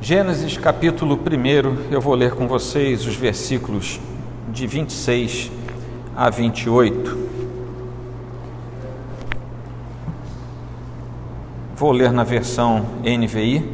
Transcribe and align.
Gênesis 0.00 0.56
capítulo 0.56 1.16
1, 1.18 1.90
eu 1.92 2.00
vou 2.00 2.14
ler 2.14 2.30
com 2.30 2.46
vocês 2.46 3.04
os 3.04 3.16
versículos 3.16 3.98
de 4.48 4.64
26 4.64 5.50
a 6.16 6.30
28. 6.30 7.18
Vou 11.74 11.90
ler 11.90 12.12
na 12.12 12.22
versão 12.22 12.86
NVI, 13.02 13.68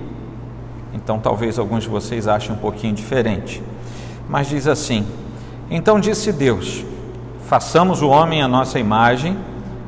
então 0.95 1.19
talvez 1.19 1.59
alguns 1.59 1.83
de 1.83 1.91
vocês 1.91 2.27
achem 2.27 2.53
um 2.55 2.59
pouquinho 2.59 2.95
diferente. 2.95 3.63
Mas 4.27 4.49
diz 4.49 4.67
assim: 4.67 5.07
Então 5.71 6.01
disse 6.01 6.33
Deus: 6.33 6.87
Façamos 7.47 8.01
o 8.01 8.09
homem 8.09 8.41
à 8.41 8.49
nossa 8.49 8.79
imagem, 8.79 9.37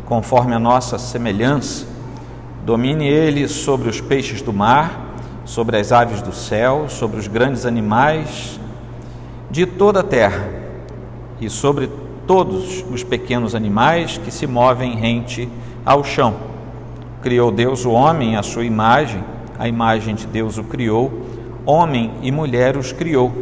conforme 0.05 0.55
a 0.55 0.59
nossa 0.59 0.99
semelhança. 0.99 1.87
Domine 2.63 3.09
ele 3.09 3.49
sobre 3.49 3.89
os 3.89 4.03
peixes 4.03 4.43
do 4.43 4.53
mar 4.53 5.06
sobre 5.47 5.79
as 5.79 5.93
aves 5.93 6.21
do 6.21 6.33
céu, 6.33 6.87
sobre 6.89 7.19
os 7.19 7.29
grandes 7.29 7.65
animais 7.65 8.61
de 9.49 9.65
toda 9.65 10.01
a 10.01 10.03
terra 10.03 10.51
e 11.41 11.49
sobre 11.49 11.89
todos 12.27 12.85
os 12.91 13.05
pequenos 13.05 13.55
animais 13.55 14.19
que 14.19 14.33
se 14.33 14.47
movem 14.47 14.97
rente 14.97 15.49
ao 15.85 16.03
chão. 16.03 16.35
Criou 17.23 17.53
Deus 17.53 17.85
o 17.85 17.93
homem 17.93 18.37
à 18.37 18.43
sua 18.43 18.65
imagem, 18.65 19.23
a 19.57 19.69
imagem 19.69 20.17
de 20.17 20.27
Deus 20.27 20.59
o 20.59 20.65
criou, 20.65 21.23
homem 21.65 22.11
e 22.23 22.33
mulher 22.33 22.77
os 22.77 22.93
criou. 22.93 23.33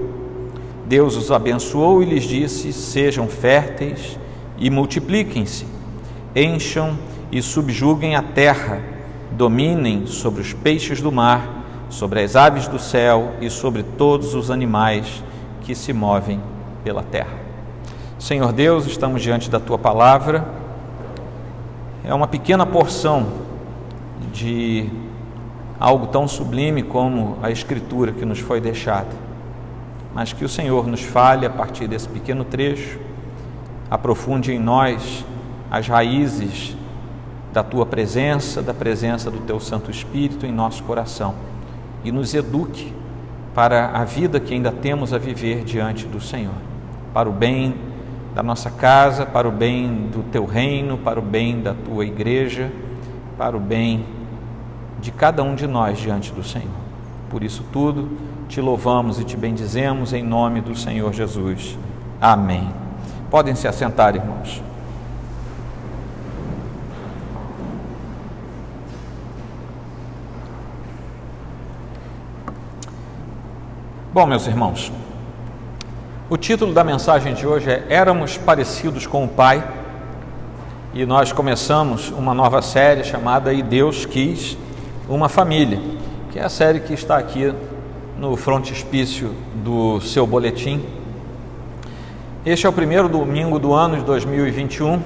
Deus 0.87 1.17
os 1.17 1.31
abençoou 1.31 2.03
e 2.03 2.07
lhes 2.07 2.25
disse: 2.25 2.71
Sejam 2.71 3.27
férteis 3.27 4.19
e 4.59 4.69
multipliquem-se, 4.69 5.67
encham 6.37 6.99
e 7.33 7.41
subjuguem 7.41 8.15
a 8.15 8.23
terra, 8.23 8.83
dominem 9.33 10.07
sobre 10.07 10.43
os 10.43 10.53
peixes 10.53 11.01
do 11.01 11.11
mar 11.11 11.64
sobre 11.89 12.23
as 12.23 12.37
aves 12.37 12.67
do 12.69 12.79
céu 12.79 13.33
e 13.41 13.49
sobre 13.49 13.83
todos 13.83 14.35
os 14.35 14.51
animais 14.51 15.23
que 15.63 15.75
se 15.75 15.93
movem 15.93 16.41
pela 16.83 17.03
terra. 17.03 17.45
Senhor 18.19 18.53
Deus, 18.53 18.87
estamos 18.87 19.23
diante 19.23 19.51
da 19.51 19.61
tua 19.61 19.79
palavra. 19.79 20.47
É 22.05 22.13
uma 22.13 22.27
pequena 22.27 22.67
porção 22.67 23.27
de 24.33 24.89
algo 25.79 26.07
tão 26.07 26.27
sublime 26.27 26.83
como 26.83 27.39
a 27.43 27.51
Escritura 27.51 28.13
que 28.13 28.25
nos 28.25 28.39
foi 28.39 28.61
deixada, 28.61 29.11
mas 30.15 30.33
que 30.33 30.45
o 30.45 30.49
Senhor 30.49 30.87
nos 30.87 31.03
fale 31.03 31.47
a 31.47 31.51
partir 31.51 31.87
desse 31.87 32.09
pequeno 32.09 32.45
trecho, 32.45 32.99
aprofunde 33.91 34.53
em 34.53 34.59
nós 34.59 35.25
as 35.71 35.89
raízes 35.89 36.77
da 37.53 37.63
tua 37.63 37.87
presença, 37.87 38.63
da 38.63 38.75
presença 38.75 39.31
do 39.31 39.39
teu 39.39 39.61
Santo 39.61 39.91
Espírito 39.91 40.45
em 40.47 40.53
nosso 40.53 40.83
coração 40.85 41.35
e 42.05 42.13
nos 42.13 42.35
eduque 42.35 42.93
para 43.55 43.89
a 43.89 44.05
vida 44.05 44.39
que 44.39 44.53
ainda 44.53 44.71
temos 44.71 45.13
a 45.13 45.19
viver 45.19 45.65
diante 45.65 46.07
do 46.07 46.21
Senhor, 46.21 46.55
para 47.13 47.29
o 47.29 47.33
bem 47.33 47.75
da 48.35 48.43
nossa 48.43 48.71
casa, 48.71 49.25
para 49.25 49.49
o 49.49 49.53
bem 49.53 50.09
do 50.13 50.23
teu 50.25 50.45
reino, 50.45 50.99
para 50.99 51.19
o 51.19 51.23
bem 51.23 51.61
da 51.61 51.73
tua 51.73 52.05
igreja, 52.05 52.71
para 53.39 53.57
o 53.57 53.61
bem 53.61 54.05
de 55.01 55.13
cada 55.13 55.43
um 55.43 55.55
de 55.55 55.67
nós 55.67 55.99
diante 55.99 56.33
do 56.33 56.43
Senhor. 56.43 56.85
Por 57.31 57.43
isso 57.43 57.65
tudo, 57.73 58.11
te 58.49 58.61
louvamos 58.61 59.21
e 59.21 59.25
te 59.25 59.37
bendizemos 59.37 60.13
em 60.13 60.23
nome 60.23 60.61
do 60.61 60.75
Senhor 60.75 61.13
Jesus. 61.13 61.79
Amém. 62.21 62.69
Podem 63.31 63.55
se 63.55 63.69
assentar, 63.69 64.15
irmãos. 64.15 64.63
Bom, 74.15 74.27
meus 74.27 74.47
irmãos, 74.47 74.93
o 76.31 76.37
título 76.37 76.73
da 76.73 76.85
mensagem 76.85 77.35
de 77.35 77.49
hoje 77.49 77.69
é 77.69 77.85
Éramos 77.89 78.39
Parecidos 78.39 79.09
com 79.09 79.25
o 79.25 79.29
Pai 79.29 79.69
e 80.95 81.05
nós 81.05 81.33
começamos 81.33 82.11
uma 82.11 82.33
nova 82.33 82.63
série 82.63 83.03
chamada 83.03 83.53
E 83.53 83.61
Deus 83.61 84.07
Quis 84.07 84.57
uma 85.09 85.29
Família, 85.29 85.81
que 86.31 86.39
é 86.39 86.45
a 86.45 86.49
série 86.49 86.79
que 86.79 86.95
está 86.95 87.19
aqui 87.19 87.53
no 88.17 88.37
frontispício 88.37 89.35
do 89.53 90.01
seu 90.01 90.25
boletim. 90.25 90.85
Este 92.47 92.67
é 92.67 92.69
o 92.69 92.73
primeiro 92.73 93.09
domingo 93.09 93.59
do 93.59 93.73
ano 93.73 93.97
de 93.97 94.05
2021, 94.05 95.03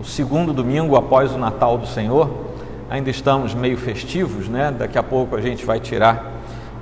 o 0.00 0.04
segundo 0.06 0.54
domingo 0.54 0.96
após 0.96 1.32
o 1.32 1.36
Natal 1.38 1.76
do 1.76 1.86
Senhor. 1.86 2.30
Ainda 2.88 3.10
estamos 3.10 3.52
meio 3.52 3.76
festivos, 3.76 4.48
né? 4.48 4.74
Daqui 4.74 4.96
a 4.96 5.02
pouco 5.02 5.36
a 5.36 5.40
gente 5.42 5.66
vai 5.66 5.78
tirar 5.78 6.32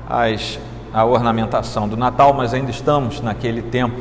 as 0.09 0.61
a 0.93 1.05
ornamentação 1.05 1.89
do 1.89 1.97
Natal, 1.97 2.33
mas 2.33 2.53
ainda 2.53 2.71
estamos 2.71 3.21
naquele 3.21 3.63
tempo 3.63 4.01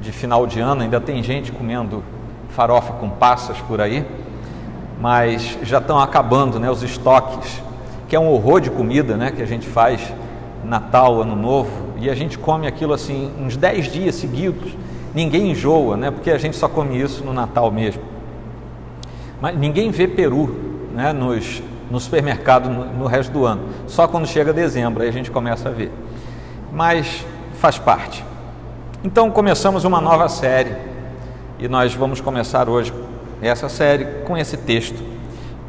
de 0.00 0.10
final 0.12 0.46
de 0.46 0.60
ano, 0.60 0.82
ainda 0.82 1.00
tem 1.00 1.22
gente 1.22 1.52
comendo 1.52 2.02
farofa 2.48 2.92
com 2.94 3.08
passas 3.08 3.60
por 3.60 3.80
aí, 3.80 4.04
mas 5.00 5.58
já 5.62 5.78
estão 5.78 5.98
acabando 5.98 6.58
né, 6.58 6.70
os 6.70 6.82
estoques, 6.82 7.62
que 8.08 8.16
é 8.16 8.20
um 8.20 8.28
horror 8.28 8.60
de 8.60 8.70
comida 8.70 9.16
né, 9.16 9.30
que 9.30 9.42
a 9.42 9.46
gente 9.46 9.66
faz 9.66 10.12
Natal, 10.64 11.20
Ano 11.20 11.36
Novo, 11.36 11.70
e 11.98 12.10
a 12.10 12.14
gente 12.14 12.36
come 12.36 12.66
aquilo 12.66 12.92
assim 12.92 13.30
uns 13.40 13.56
10 13.56 13.92
dias 13.92 14.14
seguidos, 14.16 14.72
ninguém 15.14 15.52
enjoa, 15.52 15.96
né, 15.96 16.10
porque 16.10 16.30
a 16.30 16.38
gente 16.38 16.56
só 16.56 16.68
come 16.68 17.00
isso 17.00 17.24
no 17.24 17.32
Natal 17.32 17.70
mesmo. 17.70 18.02
Mas 19.40 19.56
ninguém 19.56 19.90
vê 19.92 20.08
peru 20.08 20.56
né, 20.92 21.12
nos, 21.12 21.62
no 21.88 22.00
supermercado 22.00 22.68
no, 22.68 22.84
no 22.86 23.06
resto 23.06 23.30
do 23.30 23.46
ano, 23.46 23.62
só 23.86 24.08
quando 24.08 24.26
chega 24.26 24.52
dezembro 24.52 25.02
aí 25.04 25.08
a 25.08 25.12
gente 25.12 25.30
começa 25.30 25.68
a 25.68 25.72
ver 25.72 25.92
mas 26.72 27.24
faz 27.54 27.78
parte. 27.78 28.24
Então 29.02 29.30
começamos 29.30 29.84
uma 29.84 30.00
nova 30.00 30.28
série 30.28 30.74
e 31.58 31.68
nós 31.68 31.94
vamos 31.94 32.20
começar 32.20 32.68
hoje 32.68 32.92
essa 33.40 33.68
série 33.68 34.04
com 34.24 34.36
esse 34.36 34.56
texto 34.56 35.02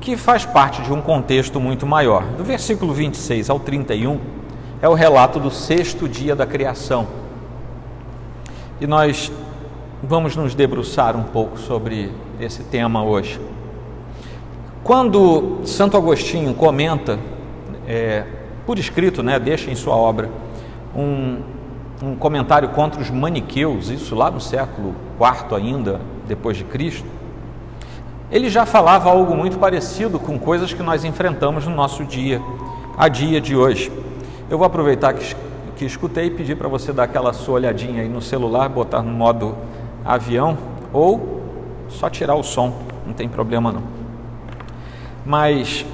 que 0.02 0.16
faz 0.16 0.46
parte 0.46 0.82
de 0.82 0.92
um 0.92 1.02
contexto 1.02 1.60
muito 1.60 1.86
maior. 1.86 2.24
Do 2.38 2.44
versículo 2.44 2.94
26 2.94 3.50
ao 3.50 3.60
31 3.60 4.20
é 4.82 4.88
o 4.88 4.94
relato 4.94 5.40
do 5.40 5.52
sexto 5.52 6.08
dia 6.08 6.36
da 6.36 6.46
criação. 6.46 7.08
E 8.80 8.88
nós 8.88 9.32
vamos 10.02 10.36
nos 10.36 10.56
debruçar 10.56 11.18
um 11.18 11.24
pouco 11.24 11.60
sobre 11.60 12.12
esse 12.40 12.64
tema 12.64 13.04
hoje. 13.04 13.40
Quando 14.84 15.60
Santo 15.66 15.98
Agostinho 15.98 16.54
comenta, 16.54 17.20
é, 17.86 18.24
por 18.66 18.80
escrito, 18.80 19.22
né, 19.22 19.38
deixa 19.38 19.70
em 19.70 19.76
sua 19.76 19.96
obra, 19.96 20.30
um, 20.96 21.40
um 22.04 22.16
comentário 22.16 22.70
contra 22.70 23.02
os 23.02 23.10
maniqueus, 23.10 23.90
isso 23.90 24.16
lá 24.16 24.32
no 24.32 24.40
século 24.40 24.96
IV 25.20 25.56
ainda, 25.56 26.00
depois 26.28 26.58
de 26.58 26.64
Cristo, 26.64 27.08
ele 28.32 28.50
já 28.50 28.66
falava 28.66 29.10
algo 29.10 29.36
muito 29.36 29.58
parecido 29.58 30.20
com 30.20 30.38
coisas 30.38 30.72
que 30.72 30.84
nós 30.84 31.04
enfrentamos 31.04 31.66
no 31.66 31.76
nosso 31.76 32.06
dia 32.06 32.42
a 32.98 33.08
dia 33.08 33.42
de 33.42 33.56
hoje. 33.56 33.92
Eu 34.50 34.58
vou 34.58 34.68
aproveitar 34.68 35.14
que, 35.14 35.36
que 35.76 35.86
escutei 35.86 36.28
e 36.28 36.32
pedir 36.32 36.56
para 36.56 36.68
você 36.68 36.94
dar 36.94 37.04
aquela 37.04 37.34
sua 37.34 37.56
olhadinha 37.56 38.04
aí 38.04 38.10
no 38.10 38.22
celular, 38.22 38.70
botar 38.70 39.02
no 39.02 39.12
modo 39.12 39.56
avião 40.06 40.58
ou 40.94 41.42
só 41.90 42.10
tirar 42.10 42.36
o 42.36 42.44
som, 42.44 42.74
não 43.06 43.14
tem 43.14 43.28
problema 43.28 43.72
não. 43.72 43.84
Mas 45.26 45.86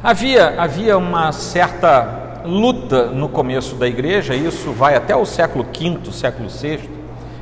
Havia, 0.00 0.54
havia 0.62 0.96
uma 0.96 1.32
certa 1.32 2.40
luta 2.44 3.06
no 3.06 3.28
começo 3.28 3.74
da 3.74 3.88
igreja, 3.88 4.32
isso 4.32 4.70
vai 4.70 4.94
até 4.94 5.16
o 5.16 5.26
século 5.26 5.64
V, 5.64 6.12
século 6.12 6.48
VI, 6.48 6.88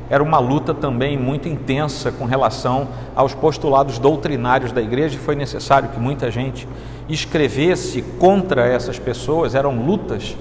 era 0.09 0.23
uma 0.23 0.39
luta 0.39 0.73
também 0.73 1.15
muito 1.15 1.47
intensa 1.47 2.11
com 2.11 2.25
relação 2.25 2.87
aos 3.15 3.35
postulados 3.35 3.99
doutrinários 3.99 4.71
da 4.71 4.81
igreja 4.81 5.17
e 5.17 5.19
foi 5.19 5.35
necessário 5.35 5.89
que 5.89 5.99
muita 5.99 6.31
gente 6.31 6.67
escrevesse 7.07 8.01
contra 8.19 8.65
essas 8.65 8.97
pessoas, 8.97 9.53
eram 9.53 9.79
lutas 9.85 10.35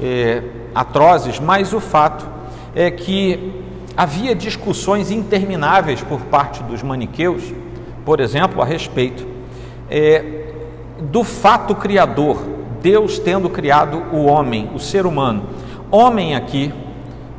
é, 0.00 0.42
atrozes, 0.74 1.38
mas 1.38 1.74
o 1.74 1.80
fato 1.80 2.26
é 2.74 2.90
que 2.90 3.62
havia 3.94 4.34
discussões 4.34 5.10
intermináveis 5.10 6.00
por 6.00 6.20
parte 6.22 6.62
dos 6.62 6.82
maniqueus, 6.82 7.52
por 8.06 8.20
exemplo, 8.20 8.62
a 8.62 8.64
respeito 8.64 9.26
é, 9.90 10.37
do 11.00 11.22
fato 11.24 11.74
criador, 11.74 12.38
Deus 12.82 13.18
tendo 13.18 13.48
criado 13.48 14.04
o 14.12 14.24
homem, 14.24 14.70
o 14.74 14.78
ser 14.78 15.06
humano. 15.06 15.44
Homem 15.90 16.34
aqui, 16.34 16.72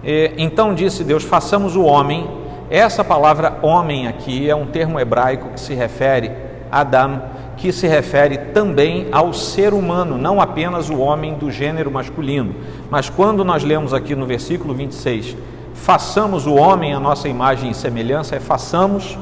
é, 0.03 0.33
então 0.37 0.73
disse 0.73 1.03
Deus: 1.03 1.23
façamos 1.23 1.75
o 1.75 1.83
homem. 1.83 2.39
Essa 2.69 3.03
palavra 3.03 3.57
homem 3.63 4.07
aqui 4.07 4.47
é 4.47 4.55
um 4.55 4.67
termo 4.67 4.99
hebraico 4.99 5.49
que 5.49 5.59
se 5.59 5.73
refere 5.73 6.31
a 6.71 6.81
Adam, 6.81 7.21
que 7.57 7.71
se 7.71 7.87
refere 7.87 8.37
também 8.53 9.07
ao 9.11 9.33
ser 9.33 9.73
humano, 9.73 10.17
não 10.17 10.39
apenas 10.39 10.89
o 10.89 10.99
homem 10.99 11.33
do 11.33 11.51
gênero 11.51 11.89
masculino. 11.89 12.55
Mas 12.89 13.09
quando 13.09 13.43
nós 13.43 13.63
lemos 13.63 13.93
aqui 13.93 14.15
no 14.15 14.25
versículo 14.25 14.73
26, 14.73 15.35
façamos 15.73 16.45
o 16.45 16.53
homem 16.53 16.93
a 16.93 16.99
nossa 16.99 17.27
imagem 17.27 17.71
e 17.71 17.73
semelhança, 17.73 18.35
é 18.35 18.39
façamos 18.39 19.17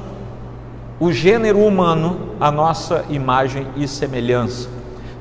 o 1.00 1.12
gênero 1.12 1.60
humano 1.60 2.32
a 2.40 2.52
nossa 2.52 3.06
imagem 3.10 3.68
e 3.76 3.88
semelhança. 3.88 4.68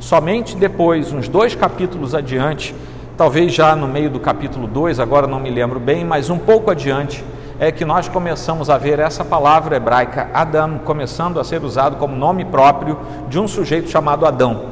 Somente 0.00 0.56
depois, 0.56 1.12
uns 1.12 1.28
dois 1.28 1.55
capítulos 1.55 2.14
adiante, 2.14 2.75
talvez 3.17 3.52
já 3.52 3.76
no 3.76 3.87
meio 3.87 4.08
do 4.08 4.19
capítulo 4.19 4.67
2, 4.67 4.99
agora 4.99 5.26
não 5.26 5.38
me 5.38 5.50
lembro 5.50 5.78
bem, 5.78 6.05
mas 6.05 6.31
um 6.31 6.38
pouco 6.38 6.70
adiante, 6.70 7.23
é 7.58 7.70
que 7.70 7.84
nós 7.84 8.08
começamos 8.08 8.70
a 8.70 8.78
ver 8.78 8.99
essa 8.99 9.25
palavra 9.25 9.76
hebraica 9.76 10.28
Adam 10.32 10.78
começando 10.78 11.40
a 11.40 11.44
ser 11.44 11.62
usado 11.62 11.96
como 11.96 12.14
nome 12.14 12.44
próprio 12.44 12.99
de 13.28 13.38
um 13.38 13.49
sujeito 13.49 13.90
chamado 13.90 14.26
Adão. 14.26 14.67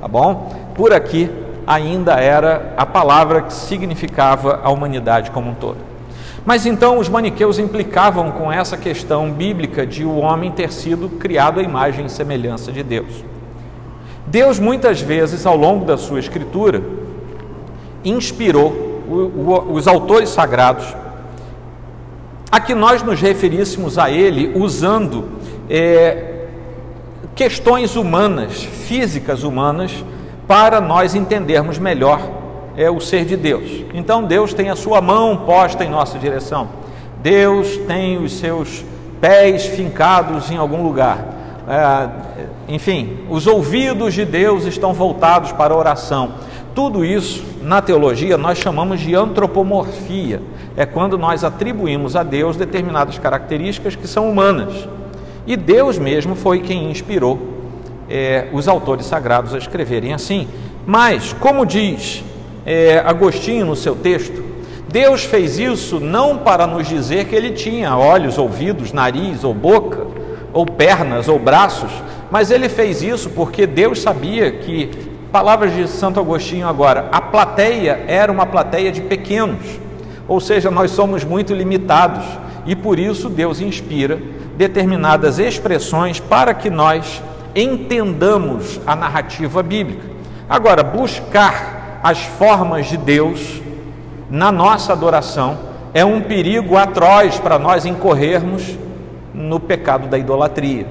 Tá 0.00 0.08
bom? 0.08 0.52
Por 0.74 0.92
aqui 0.92 1.30
ainda 1.66 2.14
era 2.14 2.74
a 2.76 2.84
palavra 2.84 3.42
que 3.42 3.52
significava 3.52 4.60
a 4.62 4.70
humanidade 4.70 5.30
como 5.30 5.50
um 5.50 5.54
todo. 5.54 5.93
Mas 6.44 6.66
então 6.66 6.98
os 6.98 7.08
maniqueus 7.08 7.58
implicavam 7.58 8.30
com 8.32 8.52
essa 8.52 8.76
questão 8.76 9.30
bíblica 9.30 9.86
de 9.86 10.04
o 10.04 10.16
homem 10.16 10.50
ter 10.50 10.70
sido 10.70 11.08
criado 11.08 11.58
à 11.58 11.62
imagem 11.62 12.06
e 12.06 12.10
semelhança 12.10 12.70
de 12.70 12.82
Deus. 12.82 13.24
Deus 14.26 14.58
muitas 14.58 15.00
vezes 15.00 15.46
ao 15.46 15.56
longo 15.56 15.84
da 15.84 15.96
sua 15.96 16.18
escritura 16.18 16.82
inspirou 18.04 19.02
os 19.70 19.86
autores 19.86 20.28
sagrados 20.28 20.94
a 22.50 22.60
que 22.60 22.74
nós 22.74 23.02
nos 23.02 23.20
referíssemos 23.20 23.98
a 23.98 24.10
ele 24.10 24.52
usando 24.54 25.28
é, 25.68 26.46
questões 27.34 27.96
humanas, 27.96 28.62
físicas 28.62 29.42
humanas, 29.42 30.04
para 30.46 30.80
nós 30.80 31.14
entendermos 31.14 31.78
melhor 31.78 32.43
é, 32.76 32.90
o 32.90 33.00
ser 33.00 33.24
de 33.24 33.36
Deus. 33.36 33.84
Então 33.92 34.24
Deus 34.24 34.52
tem 34.52 34.70
a 34.70 34.76
sua 34.76 35.00
mão 35.00 35.36
posta 35.38 35.84
em 35.84 35.90
nossa 35.90 36.18
direção, 36.18 36.68
Deus 37.22 37.76
tem 37.86 38.18
os 38.18 38.38
seus 38.38 38.84
pés 39.20 39.66
fincados 39.66 40.50
em 40.50 40.56
algum 40.56 40.82
lugar. 40.82 41.34
É, 41.68 42.08
enfim, 42.68 43.18
os 43.30 43.46
ouvidos 43.46 44.12
de 44.14 44.24
Deus 44.24 44.64
estão 44.64 44.92
voltados 44.92 45.52
para 45.52 45.72
a 45.72 45.76
oração. 45.76 46.32
Tudo 46.74 47.04
isso, 47.04 47.44
na 47.62 47.80
teologia, 47.80 48.36
nós 48.36 48.58
chamamos 48.58 49.00
de 49.00 49.14
antropomorfia. 49.14 50.42
É 50.76 50.84
quando 50.84 51.16
nós 51.16 51.44
atribuímos 51.44 52.16
a 52.16 52.22
Deus 52.22 52.56
determinadas 52.56 53.16
características 53.16 53.94
que 53.94 54.08
são 54.08 54.28
humanas. 54.28 54.88
E 55.46 55.56
Deus 55.56 55.98
mesmo 55.98 56.34
foi 56.34 56.60
quem 56.60 56.90
inspirou 56.90 57.38
é, 58.10 58.48
os 58.52 58.66
autores 58.66 59.06
sagrados 59.06 59.54
a 59.54 59.58
escreverem 59.58 60.12
assim. 60.12 60.48
Mas, 60.86 61.32
como 61.32 61.64
diz 61.64 62.24
é, 62.64 62.98
Agostinho 62.98 63.66
no 63.66 63.76
seu 63.76 63.94
texto, 63.94 64.42
Deus 64.88 65.24
fez 65.24 65.58
isso 65.58 65.98
não 65.98 66.38
para 66.38 66.66
nos 66.66 66.86
dizer 66.86 67.24
que 67.26 67.34
ele 67.34 67.50
tinha 67.50 67.96
olhos, 67.96 68.38
ouvidos, 68.38 68.92
nariz 68.92 69.42
ou 69.42 69.52
boca, 69.52 70.06
ou 70.52 70.64
pernas 70.64 71.26
ou 71.28 71.38
braços, 71.38 71.90
mas 72.30 72.50
ele 72.50 72.68
fez 72.68 73.02
isso 73.02 73.30
porque 73.30 73.66
Deus 73.66 74.00
sabia 74.00 74.50
que 74.52 75.14
Palavras 75.34 75.74
de 75.74 75.88
Santo 75.88 76.20
Agostinho 76.20 76.68
agora. 76.68 77.08
A 77.10 77.20
plateia 77.20 78.04
era 78.06 78.30
uma 78.30 78.46
plateia 78.46 78.92
de 78.92 79.00
pequenos, 79.00 79.80
ou 80.28 80.38
seja, 80.38 80.70
nós 80.70 80.92
somos 80.92 81.24
muito 81.24 81.52
limitados 81.52 82.24
e 82.64 82.76
por 82.76 83.00
isso 83.00 83.28
Deus 83.28 83.60
inspira 83.60 84.20
determinadas 84.56 85.40
expressões 85.40 86.20
para 86.20 86.54
que 86.54 86.70
nós 86.70 87.20
entendamos 87.52 88.80
a 88.86 88.94
narrativa 88.94 89.60
bíblica. 89.60 90.08
Agora, 90.48 90.84
buscar 90.84 91.83
as 92.04 92.22
formas 92.22 92.84
de 92.84 92.98
Deus 92.98 93.62
na 94.28 94.52
nossa 94.52 94.92
adoração 94.92 95.56
é 95.94 96.04
um 96.04 96.20
perigo 96.20 96.76
atroz 96.76 97.38
para 97.38 97.58
nós 97.58 97.86
incorrermos 97.86 98.76
no 99.32 99.58
pecado 99.58 100.06
da 100.06 100.18
idolatria. 100.18 100.86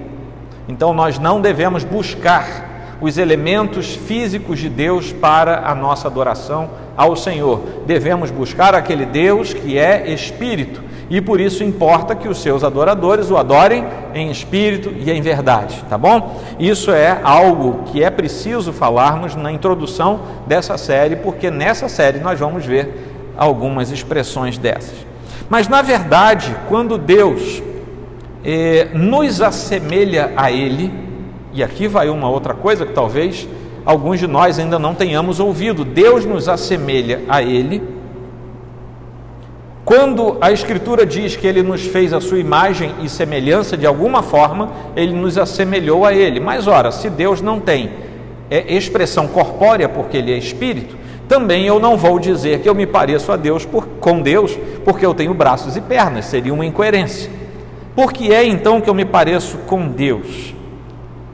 Então, 0.68 0.92
nós 0.92 1.20
não 1.20 1.40
devemos 1.40 1.84
buscar 1.84 2.98
os 3.00 3.20
elementos 3.20 3.94
físicos 3.94 4.58
de 4.58 4.70
Deus 4.70 5.14
para 5.14 5.68
a 5.70 5.76
nossa 5.76 6.08
adoração 6.08 6.72
ao 6.98 7.16
Senhor. 7.16 7.62
Devemos 7.86 8.32
buscar 8.32 8.74
aquele 8.74 9.06
Deus 9.06 9.54
que 9.54 9.78
é 9.78 10.12
espírito 10.12 10.82
e 11.10 11.22
por 11.22 11.40
isso 11.40 11.64
importa 11.64 12.16
que 12.16 12.28
os 12.28 12.42
seus 12.42 12.64
adoradores 12.64 13.30
o 13.30 13.38
adorem 13.38 13.86
em 14.14 14.32
espírito 14.32 14.92
e 14.96 15.12
em 15.12 15.22
verdade, 15.22 15.84
tá 15.90 15.98
bom? 15.98 16.42
Isso 16.60 16.92
é 16.92 17.20
algo 17.24 17.84
que 17.92 18.04
é 18.04 18.10
preciso 18.10 18.72
falarmos 18.74 19.36
na 19.36 19.52
introdução 19.52 20.22
dessa 20.48 20.78
série, 20.78 21.16
porque 21.18 21.52
nessa 21.52 21.88
série 21.90 22.20
nós 22.20 22.40
vamos 22.40 22.66
ver 22.66 23.34
algumas 23.38 23.92
expressões 23.92 24.58
dessas. 24.58 25.06
Mas 25.50 25.68
na 25.68 25.82
verdade, 25.82 26.56
quando 26.70 26.98
Deus 26.98 27.62
eh, 28.44 28.88
nos 28.94 29.42
assemelha 29.42 30.32
a 30.36 30.52
Ele, 30.52 30.92
e 31.54 31.64
aqui 31.64 31.88
vai 31.88 32.10
uma 32.10 32.30
outra 32.30 32.54
coisa 32.54 32.86
que 32.86 32.94
talvez 32.94 33.48
alguns 33.86 34.20
de 34.20 34.28
nós 34.28 34.58
ainda 34.58 34.80
não 34.80 34.96
tenhamos 34.96 35.40
ouvido. 35.40 35.86
Deus 35.86 36.26
nos 36.26 36.50
assemelha 36.50 37.22
a 37.28 37.42
Ele. 37.42 37.82
Quando 39.86 40.38
a 40.40 40.52
Escritura 40.52 41.06
diz 41.06 41.36
que 41.36 41.46
Ele 41.46 41.62
nos 41.62 41.82
fez 41.82 42.14
a 42.14 42.22
sua 42.22 42.40
imagem 42.40 42.96
e 43.02 43.10
semelhança, 43.10 43.76
de 43.76 43.86
alguma 43.86 44.24
forma, 44.24 44.72
Ele 44.96 45.14
nos 45.14 45.38
assemelhou 45.38 46.06
a 46.06 46.14
Ele. 46.14 46.40
Mas, 46.40 46.68
ora, 46.68 46.90
se 46.90 47.10
Deus 47.10 47.42
não 47.42 47.60
tem 47.60 47.92
é, 48.50 48.74
expressão 48.74 49.28
corpórea, 49.28 49.90
porque 49.90 50.16
Ele 50.16 50.32
é 50.32 50.38
Espírito, 50.38 50.96
também 51.28 51.66
eu 51.66 51.80
não 51.80 51.98
vou 51.98 52.18
dizer 52.18 52.62
que 52.62 52.70
eu 52.70 52.76
me 52.76 52.88
pareço 52.88 53.32
a 53.32 53.36
Deus 53.36 53.66
por, 53.66 53.86
com 54.00 54.22
Deus, 54.22 54.58
porque 54.86 55.06
eu 55.06 55.14
tenho 55.14 55.34
braços 55.34 55.76
e 55.76 55.82
pernas, 55.82 56.26
seria 56.26 56.54
uma 56.54 56.66
incoerência. 56.66 57.30
Por 57.94 58.14
que 58.14 58.34
é 58.34 58.46
então 58.46 58.80
que 58.80 58.90
eu 58.90 58.94
me 58.94 59.06
pareço 59.06 59.58
com 59.68 59.88
Deus? 59.88 60.53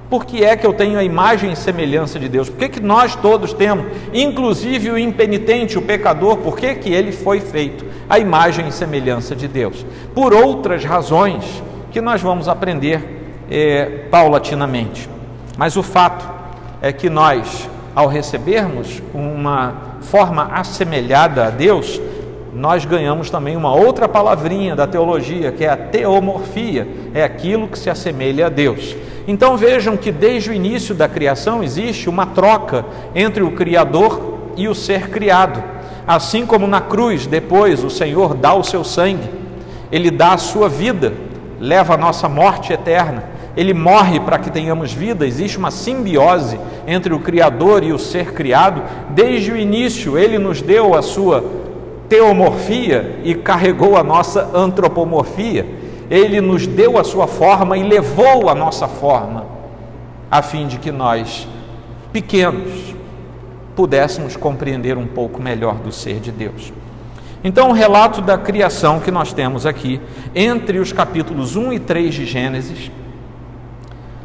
Por 0.10 0.26
que 0.26 0.44
é 0.44 0.58
que 0.58 0.66
eu 0.66 0.74
tenho 0.74 0.98
a 0.98 1.04
imagem 1.04 1.52
e 1.52 1.56
semelhança 1.56 2.18
de 2.20 2.28
Deus? 2.28 2.50
Por 2.50 2.58
que, 2.58 2.70
que 2.70 2.80
nós 2.80 3.16
todos 3.16 3.54
temos, 3.54 3.86
inclusive 4.12 4.90
o 4.90 4.98
impenitente, 4.98 5.78
o 5.78 5.82
pecador, 5.84 6.38
por 6.38 6.58
que, 6.58 6.74
que 6.76 6.92
ele 6.92 7.12
foi 7.12 7.40
feito 7.40 7.86
a 8.10 8.18
imagem 8.18 8.68
e 8.68 8.72
semelhança 8.72 9.36
de 9.36 9.48
Deus? 9.48 9.86
Por 10.16 10.34
outras 10.34 10.84
razões 10.84 11.62
que 11.92 12.02
nós 12.02 12.22
vamos 12.22 12.48
aprender 12.48 13.46
é, 13.52 14.06
paulatinamente. 14.10 15.08
Mas 15.56 15.78
o 15.78 15.84
fato 15.84 16.28
é 16.82 16.92
que 16.92 17.08
nós, 17.08 17.70
ao 17.94 18.08
recebermos 18.08 19.04
uma 19.14 19.76
forma 20.02 20.50
assemelhada 20.54 21.46
a 21.46 21.50
Deus, 21.52 22.02
nós 22.52 22.84
ganhamos 22.84 23.30
também 23.30 23.56
uma 23.56 23.76
outra 23.76 24.10
palavrinha 24.10 24.76
da 24.76 24.88
teologia, 24.88 25.52
que 25.52 25.64
é 25.64 25.70
a 25.70 25.78
teomorfia, 25.78 26.88
é 27.14 27.24
aquilo 27.24 27.68
que 27.68 27.78
se 27.78 27.92
assemelha 27.92 28.48
a 28.48 28.50
Deus. 28.50 28.96
Então 29.30 29.56
vejam 29.56 29.96
que 29.96 30.12
desde 30.12 30.50
o 30.50 30.54
início 30.54 30.96
da 30.96 31.08
criação 31.08 31.62
existe 31.62 32.10
uma 32.10 32.26
troca 32.26 32.84
entre 33.14 33.44
o 33.44 33.52
Criador 33.52 34.40
e 34.57 34.68
o 34.68 34.74
ser 34.74 35.12
criado. 35.12 35.64
Assim 36.07 36.48
como 36.48 36.66
na 36.66 36.81
cruz, 36.81 37.28
depois 37.28 37.83
o 37.83 37.92
Senhor 37.92 38.33
dá 38.33 38.56
o 38.56 38.64
seu 38.64 38.83
sangue, 38.83 39.30
ele 39.92 40.09
dá 40.09 40.33
a 40.33 40.38
sua 40.40 40.68
vida, 40.68 41.14
leva 41.59 41.94
a 41.94 41.98
nossa 41.98 42.28
morte 42.28 42.74
eterna. 42.74 43.24
Ele 43.56 43.71
morre 43.71 44.19
para 44.19 44.40
que 44.40 44.50
tenhamos 44.50 44.94
vida, 44.94 45.28
existe 45.28 45.59
uma 45.59 45.69
simbiose 45.69 46.59
entre 46.88 47.14
o 47.14 47.19
Criador 47.19 47.83
e 47.83 47.94
o 47.94 48.00
ser 48.00 48.33
criado. 48.33 48.81
Desde 49.12 49.52
o 49.52 49.57
início, 49.57 50.18
ele 50.18 50.40
nos 50.40 50.59
deu 50.59 50.95
a 50.95 51.04
sua 51.04 51.45
teomorfia 52.09 53.19
e 53.24 53.36
carregou 53.36 53.95
a 53.95 54.04
nossa 54.04 54.50
antropomorfia. 54.56 55.78
Ele 56.09 56.42
nos 56.42 56.66
deu 56.66 56.97
a 56.97 57.04
sua 57.04 57.28
forma 57.28 57.78
e 57.78 57.83
levou 57.83 58.49
a 58.49 58.56
nossa 58.56 58.87
forma, 58.87 59.45
a 60.30 60.42
fim 60.42 60.68
de 60.68 60.78
que 60.78 60.92
nós, 60.92 61.47
pequenos, 62.11 62.95
pudéssemos 63.75 64.35
compreender 64.35 64.97
um 64.97 65.06
pouco 65.06 65.42
melhor 65.42 65.75
do 65.75 65.92
ser 65.92 66.19
de 66.19 66.31
Deus. 66.31 66.73
Então, 67.44 67.69
o 67.69 67.73
relato 67.73 68.21
da 68.21 68.37
criação 68.37 68.99
que 68.99 69.11
nós 69.11 69.31
temos 69.31 69.66
aqui, 69.66 70.01
entre 70.35 70.80
os 70.80 70.92
capítulos 70.92 71.56
1 71.56 71.73
e 71.73 71.80
3 71.80 72.13
de 72.13 72.25
Gênesis, 72.25 72.92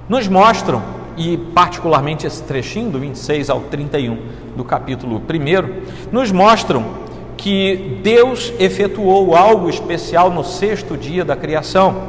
nos 0.09 0.27
mostram, 0.27 0.83
e 1.17 1.37
particularmente 1.37 2.27
esse 2.27 2.43
trechinho 2.43 2.91
do 2.91 2.99
26 2.99 3.51
ao 3.51 3.61
31 3.61 4.19
do 4.57 4.65
capítulo 4.65 5.23
1, 5.23 6.11
nos 6.11 6.33
mostram 6.33 7.04
que 7.45 8.01
Deus 8.03 8.55
efetuou 8.59 9.37
algo 9.37 9.69
especial 9.69 10.31
no 10.31 10.43
sexto 10.43 10.97
dia 10.97 11.27
da 11.27 11.37
criação. 11.37 12.05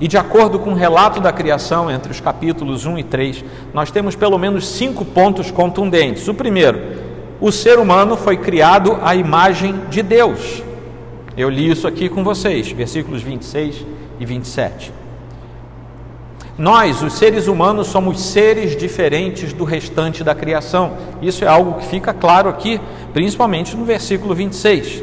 E 0.00 0.08
de 0.08 0.16
acordo 0.16 0.58
com 0.58 0.70
o 0.70 0.74
relato 0.74 1.20
da 1.20 1.30
criação, 1.30 1.90
entre 1.90 2.10
os 2.10 2.18
capítulos 2.18 2.86
1 2.86 2.96
e 2.96 3.04
3, 3.04 3.44
nós 3.74 3.90
temos 3.90 4.16
pelo 4.16 4.38
menos 4.38 4.66
cinco 4.66 5.04
pontos 5.04 5.50
contundentes. 5.50 6.26
O 6.26 6.32
primeiro, 6.32 6.80
o 7.38 7.52
ser 7.52 7.78
humano 7.78 8.16
foi 8.16 8.38
criado 8.38 8.98
à 9.02 9.14
imagem 9.14 9.78
de 9.90 10.00
Deus. 10.00 10.62
Eu 11.36 11.50
li 11.50 11.70
isso 11.70 11.86
aqui 11.86 12.08
com 12.08 12.24
vocês, 12.24 12.72
versículos 12.72 13.20
26 13.20 13.84
e 14.18 14.24
27. 14.24 15.01
Nós, 16.62 17.02
os 17.02 17.14
seres 17.14 17.48
humanos, 17.48 17.88
somos 17.88 18.20
seres 18.20 18.76
diferentes 18.76 19.52
do 19.52 19.64
restante 19.64 20.22
da 20.22 20.32
criação. 20.32 20.92
Isso 21.20 21.44
é 21.44 21.48
algo 21.48 21.80
que 21.80 21.86
fica 21.86 22.14
claro 22.14 22.48
aqui, 22.48 22.80
principalmente 23.12 23.76
no 23.76 23.84
versículo 23.84 24.32
26. 24.32 25.02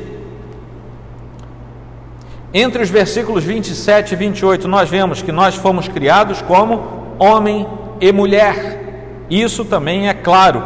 Entre 2.53 2.81
os 2.81 2.89
versículos 2.89 3.43
27 3.43 4.13
e 4.13 4.15
28, 4.15 4.69
nós 4.69 4.89
vemos 4.89 5.21
que 5.21 5.33
nós 5.33 5.53
fomos 5.55 5.89
criados 5.89 6.41
como 6.41 6.81
homem 7.19 7.67
e 7.99 8.09
mulher. 8.13 9.25
Isso 9.29 9.65
também 9.65 10.07
é 10.07 10.13
claro. 10.13 10.63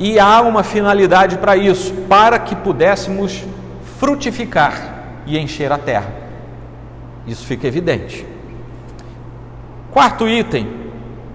E 0.00 0.18
há 0.18 0.40
uma 0.40 0.62
finalidade 0.62 1.36
para 1.36 1.58
isso, 1.58 1.92
para 2.08 2.38
que 2.38 2.56
pudéssemos 2.56 3.44
frutificar 3.98 5.20
e 5.26 5.38
encher 5.38 5.70
a 5.70 5.76
terra. 5.76 6.10
Isso 7.26 7.44
fica 7.44 7.66
evidente. 7.66 8.31
Quarto 9.92 10.26
item, 10.26 10.68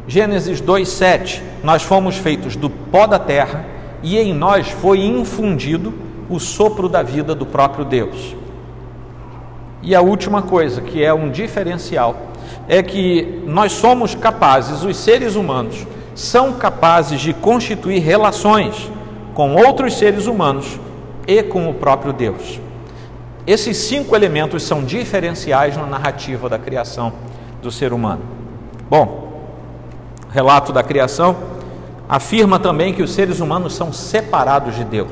Gênesis 0.08 0.60
2:7. 0.60 1.44
Nós 1.64 1.84
fomos 1.84 2.18
feitos 2.18 2.56
do 2.56 2.72
pó 2.72 3.06
da 3.06 3.20
terra 3.20 3.64
e 4.02 4.18
em 4.18 4.34
nós 4.34 4.68
foi 4.68 5.06
infundido 5.06 5.94
o 6.28 6.40
sopro 6.40 6.90
da 6.90 7.04
vida 7.04 7.36
do 7.36 7.46
próprio 7.46 7.86
Deus. 7.86 8.36
E 9.84 9.94
a 9.94 10.02
última 10.02 10.42
coisa, 10.42 10.82
que 10.82 11.04
é 11.04 11.14
um 11.14 11.30
diferencial, 11.30 12.16
é 12.68 12.82
que 12.82 13.44
nós 13.46 13.74
somos 13.74 14.16
capazes, 14.16 14.82
os 14.82 14.98
seres 14.98 15.36
humanos, 15.36 15.86
são 16.16 16.54
capazes 16.54 17.22
de 17.22 17.34
constituir 17.36 18.00
relações 18.00 18.92
com 19.36 19.54
outros 19.54 20.00
seres 20.00 20.26
humanos 20.26 20.80
e 21.28 21.44
com 21.44 21.70
o 21.70 21.76
próprio 21.76 22.12
Deus. 22.12 22.60
Esses 23.46 23.78
cinco 23.78 24.16
elementos 24.16 24.64
são 24.64 24.84
diferenciais 24.84 25.78
na 25.78 25.86
narrativa 25.86 26.50
da 26.50 26.58
criação 26.58 27.14
do 27.62 27.72
ser 27.72 27.94
humano. 27.94 28.37
Bom, 28.89 29.27
relato 30.32 30.72
da 30.72 30.82
criação 30.82 31.36
afirma 32.08 32.58
também 32.58 32.94
que 32.94 33.03
os 33.03 33.12
seres 33.12 33.39
humanos 33.39 33.74
são 33.74 33.91
separados 33.91 34.75
de 34.75 34.86
Deus. 34.86 35.12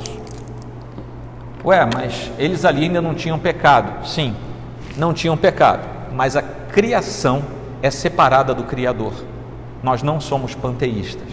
Ué, 1.64 1.88
mas 1.94 2.32
eles 2.38 2.64
ali 2.64 2.84
ainda 2.84 3.02
não 3.02 3.14
tinham 3.14 3.38
pecado. 3.38 4.08
Sim, 4.08 4.36
não 4.96 5.14
tinham 5.14 5.36
pecado, 5.36 5.86
mas 6.14 6.36
a 6.36 6.42
criação 6.42 7.44
é 7.82 7.92
separada 7.92 8.54
do 8.54 8.64
Criador. 8.64 9.14
Nós 9.84 10.02
não 10.02 10.22
somos 10.22 10.56
panteístas. 10.56 11.28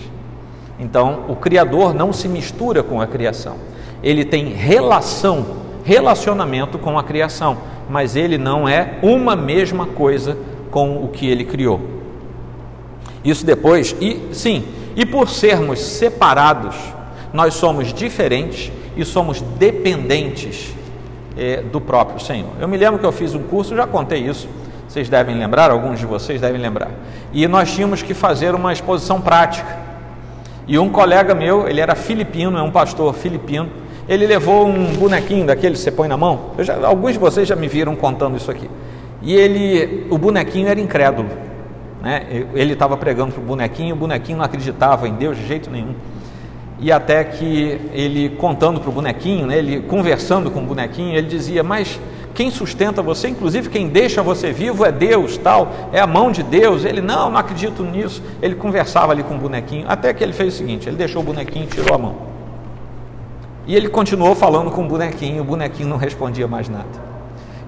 Então, 0.81 1.27
o 1.29 1.37
Criador 1.37 1.95
não 1.95 2.13
se 2.13 2.27
mistura 2.27 2.83
com 2.83 3.01
a 3.01 3.07
criação. 3.07 3.57
Ele 4.03 4.25
tem 4.25 4.47
relação, 4.47 5.47
relacionamento 5.85 6.79
com 6.79 6.99
a 6.99 7.05
criação, 7.05 7.59
mas 7.89 8.17
ele 8.17 8.37
não 8.37 8.69
é 8.69 8.99
uma 9.03 9.37
mesma 9.37 9.87
coisa 9.87 10.37
com 10.71 11.05
o 11.05 11.09
que 11.09 11.29
ele 11.29 11.45
criou. 11.45 11.92
Isso 13.25 13.47
depois, 13.47 13.95
e 14.01 14.21
sim, 14.33 14.65
e 14.97 15.07
por 15.07 15.29
sermos 15.29 15.81
separados, 15.81 16.75
nós 17.33 17.55
somos 17.55 17.93
diferentes 17.93 18.73
e 18.97 19.05
somos 19.05 19.41
dependentes 19.41 20.75
é, 21.37 21.63
do 21.63 21.81
próprio 21.81 22.21
Senhor. 22.21 22.51
Eu 22.61 22.69
me 22.69 22.77
lembro 22.77 22.99
que 22.99 23.07
eu 23.07 23.13
fiz 23.13 23.35
um 23.35 23.43
curso, 23.43 23.75
já 23.75 23.87
contei 23.87 24.21
isso, 24.21 24.49
vocês 24.89 25.09
devem 25.09 25.37
lembrar, 25.37 25.71
alguns 25.71 25.99
de 25.99 26.05
vocês 26.05 26.41
devem 26.41 26.61
lembrar. 26.61 26.91
E 27.33 27.47
nós 27.49 27.73
tínhamos 27.73 28.03
que 28.03 28.13
fazer 28.13 28.55
uma 28.55 28.73
exposição 28.73 29.21
prática. 29.21 29.79
E 30.69 30.79
um 30.79 30.91
colega 30.91 31.35
meu, 31.35 31.67
ele 31.67 31.81
era 31.81 31.95
filipino, 31.95 32.59
é 32.59 32.63
um 32.63 32.71
pastor 32.71 33.15
filipino, 33.15 33.71
ele 34.09 34.27
levou 34.27 34.67
um 34.67 34.93
bonequinho 34.93 35.47
daquele 35.47 35.75
que 35.75 35.81
você 35.81 35.91
põe 35.91 36.09
na 36.09 36.17
mão. 36.17 36.51
Já, 36.59 36.87
alguns 36.87 37.15
de 37.15 37.19
vocês 37.19 37.49
já 37.49 37.57
me 37.57 37.69
viram 37.69 37.97
contando 37.97 38.37
isso 38.37 38.51
aqui. 38.51 38.69
E 39.23 39.35
ele, 39.35 40.07
o 40.11 40.19
bonequinho 40.19 40.69
era 40.69 40.81
incrédulo. 40.81 41.31
Né? 42.03 42.47
Ele 42.53 42.75
estava 42.75 42.97
pregando 42.97 43.33
para 43.33 43.41
o 43.41 43.47
bonequinho, 43.47 43.95
o 43.95 43.99
bonequinho 43.99 44.39
não 44.39 44.45
acreditava 44.45 45.09
em 45.09 45.15
Deus 45.15 45.37
de 45.37 45.47
jeito 45.47 45.71
nenhum 45.71 45.95
e 46.83 46.91
até 46.91 47.23
que 47.23 47.81
ele 47.93 48.31
contando 48.31 48.81
para 48.81 48.91
o 48.91 48.93
bonequinho, 48.93 49.47
né, 49.47 49.57
ele 49.57 49.81
conversando 49.83 50.51
com 50.51 50.59
o 50.59 50.67
bonequinho, 50.67 51.17
ele 51.17 51.29
dizia: 51.29 51.63
Mas 51.63 52.01
quem 52.35 52.51
sustenta 52.51 53.01
você, 53.01 53.29
inclusive 53.29 53.71
quem 53.71 53.87
deixa 53.87 54.21
você 54.21 54.51
vivo 54.51 54.85
é 54.85 54.91
Deus, 54.91 55.39
tal, 55.39 55.73
é 55.93 56.01
a 56.01 56.09
mão 56.09 56.33
de 56.33 56.43
Deus. 56.43 56.85
Ele 56.85 57.01
não, 57.01 57.31
não 57.31 57.39
acredito 57.39 57.85
nisso. 57.85 58.21
Ele 58.43 58.57
conversava 58.57 59.13
ali 59.13 59.23
com 59.23 59.37
o 59.37 59.39
bonequinho, 59.39 59.85
até 59.89 60.13
que 60.13 60.25
ele 60.25 60.33
fez 60.33 60.55
o 60.55 60.57
seguinte: 60.57 60.89
ele 60.89 60.97
deixou 60.97 61.23
o 61.23 61.25
bonequinho 61.25 61.67
e 61.67 61.69
tirou 61.69 61.95
a 61.95 61.99
mão. 61.99 62.17
E 63.65 63.77
ele 63.77 63.89
continuou 63.89 64.35
falando 64.35 64.69
com 64.73 64.85
o 64.85 64.89
bonequinho, 64.89 65.43
o 65.43 65.45
bonequinho 65.45 65.89
não 65.89 65.97
respondia 65.97 66.49
mais 66.49 66.69
nada. 66.69 67.12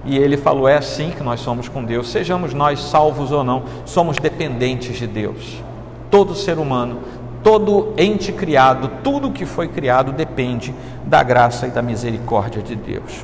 E 0.05 0.17
ele 0.17 0.37
falou: 0.37 0.67
é 0.67 0.77
assim 0.77 1.11
que 1.11 1.23
nós 1.23 1.39
somos 1.39 1.67
com 1.67 1.83
Deus, 1.83 2.09
sejamos 2.09 2.53
nós 2.53 2.79
salvos 2.79 3.31
ou 3.31 3.43
não, 3.43 3.63
somos 3.85 4.17
dependentes 4.17 4.97
de 4.97 5.07
Deus. 5.07 5.61
Todo 6.09 6.35
ser 6.35 6.59
humano 6.59 6.99
todo 7.45 7.93
ente 7.95 8.31
criado, 8.31 8.89
tudo 9.03 9.29
que 9.29 9.45
foi 9.45 9.67
criado 9.67 10.11
depende 10.11 10.73
da 11.05 11.21
graça 11.21 11.67
e 11.67 11.69
da 11.69 11.79
misericórdia 11.79 12.59
de 12.59 12.75
Deus. 12.75 13.23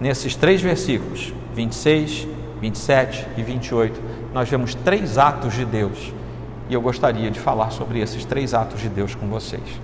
Nesses 0.00 0.34
três 0.34 0.60
versículos, 0.60 1.32
26, 1.54 2.26
27 2.60 3.24
e 3.36 3.42
28, 3.44 4.02
nós 4.34 4.48
vemos 4.48 4.74
três 4.74 5.16
atos 5.16 5.54
de 5.54 5.64
Deus. 5.64 6.12
E 6.68 6.74
eu 6.74 6.82
gostaria 6.82 7.30
de 7.30 7.38
falar 7.38 7.70
sobre 7.70 8.00
esses 8.00 8.24
três 8.24 8.52
atos 8.52 8.80
de 8.80 8.88
Deus 8.88 9.14
com 9.14 9.28
vocês. 9.28 9.80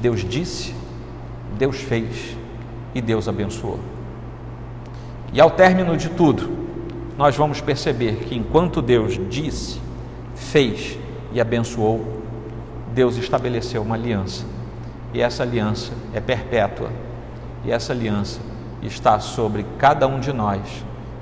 Deus 0.00 0.28
disse, 0.28 0.74
Deus 1.56 1.76
fez 1.76 2.36
e 2.96 3.00
Deus 3.00 3.28
abençoou. 3.28 3.78
E 5.36 5.40
ao 5.40 5.50
término 5.50 5.98
de 5.98 6.08
tudo, 6.08 6.48
nós 7.18 7.36
vamos 7.36 7.60
perceber 7.60 8.24
que 8.24 8.34
enquanto 8.34 8.80
Deus 8.80 9.20
disse, 9.28 9.78
fez 10.34 10.98
e 11.30 11.38
abençoou, 11.38 12.22
Deus 12.94 13.18
estabeleceu 13.18 13.82
uma 13.82 13.96
aliança. 13.96 14.46
E 15.12 15.20
essa 15.20 15.42
aliança 15.42 15.92
é 16.14 16.22
perpétua. 16.22 16.88
E 17.66 17.70
essa 17.70 17.92
aliança 17.92 18.40
está 18.80 19.20
sobre 19.20 19.66
cada 19.76 20.06
um 20.06 20.20
de 20.20 20.32
nós 20.32 20.62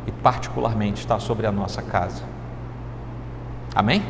e, 0.06 0.12
particularmente, 0.12 1.00
está 1.00 1.18
sobre 1.18 1.44
a 1.44 1.50
nossa 1.50 1.82
casa. 1.82 2.22
Amém? 3.74 4.00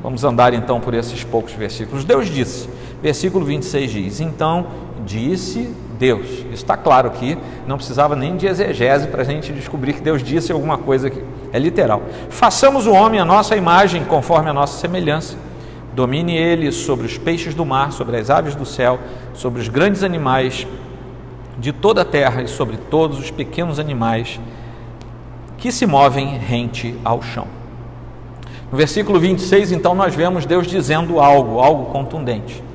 Vamos 0.00 0.22
andar 0.22 0.54
então 0.54 0.80
por 0.80 0.94
esses 0.94 1.24
poucos 1.24 1.54
versículos. 1.54 2.04
Deus 2.04 2.28
disse, 2.28 2.70
versículo 3.02 3.44
26 3.44 3.90
diz: 3.90 4.20
Então 4.20 4.68
disse 5.04 5.74
Deus. 6.00 6.46
Está 6.50 6.78
claro 6.78 7.08
aqui, 7.08 7.36
não 7.66 7.76
precisava 7.76 8.16
nem 8.16 8.34
de 8.34 8.46
exegese 8.46 9.06
para 9.06 9.20
a 9.20 9.24
gente 9.24 9.52
descobrir 9.52 9.92
que 9.92 10.00
Deus 10.00 10.22
disse 10.22 10.50
alguma 10.50 10.78
coisa 10.78 11.08
aqui. 11.08 11.22
É 11.52 11.58
literal. 11.58 12.02
Façamos 12.30 12.86
o 12.86 12.92
homem 12.92 13.20
a 13.20 13.24
nossa 13.24 13.54
imagem, 13.54 14.02
conforme 14.04 14.48
a 14.48 14.52
nossa 14.54 14.78
semelhança. 14.78 15.36
Domine 15.94 16.34
ele 16.34 16.72
sobre 16.72 17.04
os 17.06 17.18
peixes 17.18 17.54
do 17.54 17.66
mar, 17.66 17.92
sobre 17.92 18.16
as 18.16 18.30
aves 18.30 18.54
do 18.54 18.64
céu, 18.64 18.98
sobre 19.34 19.60
os 19.60 19.68
grandes 19.68 20.02
animais 20.02 20.66
de 21.58 21.70
toda 21.70 22.00
a 22.00 22.04
terra 22.04 22.40
e 22.42 22.48
sobre 22.48 22.78
todos 22.78 23.18
os 23.18 23.30
pequenos 23.30 23.78
animais 23.78 24.40
que 25.58 25.70
se 25.70 25.84
movem 25.84 26.38
rente 26.38 26.96
ao 27.04 27.20
chão. 27.20 27.46
No 28.72 28.78
versículo 28.78 29.20
26, 29.20 29.72
então, 29.72 29.94
nós 29.94 30.14
vemos 30.14 30.46
Deus 30.46 30.66
dizendo 30.66 31.20
algo, 31.20 31.58
algo 31.58 31.92
contundente. 31.92 32.69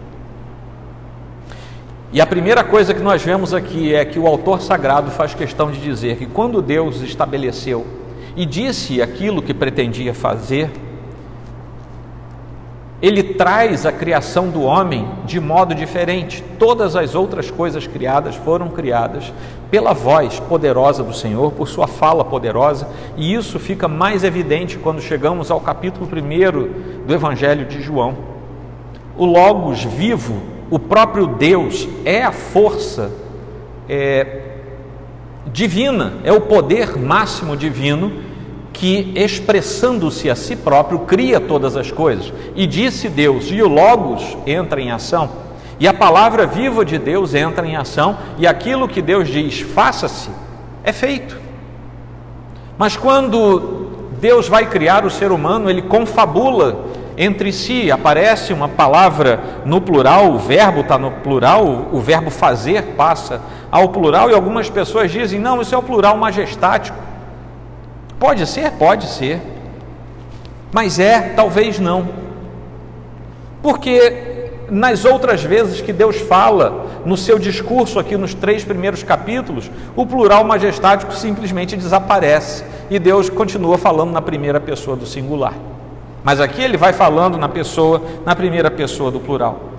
E 2.13 2.21
a 2.21 2.25
primeira 2.25 2.63
coisa 2.63 2.93
que 2.93 3.01
nós 3.01 3.21
vemos 3.21 3.53
aqui 3.53 3.93
é 3.93 4.05
que 4.05 4.19
o 4.19 4.27
autor 4.27 4.61
sagrado 4.61 5.11
faz 5.11 5.33
questão 5.33 5.71
de 5.71 5.79
dizer 5.79 6.17
que 6.17 6.25
quando 6.25 6.61
Deus 6.61 7.01
estabeleceu 7.01 7.85
e 8.35 8.45
disse 8.45 9.01
aquilo 9.01 9.41
que 9.41 9.53
pretendia 9.53 10.13
fazer, 10.13 10.71
ele 13.01 13.21
traz 13.21 13.85
a 13.85 13.91
criação 13.91 14.49
do 14.49 14.61
homem 14.61 15.07
de 15.25 15.39
modo 15.39 15.75
diferente. 15.75 16.43
Todas 16.57 16.95
as 16.95 17.13
outras 17.13 17.51
coisas 17.51 17.85
criadas 17.85 18.35
foram 18.35 18.69
criadas 18.69 19.33
pela 19.69 19.93
voz 19.93 20.39
poderosa 20.39 21.03
do 21.03 21.13
Senhor, 21.13 21.51
por 21.51 21.67
sua 21.67 21.87
fala 21.87 22.23
poderosa, 22.23 22.87
e 23.17 23.33
isso 23.33 23.59
fica 23.59 23.87
mais 23.87 24.23
evidente 24.23 24.77
quando 24.77 25.01
chegamos 25.01 25.51
ao 25.51 25.59
capítulo 25.59 26.07
1 26.07 27.05
do 27.05 27.13
Evangelho 27.13 27.65
de 27.65 27.81
João. 27.81 28.15
O 29.17 29.25
Logos 29.25 29.83
vivo 29.83 30.54
o 30.69 30.79
próprio 30.79 31.27
Deus 31.27 31.87
é 32.03 32.23
a 32.23 32.31
força 32.31 33.11
é, 33.87 34.41
divina, 35.51 36.13
é 36.23 36.31
o 36.31 36.41
poder 36.41 36.97
máximo 36.97 37.55
divino 37.55 38.11
que, 38.73 39.13
expressando-se 39.15 40.29
a 40.29 40.35
si 40.35 40.55
próprio, 40.55 40.99
cria 40.99 41.39
todas 41.39 41.77
as 41.77 41.91
coisas. 41.91 42.33
E 42.55 42.67
disse 42.67 43.07
Deus, 43.07 43.49
e 43.49 43.61
o 43.61 43.69
Logos 43.69 44.37
entra 44.45 44.81
em 44.81 44.91
ação, 44.91 45.29
e 45.79 45.87
a 45.87 45.93
palavra 45.93 46.45
viva 46.45 46.83
de 46.83 46.97
Deus 46.97 47.33
entra 47.33 47.65
em 47.65 47.75
ação, 47.75 48.17
e 48.37 48.45
aquilo 48.45 48.87
que 48.87 49.01
Deus 49.01 49.29
diz, 49.29 49.61
faça-se, 49.61 50.29
é 50.83 50.91
feito. 50.91 51.39
Mas 52.77 52.97
quando 52.97 53.87
Deus 54.19 54.47
vai 54.47 54.69
criar 54.69 55.05
o 55.05 55.09
ser 55.09 55.31
humano, 55.31 55.69
ele 55.69 55.81
confabula 55.81 56.85
entre 57.17 57.51
si. 57.51 57.91
Aparece 57.91 58.53
uma 58.53 58.67
palavra 58.67 59.39
no 59.65 59.81
plural, 59.81 60.31
o 60.31 60.37
verbo 60.37 60.81
está 60.81 60.97
no 60.97 61.11
plural, 61.11 61.87
o 61.91 61.99
verbo 61.99 62.29
fazer 62.29 62.83
passa 62.97 63.41
ao 63.71 63.89
plural, 63.89 64.29
e 64.29 64.33
algumas 64.33 64.69
pessoas 64.69 65.11
dizem: 65.11 65.39
não, 65.39 65.61
isso 65.61 65.75
é 65.75 65.77
o 65.77 65.83
plural 65.83 66.17
majestático. 66.17 66.97
Pode 68.19 68.45
ser? 68.47 68.71
Pode 68.71 69.07
ser. 69.07 69.41
Mas 70.71 70.99
é, 70.99 71.33
talvez 71.35 71.79
não. 71.79 72.07
Porque 73.61 74.51
nas 74.69 75.05
outras 75.05 75.43
vezes 75.43 75.81
que 75.81 75.93
Deus 75.93 76.17
fala 76.17 76.85
no 77.05 77.15
seu 77.15 77.37
discurso 77.37 77.99
aqui 77.99 78.17
nos 78.17 78.33
três 78.33 78.63
primeiros 78.63 79.03
capítulos, 79.03 79.69
o 79.95 80.05
plural 80.05 80.43
majestático 80.43 81.13
simplesmente 81.13 81.75
desaparece 81.75 82.63
e 82.89 82.99
Deus 82.99 83.29
continua 83.29 83.77
falando 83.77 84.11
na 84.11 84.21
primeira 84.21 84.59
pessoa 84.59 84.95
do 84.95 85.05
singular. 85.05 85.53
Mas 86.25 86.41
aqui 86.41 86.59
ele 86.59 86.75
vai 86.75 86.91
falando 86.91 87.37
na 87.37 87.47
pessoa, 87.47 88.01
na 88.25 88.35
primeira 88.35 88.71
pessoa 88.71 89.11
do 89.11 89.19
plural. 89.19 89.69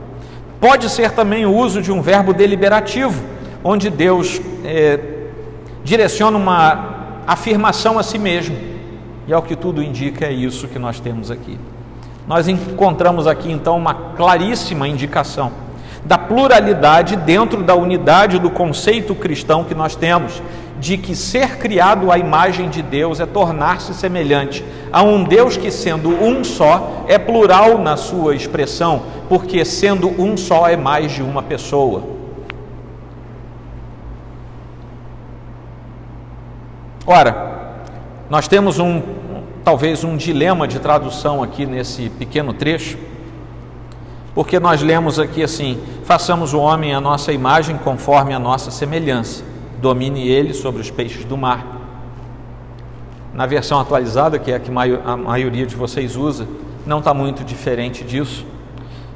Pode 0.60 0.88
ser 0.88 1.10
também 1.10 1.44
o 1.44 1.52
uso 1.52 1.82
de 1.82 1.90
um 1.90 2.00
verbo 2.00 2.32
deliberativo, 2.32 3.20
onde 3.64 3.90
Deus 3.90 4.40
é, 4.64 5.00
direciona 5.82 6.38
uma 6.38 7.24
afirmação 7.26 7.98
a 7.98 8.02
si 8.04 8.16
mesmo. 8.16 8.56
E 9.26 9.32
ao 9.32 9.42
que 9.42 9.56
tudo 9.56 9.82
indica, 9.82 10.26
é 10.26 10.32
isso 10.32 10.68
que 10.68 10.78
nós 10.78 11.00
temos 11.00 11.32
aqui. 11.32 11.58
Nós 12.28 12.46
encontramos 12.46 13.26
aqui 13.26 13.50
então 13.50 13.76
uma 13.76 13.94
claríssima 14.16 14.86
indicação 14.86 15.50
da 16.04 16.16
pluralidade 16.16 17.16
dentro 17.16 17.64
da 17.64 17.74
unidade 17.74 18.38
do 18.38 18.50
conceito 18.50 19.16
cristão 19.16 19.64
que 19.64 19.74
nós 19.74 19.96
temos, 19.96 20.40
de 20.78 20.98
que 20.98 21.14
ser 21.14 21.56
criado 21.58 22.10
à 22.10 22.18
imagem 22.18 22.68
de 22.68 22.82
Deus 22.82 23.20
é 23.20 23.26
tornar-se 23.26 23.94
semelhante 23.94 24.64
a 24.92 25.02
um 25.02 25.24
Deus 25.24 25.56
que, 25.56 25.70
sendo 25.70 26.10
um 26.10 26.44
só, 26.44 27.04
é 27.08 27.18
plural 27.18 27.78
na 27.78 27.96
sua 27.96 28.34
expressão, 28.34 29.02
porque 29.28 29.64
sendo 29.64 30.08
um 30.20 30.36
só 30.36 30.68
é 30.68 30.76
mais 30.76 31.12
de 31.12 31.22
uma 31.22 31.42
pessoa. 31.42 32.02
Ora, 37.06 37.74
nós 38.28 38.48
temos 38.48 38.78
um 38.78 39.00
talvez 39.66 40.04
um 40.04 40.16
dilema 40.16 40.68
de 40.68 40.78
tradução 40.78 41.42
aqui 41.42 41.66
nesse 41.66 42.08
pequeno 42.08 42.52
trecho, 42.52 42.96
porque 44.32 44.60
nós 44.60 44.80
lemos 44.80 45.18
aqui 45.18 45.42
assim: 45.42 45.80
façamos 46.04 46.54
o 46.54 46.60
homem 46.60 46.94
a 46.94 47.00
nossa 47.00 47.32
imagem 47.32 47.76
conforme 47.76 48.32
a 48.32 48.38
nossa 48.38 48.70
semelhança, 48.70 49.44
domine 49.86 50.26
ele 50.26 50.52
sobre 50.52 50.80
os 50.80 50.90
peixes 50.90 51.24
do 51.24 51.36
mar. 51.36 51.64
Na 53.32 53.46
versão 53.46 53.78
atualizada, 53.78 54.36
que 54.36 54.50
é 54.50 54.56
a 54.56 54.58
que 54.58 54.68
a 55.04 55.16
maioria 55.16 55.64
de 55.64 55.76
vocês 55.76 56.16
usa, 56.16 56.48
não 56.84 56.98
está 56.98 57.14
muito 57.14 57.44
diferente 57.44 58.02
disso. 58.02 58.44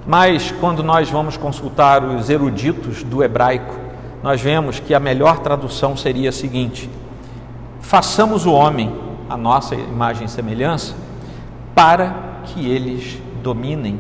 Mas 0.07 0.55
quando 0.61 0.85
nós 0.85 1.11
vamos 1.11 1.37
consultar 1.37 2.05
os 2.05 2.31
eruditos 2.31 3.03
do 3.03 3.21
hebraico, 3.21 3.75
nós 4.23 4.41
vemos 4.41 4.79
que 4.79 4.95
a 4.95 5.01
melhor 5.01 5.41
tradução 5.41 5.97
seria 5.97 6.29
a 6.29 6.33
seguinte: 6.33 6.89
façamos 7.81 8.47
o 8.47 8.53
homem 8.53 8.95
a 9.29 9.37
nossa 9.37 9.75
imagem 9.75 10.27
e 10.27 10.31
semelhança, 10.31 10.95
para 11.75 12.43
que 12.45 12.71
eles 12.71 13.19
dominem. 13.43 13.99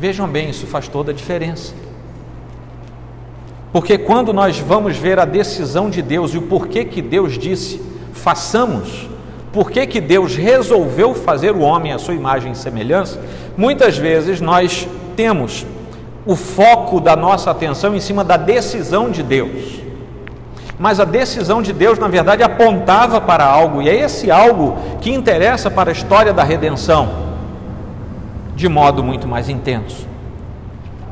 Vejam 0.00 0.26
bem, 0.26 0.50
isso 0.50 0.66
faz 0.66 0.88
toda 0.88 1.12
a 1.12 1.14
diferença. 1.14 1.85
Porque 3.76 3.98
quando 3.98 4.32
nós 4.32 4.58
vamos 4.58 4.96
ver 4.96 5.18
a 5.18 5.26
decisão 5.26 5.90
de 5.90 6.00
Deus 6.00 6.32
e 6.32 6.38
o 6.38 6.42
porquê 6.48 6.82
que 6.82 7.02
Deus 7.02 7.36
disse, 7.36 7.78
façamos, 8.10 9.06
porquê 9.52 9.86
que 9.86 10.00
Deus 10.00 10.34
resolveu 10.34 11.12
fazer 11.12 11.50
o 11.50 11.60
homem 11.60 11.92
à 11.92 11.98
sua 11.98 12.14
imagem 12.14 12.52
e 12.52 12.56
semelhança, 12.56 13.20
muitas 13.54 13.98
vezes 13.98 14.40
nós 14.40 14.88
temos 15.14 15.66
o 16.24 16.34
foco 16.34 16.98
da 17.02 17.14
nossa 17.14 17.50
atenção 17.50 17.94
em 17.94 18.00
cima 18.00 18.24
da 18.24 18.38
decisão 18.38 19.10
de 19.10 19.22
Deus 19.22 19.82
mas 20.78 20.98
a 20.98 21.04
decisão 21.04 21.60
de 21.60 21.74
Deus, 21.74 21.98
na 21.98 22.08
verdade, 22.08 22.42
apontava 22.42 23.20
para 23.20 23.44
algo, 23.44 23.82
e 23.82 23.90
é 23.90 23.94
esse 23.94 24.30
algo 24.30 24.78
que 25.02 25.12
interessa 25.12 25.70
para 25.70 25.90
a 25.90 25.92
história 25.92 26.32
da 26.32 26.42
redenção, 26.42 27.10
de 28.54 28.68
modo 28.70 29.02
muito 29.02 29.28
mais 29.28 29.50
intenso. 29.50 30.15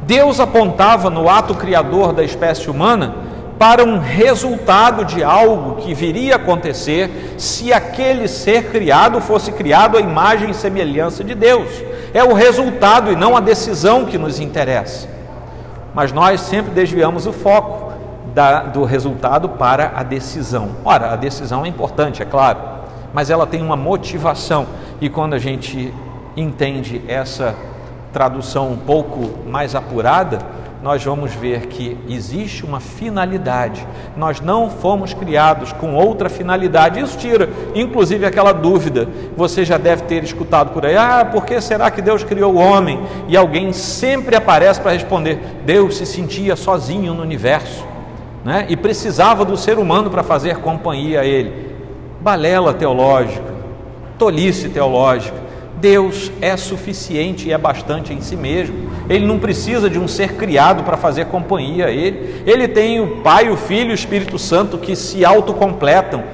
Deus 0.07 0.39
apontava 0.39 1.09
no 1.09 1.29
ato 1.29 1.55
criador 1.55 2.13
da 2.13 2.23
espécie 2.23 2.69
humana 2.69 3.15
para 3.59 3.85
um 3.85 3.99
resultado 3.99 5.05
de 5.05 5.23
algo 5.23 5.77
que 5.77 5.95
viria 5.95 6.35
a 6.35 6.37
acontecer 6.37 7.35
se 7.39 7.73
aquele 7.73 8.29
ser 8.29 8.71
criado 8.71 9.21
fosse 9.21 9.53
criado 9.53 9.97
à 9.97 10.01
imagem 10.01 10.51
e 10.51 10.55
semelhança 10.55 11.25
de 11.25 11.35
Deus. 11.35 11.69
É 12.13 12.23
o 12.23 12.35
resultado 12.35 13.11
e 13.11 13.17
não 13.17 13.37
a 13.37 13.41
decisão 13.41 14.05
que 14.05 14.19
nos 14.19 14.41
interessa. 14.41 15.09
Mas 15.95 16.13
nós 16.13 16.41
sempre 16.41 16.73
desviamos 16.73 17.27
o 17.27 17.33
foco 17.33 17.93
da, 18.35 18.65
do 18.65 18.85
resultado 18.85 19.49
para 19.49 19.93
a 19.95 20.03
decisão. 20.03 20.71
Ora, 20.85 21.13
a 21.13 21.17
decisão 21.17 21.65
é 21.65 21.69
importante, 21.69 22.21
é 22.21 22.27
claro, 22.27 22.59
mas 23.13 23.31
ela 23.31 23.47
tem 23.47 23.63
uma 23.63 23.77
motivação, 23.77 24.67
e 25.01 25.09
quando 25.09 25.35
a 25.35 25.39
gente 25.39 25.95
entende 26.37 27.01
essa 27.07 27.55
tradução 28.15 28.71
um 28.71 28.77
pouco 28.77 29.47
mais 29.47 29.75
apurada, 29.75 30.39
nós 30.85 31.03
vamos 31.03 31.33
ver 31.33 31.67
que 31.67 31.97
existe 32.09 32.65
uma 32.65 32.79
finalidade. 32.79 33.85
Nós 34.17 34.41
não 34.41 34.71
fomos 34.71 35.13
criados 35.13 35.73
com 35.73 35.95
outra 35.95 36.29
finalidade. 36.29 37.01
Isso 37.01 37.19
tira, 37.19 37.49
inclusive, 37.75 38.25
aquela 38.25 38.53
dúvida. 38.53 39.09
Você 39.35 39.65
já 39.65 39.79
deve 39.79 40.03
ter 40.03 40.23
escutado 40.23 40.73
por 40.73 40.87
aí: 40.87 40.95
ah, 40.95 41.29
por 41.31 41.45
que 41.45 41.61
será 41.61 41.91
que 41.91 42.03
Deus 42.03 42.23
criou 42.23 42.55
o 42.55 42.59
homem? 42.59 43.03
E 43.29 43.37
alguém 43.37 43.73
sempre 43.73 44.37
aparece 44.37 44.81
para 44.81 44.93
responder: 44.93 45.63
Deus 45.65 45.97
se 45.97 46.07
sentia 46.07 46.55
sozinho 46.55 47.15
no 47.15 47.23
universo 47.23 47.85
né? 48.45 48.67
e 48.69 48.77
precisava 48.77 49.45
do 49.45 49.57
ser 49.57 49.79
humano 49.79 50.11
para 50.11 50.23
fazer 50.23 50.59
companhia 50.59 51.23
a 51.23 51.25
ele. 51.25 51.75
Balela 52.21 52.75
teológica, 52.75 53.55
tolice 54.19 54.69
teológica. 54.69 55.44
Deus 55.85 56.33
é 56.41 56.57
suficiente 56.57 57.47
e 57.47 57.53
é 57.53 57.59
bastante 57.59 58.11
em 58.11 58.23
si 58.23 58.37
mesmo. 58.37 58.91
Ele 59.07 59.27
não 59.27 59.39
precisa 59.39 59.91
de 59.91 59.99
um 59.99 60.09
ser 60.09 60.33
criado 60.33 60.83
para 60.83 60.97
fazer 60.97 61.27
companhia 61.27 61.89
a 61.89 61.91
ele. 61.91 62.43
Ele 62.47 62.67
tem 62.67 63.01
o 63.01 63.17
Pai, 63.19 63.51
o 63.51 63.57
Filho 63.59 63.91
e 63.91 63.93
o 63.93 63.95
Espírito 63.95 64.39
Santo 64.39 64.79
que 64.79 64.97
se 64.97 65.27
autocompletam. 65.27 66.25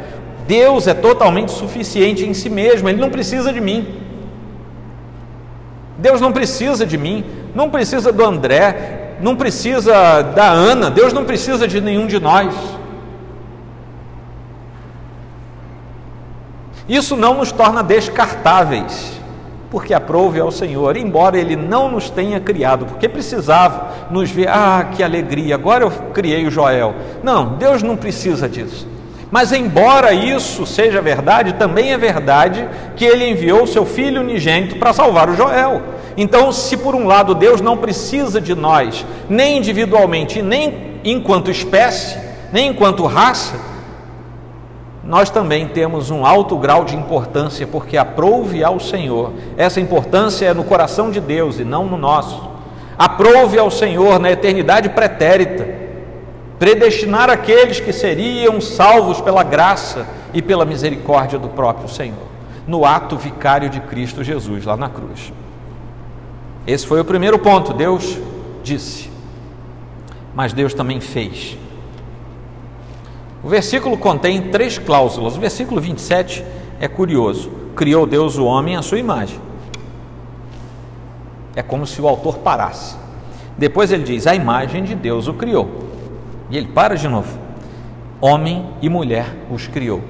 Deus 0.47 0.87
é 0.87 0.95
totalmente 0.95 1.51
suficiente 1.51 2.25
em 2.25 2.33
si 2.33 2.49
mesmo, 2.49 2.89
ele 2.89 3.01
não 3.01 3.11
precisa 3.11 3.53
de 3.53 3.61
mim. 3.61 3.89
Deus 5.99 6.21
não 6.21 6.31
precisa 6.31 6.87
de 6.87 6.97
mim, 6.97 7.25
não 7.53 7.71
precisa 7.71 8.13
do 8.13 8.25
André, 8.25 9.17
não 9.21 9.35
precisa 9.35 10.23
da 10.23 10.49
Ana, 10.49 10.93
Deus 10.93 11.13
não 11.13 11.25
precisa 11.25 11.67
de 11.67 11.81
nenhum 11.81 12.07
de 12.07 12.21
nós. 12.21 12.55
Isso 16.89 17.17
não 17.17 17.35
nos 17.35 17.51
torna 17.51 17.83
descartáveis, 17.83 19.20
porque 19.71 19.95
aprove 19.95 20.41
ao 20.41 20.51
Senhor, 20.51 20.97
embora 20.97 21.39
Ele 21.39 21.55
não 21.55 21.91
nos 21.91 22.11
tenha 22.11 22.41
criado, 22.41 22.87
porque 22.87 23.09
precisava 23.09 24.09
nos 24.11 24.31
ver, 24.31 24.49
ah, 24.49 24.89
que 24.95 25.03
alegria, 25.03 25.55
agora 25.55 25.85
eu 25.85 25.91
criei 26.13 26.47
o 26.47 26.51
Joel. 26.51 26.95
Não, 27.23 27.57
Deus 27.57 27.83
não 27.83 27.97
precisa 27.97 28.49
disso. 28.49 28.89
Mas, 29.31 29.53
embora 29.53 30.13
isso 30.13 30.67
seja 30.67 31.01
verdade, 31.01 31.53
também 31.53 31.93
é 31.93 31.99
verdade 31.99 32.69
que 32.97 33.05
Ele 33.05 33.29
enviou 33.31 33.63
o 33.63 33.67
seu 33.67 33.87
Filho 33.87 34.21
unigênito 34.21 34.77
para 34.77 34.93
salvar 34.93 35.31
o 35.31 35.37
Joel. 35.37 35.81
Então, 36.17 36.51
se 36.51 36.77
por 36.77 36.97
um 36.97 37.07
lado 37.07 37.35
Deus 37.35 37.61
não 37.61 37.77
precisa 37.77 38.41
de 38.41 38.57
nós, 38.57 39.07
nem 39.29 39.59
individualmente, 39.59 40.43
nem 40.43 40.99
enquanto 41.05 41.49
espécie, 41.49 42.19
nem 42.53 42.71
enquanto 42.71 43.07
raça, 43.07 43.70
nós 45.11 45.29
também 45.29 45.67
temos 45.67 46.09
um 46.09 46.25
alto 46.25 46.57
grau 46.57 46.85
de 46.85 46.95
importância, 46.95 47.67
porque 47.67 47.97
aprove 47.97 48.63
ao 48.63 48.79
Senhor. 48.79 49.33
Essa 49.57 49.81
importância 49.81 50.47
é 50.47 50.55
no 50.55 50.63
coração 50.63 51.11
de 51.11 51.21
Deus 51.21 51.59
e 51.59 51.65
não 51.65 51.85
no 51.85 51.99
nosso. 51.99 52.49
Aprove 52.97 53.59
ao 53.59 53.73
Senhor 53.73 54.21
na 54.21 54.31
eternidade 54.31 54.89
pretérita, 54.91 55.67
predestinar 56.61 57.29
aqueles 57.29 57.81
que 57.81 57.93
seriam 57.93 58.61
salvos 58.61 59.21
pela 59.21 59.43
graça 59.43 60.07
e 60.33 60.41
pela 60.41 60.65
misericórdia 60.65 61.41
do 61.41 61.49
próprio 61.49 61.89
Senhor, 61.89 62.29
no 62.65 62.85
ato 62.85 63.17
vicário 63.17 63.69
de 63.69 63.81
Cristo 63.81 64.23
Jesus 64.23 64.65
lá 64.65 64.77
na 64.77 64.89
cruz. 64.89 65.33
Esse 66.65 66.87
foi 66.87 67.01
o 67.01 67.05
primeiro 67.05 67.41
ponto. 67.41 67.73
Deus 67.73 68.17
disse, 68.63 69.11
mas 70.37 70.53
Deus 70.53 70.73
também 70.73 71.01
fez. 71.01 71.59
O 73.43 73.49
versículo 73.49 73.97
contém 73.97 74.51
três 74.51 74.79
cláusulas. 74.79 75.37
O 75.37 75.41
versículo 75.41 75.81
27 75.81 76.45
é 76.79 76.87
curioso. 76.87 77.51
Criou 77.75 78.07
Deus 78.07 78.37
o 78.37 78.45
homem 78.45 78.77
à 78.77 78.83
sua 78.83 78.99
imagem. 78.99 79.39
É 81.57 81.63
como 81.63 81.87
se 81.87 82.01
o 82.01 82.09
autor 82.09 82.39
parasse. 82.39 82.97
Depois 83.57 83.91
ele 83.91 84.05
diz: 84.05 84.27
a 84.27 84.35
imagem 84.35 84.85
de 84.85 84.95
Deus 84.95 85.27
o 85.27 85.35
criou. 85.35 85.69
E 86.51 86.57
ele 86.57 86.69
para 86.69 86.97
de 86.97 87.09
novo. 87.09 87.39
Homem 88.21 88.67
e 88.83 88.89
mulher 88.89 89.35
os 89.51 89.67
criou. 89.67 90.03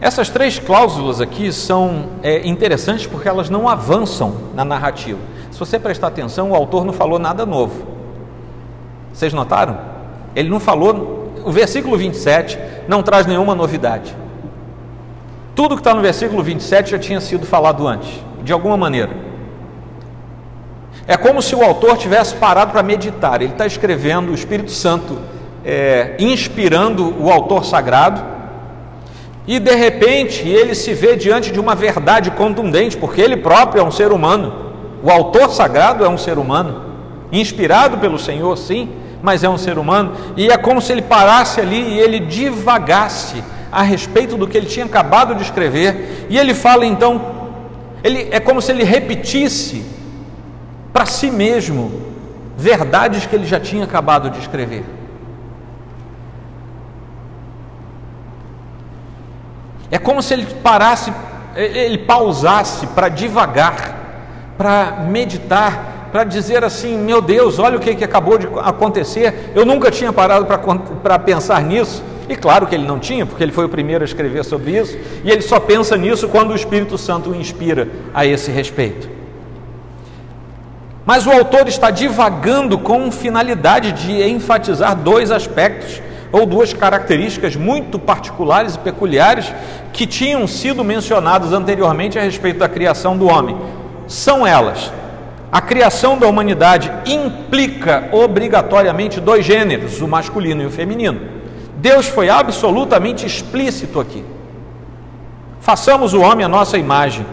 Essas 0.00 0.28
três 0.28 0.58
cláusulas 0.58 1.20
aqui 1.20 1.52
são 1.52 2.06
é, 2.22 2.46
interessantes 2.46 3.06
porque 3.06 3.28
elas 3.28 3.48
não 3.48 3.68
avançam 3.68 4.34
na 4.54 4.64
narrativa. 4.64 5.20
Se 5.50 5.58
você 5.58 5.78
prestar 5.78 6.08
atenção, 6.08 6.50
o 6.50 6.54
autor 6.54 6.84
não 6.84 6.92
falou 6.92 7.18
nada 7.18 7.46
novo. 7.46 7.86
Vocês 9.12 9.32
notaram? 9.32 9.91
Ele 10.34 10.48
não 10.48 10.60
falou. 10.60 11.30
O 11.44 11.50
versículo 11.50 11.96
27 11.96 12.58
não 12.86 13.02
traz 13.02 13.26
nenhuma 13.26 13.54
novidade. 13.54 14.14
Tudo 15.54 15.74
que 15.74 15.80
está 15.80 15.92
no 15.94 16.00
versículo 16.00 16.42
27 16.42 16.92
já 16.92 16.98
tinha 16.98 17.20
sido 17.20 17.46
falado 17.46 17.86
antes, 17.86 18.10
de 18.42 18.52
alguma 18.52 18.76
maneira. 18.76 19.10
É 21.06 21.16
como 21.16 21.42
se 21.42 21.54
o 21.54 21.62
autor 21.62 21.96
tivesse 21.98 22.34
parado 22.36 22.70
para 22.72 22.82
meditar. 22.82 23.42
Ele 23.42 23.52
está 23.52 23.66
escrevendo, 23.66 24.30
o 24.30 24.34
Espírito 24.34 24.70
Santo 24.70 25.18
é, 25.64 26.16
inspirando 26.18 27.14
o 27.22 27.30
autor 27.30 27.64
sagrado 27.64 28.20
E 29.46 29.58
de 29.58 29.74
repente 29.74 30.48
ele 30.48 30.74
se 30.74 30.92
vê 30.94 31.16
diante 31.16 31.52
de 31.52 31.58
uma 31.60 31.74
verdade 31.74 32.30
contundente, 32.30 32.96
porque 32.96 33.20
ele 33.20 33.36
próprio 33.36 33.80
é 33.80 33.84
um 33.84 33.90
ser 33.90 34.12
humano. 34.12 34.72
O 35.02 35.10
autor 35.10 35.50
sagrado 35.50 36.04
é 36.04 36.08
um 36.08 36.16
ser 36.16 36.38
humano, 36.38 36.84
inspirado 37.32 37.98
pelo 37.98 38.20
Senhor, 38.20 38.56
sim, 38.56 38.88
mas 39.22 39.44
é 39.44 39.48
um 39.48 39.56
ser 39.56 39.78
humano. 39.78 40.14
E 40.36 40.48
é 40.48 40.56
como 40.56 40.82
se 40.82 40.92
ele 40.92 41.02
parasse 41.02 41.60
ali 41.60 41.80
e 41.80 42.00
ele 42.00 42.18
divagasse 42.18 43.42
a 43.70 43.82
respeito 43.82 44.36
do 44.36 44.46
que 44.48 44.56
ele 44.58 44.66
tinha 44.66 44.84
acabado 44.84 45.34
de 45.34 45.42
escrever. 45.42 46.26
E 46.28 46.36
ele 46.36 46.52
fala 46.52 46.84
então, 46.84 47.20
ele 48.02 48.28
é 48.30 48.40
como 48.40 48.60
se 48.60 48.72
ele 48.72 48.82
repetisse 48.82 49.84
para 50.92 51.06
si 51.06 51.30
mesmo 51.30 52.02
verdades 52.56 53.24
que 53.24 53.34
ele 53.34 53.46
já 53.46 53.58
tinha 53.58 53.84
acabado 53.84 54.28
de 54.28 54.38
escrever. 54.40 54.84
É 59.90 59.98
como 59.98 60.22
se 60.22 60.32
ele 60.34 60.46
parasse, 60.62 61.12
ele 61.54 61.98
pausasse 61.98 62.86
para 62.88 63.08
devagar, 63.08 63.94
para 64.56 65.04
meditar, 65.06 65.91
para 66.12 66.24
dizer 66.24 66.62
assim: 66.62 66.96
meu 66.98 67.22
Deus, 67.22 67.58
olha 67.58 67.78
o 67.78 67.80
que, 67.80 67.96
que 67.96 68.04
acabou 68.04 68.36
de 68.36 68.46
acontecer, 68.58 69.50
eu 69.54 69.64
nunca 69.64 69.90
tinha 69.90 70.12
parado 70.12 70.46
para 71.02 71.18
pensar 71.18 71.62
nisso. 71.62 72.04
E 72.28 72.36
claro 72.36 72.66
que 72.66 72.74
ele 72.74 72.86
não 72.86 72.98
tinha, 72.98 73.26
porque 73.26 73.42
ele 73.42 73.50
foi 73.50 73.64
o 73.64 73.68
primeiro 73.68 74.04
a 74.04 74.06
escrever 74.06 74.44
sobre 74.44 74.78
isso, 74.78 74.96
e 75.24 75.30
ele 75.30 75.42
só 75.42 75.58
pensa 75.58 75.96
nisso 75.96 76.28
quando 76.28 76.52
o 76.52 76.54
Espírito 76.54 76.96
Santo 76.96 77.30
o 77.30 77.34
inspira 77.34 77.88
a 78.14 78.24
esse 78.24 78.50
respeito. 78.50 79.08
Mas 81.04 81.26
o 81.26 81.32
autor 81.32 81.66
está 81.66 81.90
divagando 81.90 82.78
com 82.78 83.10
finalidade 83.10 83.90
de 83.92 84.22
enfatizar 84.22 84.94
dois 84.94 85.32
aspectos 85.32 86.00
ou 86.30 86.46
duas 86.46 86.72
características 86.72 87.56
muito 87.56 87.98
particulares 87.98 88.76
e 88.76 88.78
peculiares 88.78 89.52
que 89.92 90.06
tinham 90.06 90.46
sido 90.46 90.84
mencionadas 90.84 91.52
anteriormente 91.52 92.18
a 92.18 92.22
respeito 92.22 92.60
da 92.60 92.68
criação 92.68 93.16
do 93.16 93.26
homem. 93.26 93.58
São 94.06 94.46
elas: 94.46 94.92
a 95.52 95.60
criação 95.60 96.18
da 96.18 96.26
humanidade 96.26 96.90
implica 97.04 98.08
obrigatoriamente 98.10 99.20
dois 99.20 99.44
gêneros, 99.44 100.00
o 100.00 100.08
masculino 100.08 100.62
e 100.62 100.66
o 100.66 100.70
feminino. 100.70 101.20
Deus 101.76 102.08
foi 102.08 102.30
absolutamente 102.30 103.26
explícito 103.26 104.00
aqui. 104.00 104.24
Façamos 105.60 106.14
o 106.14 106.22
homem 106.22 106.44
a 106.44 106.48
nossa 106.48 106.78
imagem, 106.78 107.26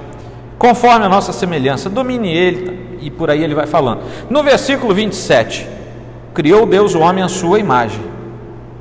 conforme 0.57 1.05
a 1.05 1.09
nossa 1.09 1.31
semelhança, 1.31 1.89
domine 1.89 2.31
ele, 2.31 2.99
e 3.01 3.09
por 3.09 3.29
aí 3.29 3.41
ele 3.41 3.55
vai 3.55 3.65
falando. 3.65 4.01
No 4.29 4.43
versículo 4.43 4.93
27, 4.93 5.65
criou 6.33 6.65
Deus 6.65 6.93
o 6.93 6.99
homem 6.99 7.23
à 7.23 7.29
sua 7.29 7.57
imagem 7.57 8.09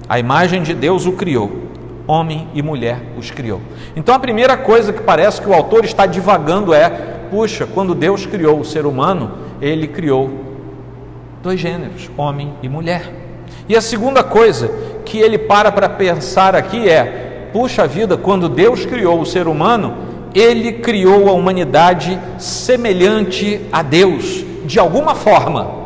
a 0.08 0.18
imagem 0.18 0.62
de 0.62 0.72
Deus 0.72 1.04
o 1.04 1.12
criou, 1.12 1.52
homem 2.06 2.48
e 2.54 2.62
mulher 2.62 2.98
os 3.18 3.30
criou. 3.30 3.60
Então 3.94 4.14
a 4.14 4.18
primeira 4.18 4.56
coisa 4.56 4.90
que 4.90 5.02
parece 5.02 5.40
que 5.40 5.48
o 5.48 5.52
autor 5.52 5.84
está 5.84 6.06
divagando 6.06 6.72
é: 6.72 7.17
puxa, 7.30 7.66
quando 7.66 7.94
Deus 7.94 8.26
criou 8.26 8.60
o 8.60 8.64
ser 8.64 8.86
humano, 8.86 9.32
ele 9.60 9.86
criou 9.86 10.30
dois 11.42 11.60
gêneros, 11.60 12.10
homem 12.16 12.52
e 12.62 12.68
mulher. 12.68 13.12
E 13.68 13.76
a 13.76 13.80
segunda 13.80 14.22
coisa 14.22 14.70
que 15.04 15.18
ele 15.18 15.38
para 15.38 15.70
para 15.70 15.88
pensar 15.88 16.54
aqui 16.54 16.88
é: 16.88 17.48
puxa 17.52 17.86
vida, 17.86 18.16
quando 18.16 18.48
Deus 18.48 18.84
criou 18.84 19.20
o 19.20 19.26
ser 19.26 19.46
humano, 19.46 19.94
ele 20.34 20.74
criou 20.74 21.28
a 21.28 21.32
humanidade 21.32 22.18
semelhante 22.38 23.60
a 23.72 23.82
Deus, 23.82 24.44
de 24.64 24.78
alguma 24.78 25.14
forma. 25.14 25.78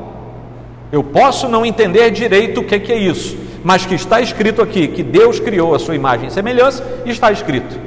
Eu 0.90 1.02
posso 1.02 1.48
não 1.48 1.64
entender 1.64 2.10
direito 2.10 2.60
o 2.60 2.64
que 2.64 2.92
é 2.92 2.96
isso, 2.96 3.36
mas 3.64 3.86
que 3.86 3.94
está 3.94 4.20
escrito 4.20 4.60
aqui 4.60 4.88
que 4.88 5.02
Deus 5.02 5.40
criou 5.40 5.74
a 5.74 5.78
sua 5.78 5.94
imagem 5.94 6.28
e 6.28 6.30
semelhança, 6.30 6.84
está 7.06 7.32
escrito. 7.32 7.78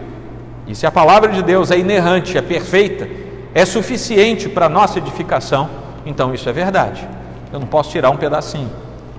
E 0.68 0.74
se 0.74 0.88
a 0.88 0.92
palavra 0.92 1.32
de 1.32 1.44
Deus 1.44 1.70
é 1.70 1.78
inerrante, 1.78 2.38
é 2.38 2.42
perfeita, 2.42 3.08
é 3.56 3.64
suficiente 3.66 4.50
para 4.50 4.68
nossa 4.68 5.00
edificação, 5.00 5.70
então 6.06 6.34
isso 6.34 6.50
é 6.50 6.52
verdade. 6.52 7.08
Eu 7.54 7.60
não 7.62 7.66
posso 7.66 7.90
tirar 7.90 8.10
um 8.10 8.18
pedacinho. 8.18 8.70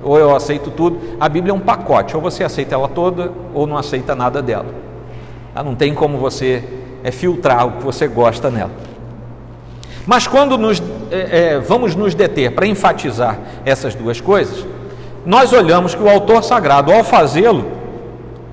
Ou 0.02 0.18
eu 0.18 0.36
aceito 0.36 0.70
tudo. 0.70 1.00
A 1.18 1.26
Bíblia 1.26 1.52
é 1.52 1.54
um 1.54 1.60
pacote, 1.60 2.14
ou 2.14 2.20
você 2.20 2.44
aceita 2.44 2.74
ela 2.74 2.86
toda, 2.86 3.32
ou 3.54 3.66
não 3.66 3.78
aceita 3.78 4.14
nada 4.14 4.42
dela. 4.42 4.66
Não 5.64 5.74
tem 5.74 5.94
como 5.94 6.18
você 6.18 6.62
é, 7.02 7.10
filtrar 7.10 7.66
o 7.66 7.72
que 7.72 7.82
você 7.82 8.06
gosta 8.06 8.50
nela. 8.50 8.72
Mas 10.04 10.26
quando 10.26 10.58
nos, 10.58 10.82
é, 11.10 11.54
é, 11.54 11.58
vamos 11.58 11.96
nos 11.96 12.14
deter 12.14 12.52
para 12.52 12.66
enfatizar 12.66 13.38
essas 13.64 13.94
duas 13.94 14.20
coisas, 14.20 14.66
nós 15.24 15.50
olhamos 15.54 15.94
que 15.94 16.02
o 16.02 16.10
autor 16.10 16.44
sagrado, 16.44 16.92
ao 16.92 17.02
fazê-lo, 17.02 17.72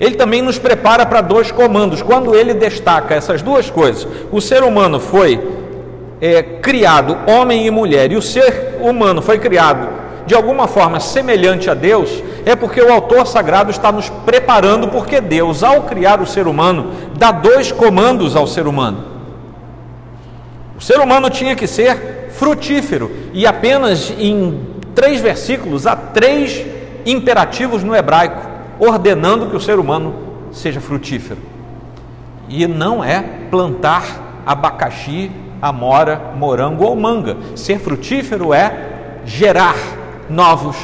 ele 0.00 0.14
também 0.14 0.40
nos 0.40 0.58
prepara 0.58 1.04
para 1.04 1.20
dois 1.20 1.52
comandos. 1.52 2.00
Quando 2.00 2.34
ele 2.34 2.54
destaca 2.54 3.14
essas 3.14 3.42
duas 3.42 3.68
coisas, 3.68 4.08
o 4.32 4.40
ser 4.40 4.62
humano 4.62 4.98
foi 4.98 5.62
é, 6.20 6.42
criado 6.42 7.16
homem 7.26 7.66
e 7.66 7.70
mulher, 7.70 8.12
e 8.12 8.16
o 8.16 8.22
ser 8.22 8.78
humano 8.80 9.20
foi 9.20 9.38
criado 9.38 10.04
de 10.26 10.34
alguma 10.34 10.66
forma 10.66 11.00
semelhante 11.00 11.68
a 11.68 11.74
Deus, 11.74 12.22
é 12.46 12.56
porque 12.56 12.80
o 12.80 12.92
autor 12.92 13.26
sagrado 13.26 13.70
está 13.70 13.92
nos 13.92 14.08
preparando, 14.08 14.88
porque 14.88 15.20
Deus, 15.20 15.62
ao 15.62 15.82
criar 15.82 16.20
o 16.20 16.26
ser 16.26 16.46
humano, 16.46 16.90
dá 17.16 17.30
dois 17.30 17.70
comandos 17.70 18.34
ao 18.34 18.46
ser 18.46 18.66
humano. 18.66 19.04
O 20.76 20.80
ser 20.80 20.98
humano 20.98 21.28
tinha 21.28 21.54
que 21.54 21.66
ser 21.66 22.30
frutífero, 22.30 23.10
e 23.32 23.46
apenas 23.46 24.12
em 24.18 24.60
três 24.94 25.20
versículos, 25.20 25.86
há 25.86 25.94
três 25.94 26.64
imperativos 27.04 27.82
no 27.82 27.94
hebraico, 27.94 28.48
ordenando 28.78 29.50
que 29.50 29.56
o 29.56 29.60
ser 29.60 29.78
humano 29.78 30.14
seja 30.50 30.80
frutífero. 30.80 31.40
E 32.48 32.66
não 32.66 33.04
é 33.04 33.22
plantar 33.50 34.42
abacaxi, 34.46 35.30
amora, 35.64 36.32
morango 36.36 36.84
ou 36.84 36.94
manga. 36.94 37.38
Ser 37.56 37.78
frutífero 37.78 38.52
é 38.52 39.20
gerar 39.24 39.76
novos 40.28 40.76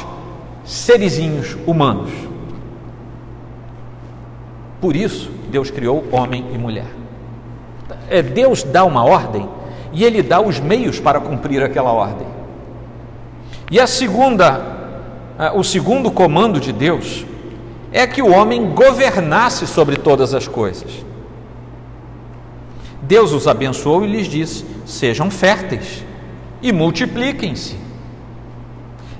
serizinhos 0.65 1.55
humanos. 1.67 2.09
Por 4.81 4.95
isso, 4.95 5.29
Deus 5.51 5.69
criou 5.69 6.03
homem 6.11 6.47
e 6.51 6.57
mulher. 6.57 6.87
É, 8.09 8.23
Deus 8.23 8.63
dá 8.63 8.83
uma 8.83 9.05
ordem 9.05 9.47
e 9.93 10.03
ele 10.03 10.23
dá 10.23 10.41
os 10.41 10.59
meios 10.59 10.99
para 10.99 11.19
cumprir 11.19 11.61
aquela 11.61 11.91
ordem. 11.91 12.25
E 13.69 13.79
a 13.79 13.85
segunda, 13.85 14.61
o 15.53 15.63
segundo 15.63 16.09
comando 16.09 16.59
de 16.59 16.73
Deus 16.73 17.23
é 17.93 18.07
que 18.07 18.21
o 18.21 18.31
homem 18.31 18.73
governasse 18.73 19.67
sobre 19.67 19.97
todas 19.97 20.33
as 20.33 20.47
coisas. 20.47 21.05
Deus 23.11 23.33
os 23.33 23.45
abençoou 23.45 24.05
e 24.05 24.07
lhes 24.07 24.25
disse: 24.25 24.65
sejam 24.85 25.29
férteis 25.29 26.01
e 26.61 26.71
multipliquem-se. 26.71 27.75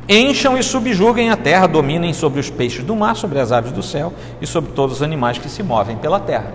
Encham 0.07 0.57
e 0.57 0.63
subjuguem 0.63 1.29
a 1.29 1.35
terra, 1.35 1.67
dominem 1.67 2.13
sobre 2.13 2.39
os 2.39 2.49
peixes 2.49 2.85
do 2.85 2.95
mar, 2.95 3.17
sobre 3.17 3.37
as 3.37 3.51
aves 3.51 3.73
do 3.73 3.83
céu 3.83 4.13
e 4.39 4.47
sobre 4.47 4.71
todos 4.71 4.95
os 4.95 5.03
animais 5.03 5.37
que 5.37 5.49
se 5.49 5.61
movem 5.61 5.97
pela 5.97 6.21
terra. 6.21 6.53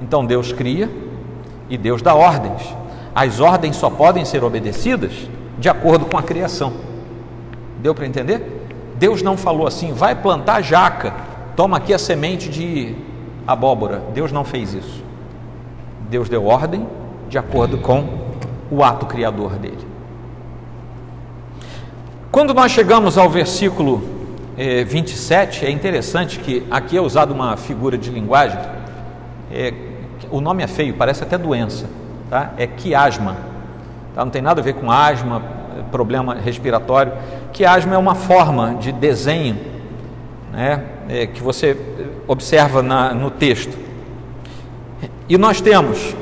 Então 0.00 0.24
Deus 0.24 0.50
cria 0.50 0.88
e 1.68 1.76
Deus 1.76 2.00
dá 2.00 2.14
ordens. 2.14 2.62
As 3.14 3.38
ordens 3.38 3.76
só 3.76 3.90
podem 3.90 4.24
ser 4.24 4.42
obedecidas 4.42 5.12
de 5.58 5.68
acordo 5.68 6.06
com 6.06 6.16
a 6.16 6.22
criação. 6.22 6.72
Deu 7.82 7.94
para 7.94 8.06
entender? 8.06 8.66
Deus 8.98 9.20
não 9.20 9.36
falou 9.36 9.66
assim, 9.66 9.92
vai 9.92 10.14
plantar 10.14 10.62
jaca, 10.62 11.12
toma 11.54 11.76
aqui 11.76 11.92
a 11.92 11.98
semente 11.98 12.48
de 12.48 12.94
abóbora. 13.46 14.02
Deus 14.14 14.32
não 14.32 14.42
fez 14.42 14.72
isso. 14.72 15.11
Deus 16.08 16.28
deu 16.28 16.46
ordem 16.46 16.86
de 17.28 17.38
acordo 17.38 17.78
com 17.78 18.06
o 18.70 18.82
ato 18.82 19.06
criador 19.06 19.52
dele. 19.52 19.86
Quando 22.30 22.54
nós 22.54 22.72
chegamos 22.72 23.18
ao 23.18 23.28
versículo 23.28 24.02
eh, 24.56 24.84
27, 24.84 25.66
é 25.66 25.70
interessante 25.70 26.38
que 26.38 26.66
aqui 26.70 26.96
é 26.96 27.00
usada 27.00 27.32
uma 27.32 27.56
figura 27.56 27.98
de 27.98 28.10
linguagem, 28.10 28.58
é, 29.50 29.74
o 30.30 30.40
nome 30.40 30.62
é 30.62 30.66
feio, 30.66 30.94
parece 30.94 31.22
até 31.22 31.36
doença, 31.36 31.86
tá? 32.30 32.52
é 32.56 32.66
quiasma, 32.66 33.36
tá? 34.14 34.24
não 34.24 34.32
tem 34.32 34.40
nada 34.40 34.60
a 34.60 34.64
ver 34.64 34.74
com 34.74 34.90
asma, 34.90 35.42
problema 35.90 36.34
respiratório, 36.34 37.12
que 37.52 37.64
asma 37.64 37.94
é 37.94 37.98
uma 37.98 38.14
forma 38.14 38.74
de 38.76 38.92
desenho 38.92 39.58
né, 40.50 40.82
é, 41.08 41.26
que 41.26 41.42
você 41.42 41.76
observa 42.26 42.82
na, 42.82 43.12
no 43.12 43.30
texto. 43.30 43.76
E 45.32 45.38
nós 45.38 45.62
temos 45.62 46.14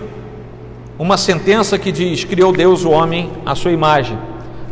uma 0.96 1.16
sentença 1.16 1.76
que 1.76 1.90
diz: 1.90 2.22
Criou 2.22 2.52
Deus 2.52 2.84
o 2.84 2.90
homem 2.90 3.28
à 3.44 3.56
sua 3.56 3.72
imagem. 3.72 4.16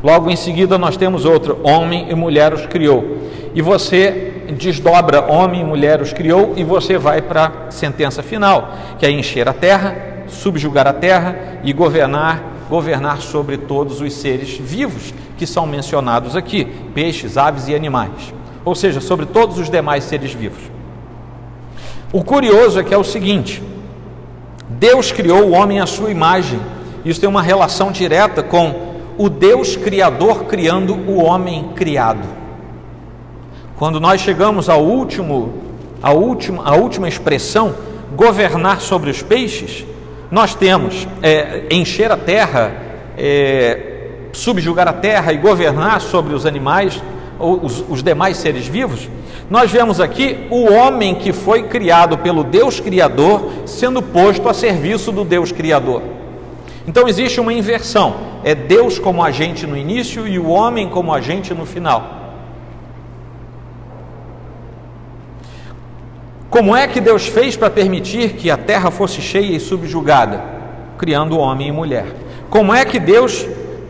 Logo 0.00 0.30
em 0.30 0.36
seguida, 0.36 0.78
nós 0.78 0.96
temos 0.96 1.24
outra: 1.24 1.56
Homem 1.64 2.06
e 2.08 2.14
mulher 2.14 2.54
os 2.54 2.64
criou. 2.64 3.18
E 3.52 3.60
você 3.60 4.44
desdobra: 4.56 5.28
Homem 5.28 5.62
e 5.62 5.64
mulher 5.64 6.00
os 6.00 6.12
criou, 6.12 6.52
e 6.56 6.62
você 6.62 6.96
vai 6.96 7.20
para 7.20 7.46
a 7.66 7.70
sentença 7.72 8.22
final, 8.22 8.76
que 8.96 9.04
é 9.04 9.10
encher 9.10 9.48
a 9.48 9.52
terra, 9.52 10.22
subjugar 10.28 10.86
a 10.86 10.92
terra 10.92 11.58
e 11.64 11.72
governar 11.72 12.40
governar 12.70 13.20
sobre 13.22 13.56
todos 13.56 14.00
os 14.00 14.12
seres 14.12 14.56
vivos 14.56 15.12
que 15.36 15.48
são 15.48 15.66
mencionados 15.66 16.36
aqui: 16.36 16.64
peixes, 16.94 17.36
aves 17.36 17.66
e 17.66 17.74
animais, 17.74 18.32
ou 18.64 18.76
seja, 18.76 19.00
sobre 19.00 19.26
todos 19.26 19.58
os 19.58 19.68
demais 19.68 20.04
seres 20.04 20.32
vivos. 20.32 20.62
O 22.12 22.22
curioso 22.22 22.78
é 22.78 22.84
que 22.84 22.94
é 22.94 22.98
o 22.98 23.02
seguinte: 23.02 23.60
Deus 24.78 25.10
criou 25.10 25.42
o 25.42 25.50
homem 25.50 25.80
à 25.80 25.86
sua 25.86 26.10
imagem. 26.10 26.60
Isso 27.04 27.20
tem 27.20 27.28
uma 27.28 27.42
relação 27.42 27.90
direta 27.90 28.42
com 28.42 28.94
o 29.18 29.28
Deus 29.28 29.76
Criador 29.76 30.44
criando 30.44 30.94
o 30.94 31.20
homem 31.20 31.70
criado. 31.74 32.22
Quando 33.76 33.98
nós 33.98 34.20
chegamos 34.20 34.68
ao 34.68 34.82
último, 34.82 35.52
à 36.00 36.12
última, 36.12 36.62
à 36.64 36.76
última 36.76 37.08
expressão, 37.08 37.74
governar 38.16 38.80
sobre 38.80 39.10
os 39.10 39.20
peixes, 39.20 39.84
nós 40.30 40.54
temos 40.54 41.08
é, 41.22 41.64
encher 41.70 42.12
a 42.12 42.16
terra, 42.16 42.72
é, 43.16 44.10
subjugar 44.32 44.86
a 44.86 44.92
terra 44.92 45.32
e 45.32 45.38
governar 45.38 46.00
sobre 46.00 46.34
os 46.34 46.46
animais, 46.46 47.02
os, 47.38 47.84
os 47.88 48.02
demais 48.02 48.36
seres 48.36 48.66
vivos. 48.66 49.08
Nós 49.50 49.70
vemos 49.70 50.00
aqui 50.00 50.46
o 50.50 50.72
homem 50.72 51.14
que 51.14 51.32
foi 51.32 51.64
criado 51.64 52.18
pelo 52.18 52.44
Deus 52.44 52.80
Criador 52.80 53.50
sendo 53.66 54.02
posto 54.02 54.48
a 54.48 54.54
serviço 54.54 55.10
do 55.10 55.24
Deus 55.24 55.52
Criador. 55.52 56.02
Então 56.86 57.08
existe 57.08 57.40
uma 57.40 57.52
inversão: 57.52 58.16
é 58.44 58.54
Deus 58.54 58.98
como 58.98 59.22
agente 59.22 59.66
no 59.66 59.76
início 59.76 60.26
e 60.26 60.38
o 60.38 60.48
homem 60.48 60.88
como 60.88 61.12
agente 61.12 61.54
no 61.54 61.64
final. 61.64 62.18
Como 66.50 66.74
é 66.74 66.88
que 66.88 67.00
Deus 67.00 67.26
fez 67.26 67.56
para 67.56 67.68
permitir 67.68 68.32
que 68.32 68.50
a 68.50 68.56
terra 68.56 68.90
fosse 68.90 69.20
cheia 69.20 69.54
e 69.54 69.60
subjugada? 69.60 70.42
Criando 70.96 71.38
homem 71.38 71.68
e 71.68 71.72
mulher. 71.72 72.06
Como 72.48 72.72
é 72.72 72.84
que 72.86 72.98
Deus 72.98 73.46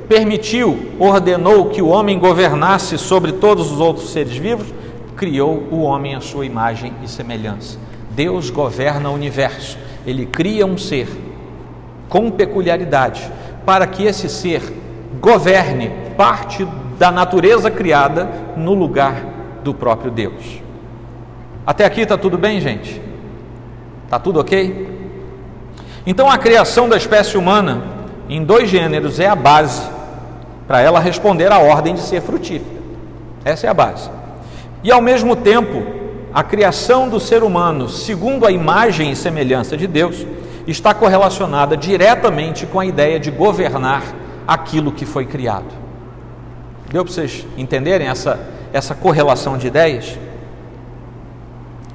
permitiu, 0.08 0.94
ordenou 0.98 1.66
que 1.66 1.82
o 1.82 1.88
homem 1.88 2.18
governasse 2.18 2.96
sobre 2.96 3.32
todos 3.32 3.70
os 3.70 3.80
outros 3.80 4.10
seres 4.10 4.36
vivos? 4.36 4.78
criou 5.18 5.64
o 5.70 5.80
homem 5.80 6.14
à 6.14 6.20
sua 6.20 6.46
imagem 6.46 6.94
e 7.02 7.08
semelhança. 7.08 7.76
Deus 8.12 8.48
governa 8.48 9.10
o 9.10 9.14
universo, 9.14 9.76
ele 10.06 10.24
cria 10.24 10.64
um 10.64 10.78
ser 10.78 11.08
com 12.08 12.30
peculiaridade, 12.30 13.30
para 13.66 13.86
que 13.86 14.04
esse 14.04 14.30
ser 14.30 14.62
governe 15.20 15.90
parte 16.16 16.66
da 16.98 17.10
natureza 17.10 17.70
criada 17.70 18.30
no 18.56 18.72
lugar 18.72 19.14
do 19.62 19.74
próprio 19.74 20.10
Deus. 20.10 20.62
Até 21.66 21.84
aqui 21.84 22.00
está 22.00 22.16
tudo 22.16 22.38
bem, 22.38 22.60
gente? 22.60 23.02
Está 24.04 24.18
tudo 24.18 24.40
ok? 24.40 24.88
Então 26.06 26.30
a 26.30 26.38
criação 26.38 26.88
da 26.88 26.96
espécie 26.96 27.36
humana 27.36 27.82
em 28.28 28.42
dois 28.42 28.70
gêneros 28.70 29.20
é 29.20 29.26
a 29.26 29.36
base 29.36 29.97
para 30.68 30.83
ela 30.83 31.00
responder 31.00 31.50
à 31.50 31.59
ordem 31.59 31.94
de 31.94 32.00
ser 32.00 32.20
frutífera. 32.20 32.78
Essa 33.42 33.66
é 33.66 33.70
a 33.70 33.74
base. 33.74 34.11
E 34.85 34.92
ao 34.92 35.00
mesmo 35.00 35.35
tempo, 35.35 35.83
a 36.33 36.44
criação 36.44 37.09
do 37.09 37.18
ser 37.18 37.42
humano, 37.42 37.88
segundo 37.88 38.46
a 38.46 38.52
imagem 38.52 39.11
e 39.11 39.16
semelhança 39.16 39.78
de 39.78 39.87
Deus, 39.87 40.26
está 40.66 40.92
correlacionada 40.92 41.74
diretamente 41.74 42.66
com 42.66 42.78
a 42.78 42.85
ideia 42.85 43.18
de 43.18 43.31
governar 43.31 44.02
aquilo 44.46 44.92
que 44.92 45.07
foi 45.07 45.24
criado. 45.24 45.72
Deu 46.90 47.02
para 47.02 47.12
vocês 47.12 47.46
entenderem 47.57 48.07
essa, 48.07 48.38
essa 48.70 48.94
correlação 48.94 49.57
de 49.57 49.66
ideias? 49.66 50.18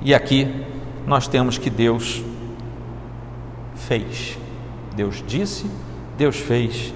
E 0.02 0.16
aqui 0.16 0.66
nós 1.06 1.28
temos 1.28 1.60
que 1.60 1.70
Deus 1.70 2.24
fez. 3.76 4.38
Deus 4.96 5.24
disse, 5.26 5.66
Deus 6.18 6.38
fez, 6.38 6.94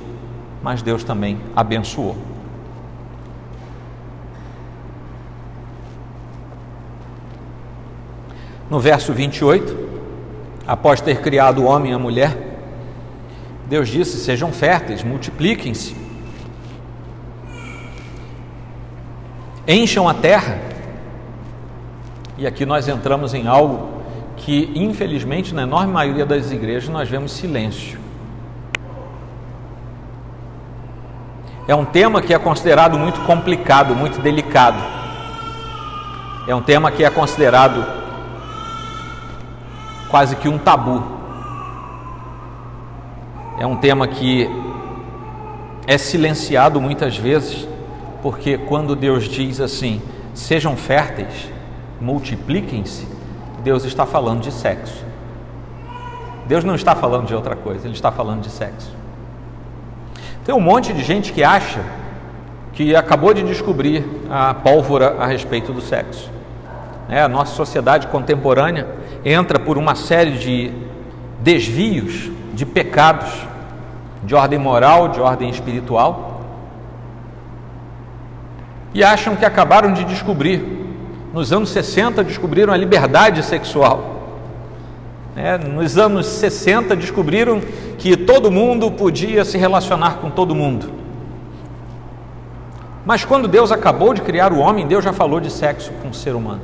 mas 0.62 0.82
Deus 0.82 1.04
também 1.04 1.40
abençoou. 1.56 2.18
No 8.70 8.80
verso 8.80 9.14
28, 9.14 9.78
após 10.68 11.00
ter 11.00 11.22
criado 11.22 11.62
o 11.62 11.66
homem 11.66 11.92
e 11.92 11.96
a 11.96 12.00
mulher, 12.00 12.38
Deus 13.68 13.88
disse: 13.88 14.18
Sejam 14.18 14.52
férteis, 14.52 15.04
multipliquem-se, 15.04 15.96
encham 19.68 20.08
a 20.08 20.14
terra. 20.14 20.60
E 22.38 22.46
aqui 22.46 22.66
nós 22.66 22.88
entramos 22.88 23.34
em 23.34 23.48
algo 23.48 23.98
que, 24.36 24.72
infelizmente, 24.76 25.56
na 25.56 25.64
enorme 25.64 25.92
maioria 25.92 26.26
das 26.26 26.52
igrejas, 26.52 26.90
nós 26.90 27.10
vemos 27.10 27.32
silêncio. 27.32 28.07
É 31.68 31.76
um 31.76 31.84
tema 31.84 32.22
que 32.22 32.34
é 32.34 32.40
considerado 32.40 32.98
muito 32.98 33.20
complicado, 33.22 33.94
muito 33.94 34.22
delicado. 34.22 34.82
É 36.48 36.56
um 36.56 36.62
tema 36.62 36.90
que 36.90 37.04
é 37.04 37.10
considerado 37.10 37.86
quase 40.10 40.38
que 40.38 40.48
um 40.48 40.58
tabu. 40.58 41.04
É 43.60 43.66
um 43.66 43.76
tema 43.76 44.08
que 44.08 44.50
é 45.86 45.98
silenciado 45.98 46.80
muitas 46.80 47.18
vezes, 47.18 47.68
porque 48.22 48.58
quando 48.58 48.96
Deus 48.96 49.26
diz 49.26 49.60
assim: 49.60 50.02
sejam 50.34 50.78
férteis, 50.78 51.50
multipliquem-se, 52.00 53.06
Deus 53.62 53.84
está 53.84 54.06
falando 54.06 54.40
de 54.42 54.54
sexo. 54.54 55.04
Deus 56.46 56.64
não 56.64 56.76
está 56.76 56.96
falando 56.96 57.28
de 57.28 57.36
outra 57.36 57.58
coisa, 57.58 57.88
Ele 57.88 57.94
está 57.94 58.10
falando 58.10 58.40
de 58.40 58.50
sexo. 58.50 58.96
Tem 60.48 60.56
um 60.56 60.62
monte 60.62 60.94
de 60.94 61.04
gente 61.04 61.34
que 61.34 61.44
acha 61.44 61.82
que 62.72 62.96
acabou 62.96 63.34
de 63.34 63.44
descobrir 63.44 64.06
a 64.30 64.54
pólvora 64.54 65.18
a 65.20 65.26
respeito 65.26 65.74
do 65.74 65.82
sexo. 65.82 66.32
É, 67.10 67.20
a 67.20 67.28
nossa 67.28 67.54
sociedade 67.54 68.08
contemporânea 68.08 68.88
entra 69.26 69.60
por 69.60 69.78
uma 69.78 69.94
série 69.94 70.38
de 70.38 70.72
desvios, 71.42 72.32
de 72.54 72.66
pecados, 72.66 73.30
de 74.24 74.36
ordem 74.36 74.58
moral, 74.58 75.10
de 75.10 75.20
ordem 75.20 75.50
espiritual, 75.50 76.42
e 78.94 79.04
acham 79.04 79.36
que 79.36 79.44
acabaram 79.44 79.92
de 79.92 80.06
descobrir. 80.06 80.64
Nos 81.34 81.52
anos 81.52 81.72
60 81.72 82.24
descobriram 82.24 82.72
a 82.72 82.78
liberdade 82.78 83.44
sexual. 83.44 84.17
É, 85.38 85.56
nos 85.56 86.00
anos 86.00 86.26
60 86.26 86.96
descobriram 86.96 87.62
que 88.00 88.18
todo 88.18 88.52
mundo 88.52 88.90
podia 88.90 89.46
se 89.46 89.56
relacionar 89.56 90.18
com 90.18 90.32
todo 90.32 90.56
mundo. 90.56 90.92
Mas 93.06 93.24
quando 93.24 93.48
Deus 93.48 93.72
acabou 93.72 94.16
de 94.16 94.22
criar 94.22 94.52
o 94.52 94.58
homem, 94.58 94.88
Deus 94.88 95.04
já 95.04 95.14
falou 95.14 95.40
de 95.40 95.52
sexo 95.52 95.92
com 96.02 96.10
o 96.10 96.14
ser 96.14 96.34
humano. 96.34 96.64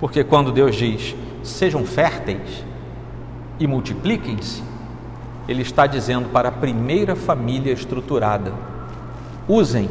Porque 0.00 0.24
quando 0.24 0.50
Deus 0.50 0.74
diz 0.74 1.14
sejam 1.44 1.84
férteis 1.84 2.64
e 3.60 3.68
multipliquem-se, 3.68 4.60
Ele 5.48 5.62
está 5.62 5.86
dizendo 5.86 6.30
para 6.30 6.48
a 6.48 6.52
primeira 6.52 7.14
família 7.14 7.72
estruturada: 7.72 8.52
usem 9.46 9.88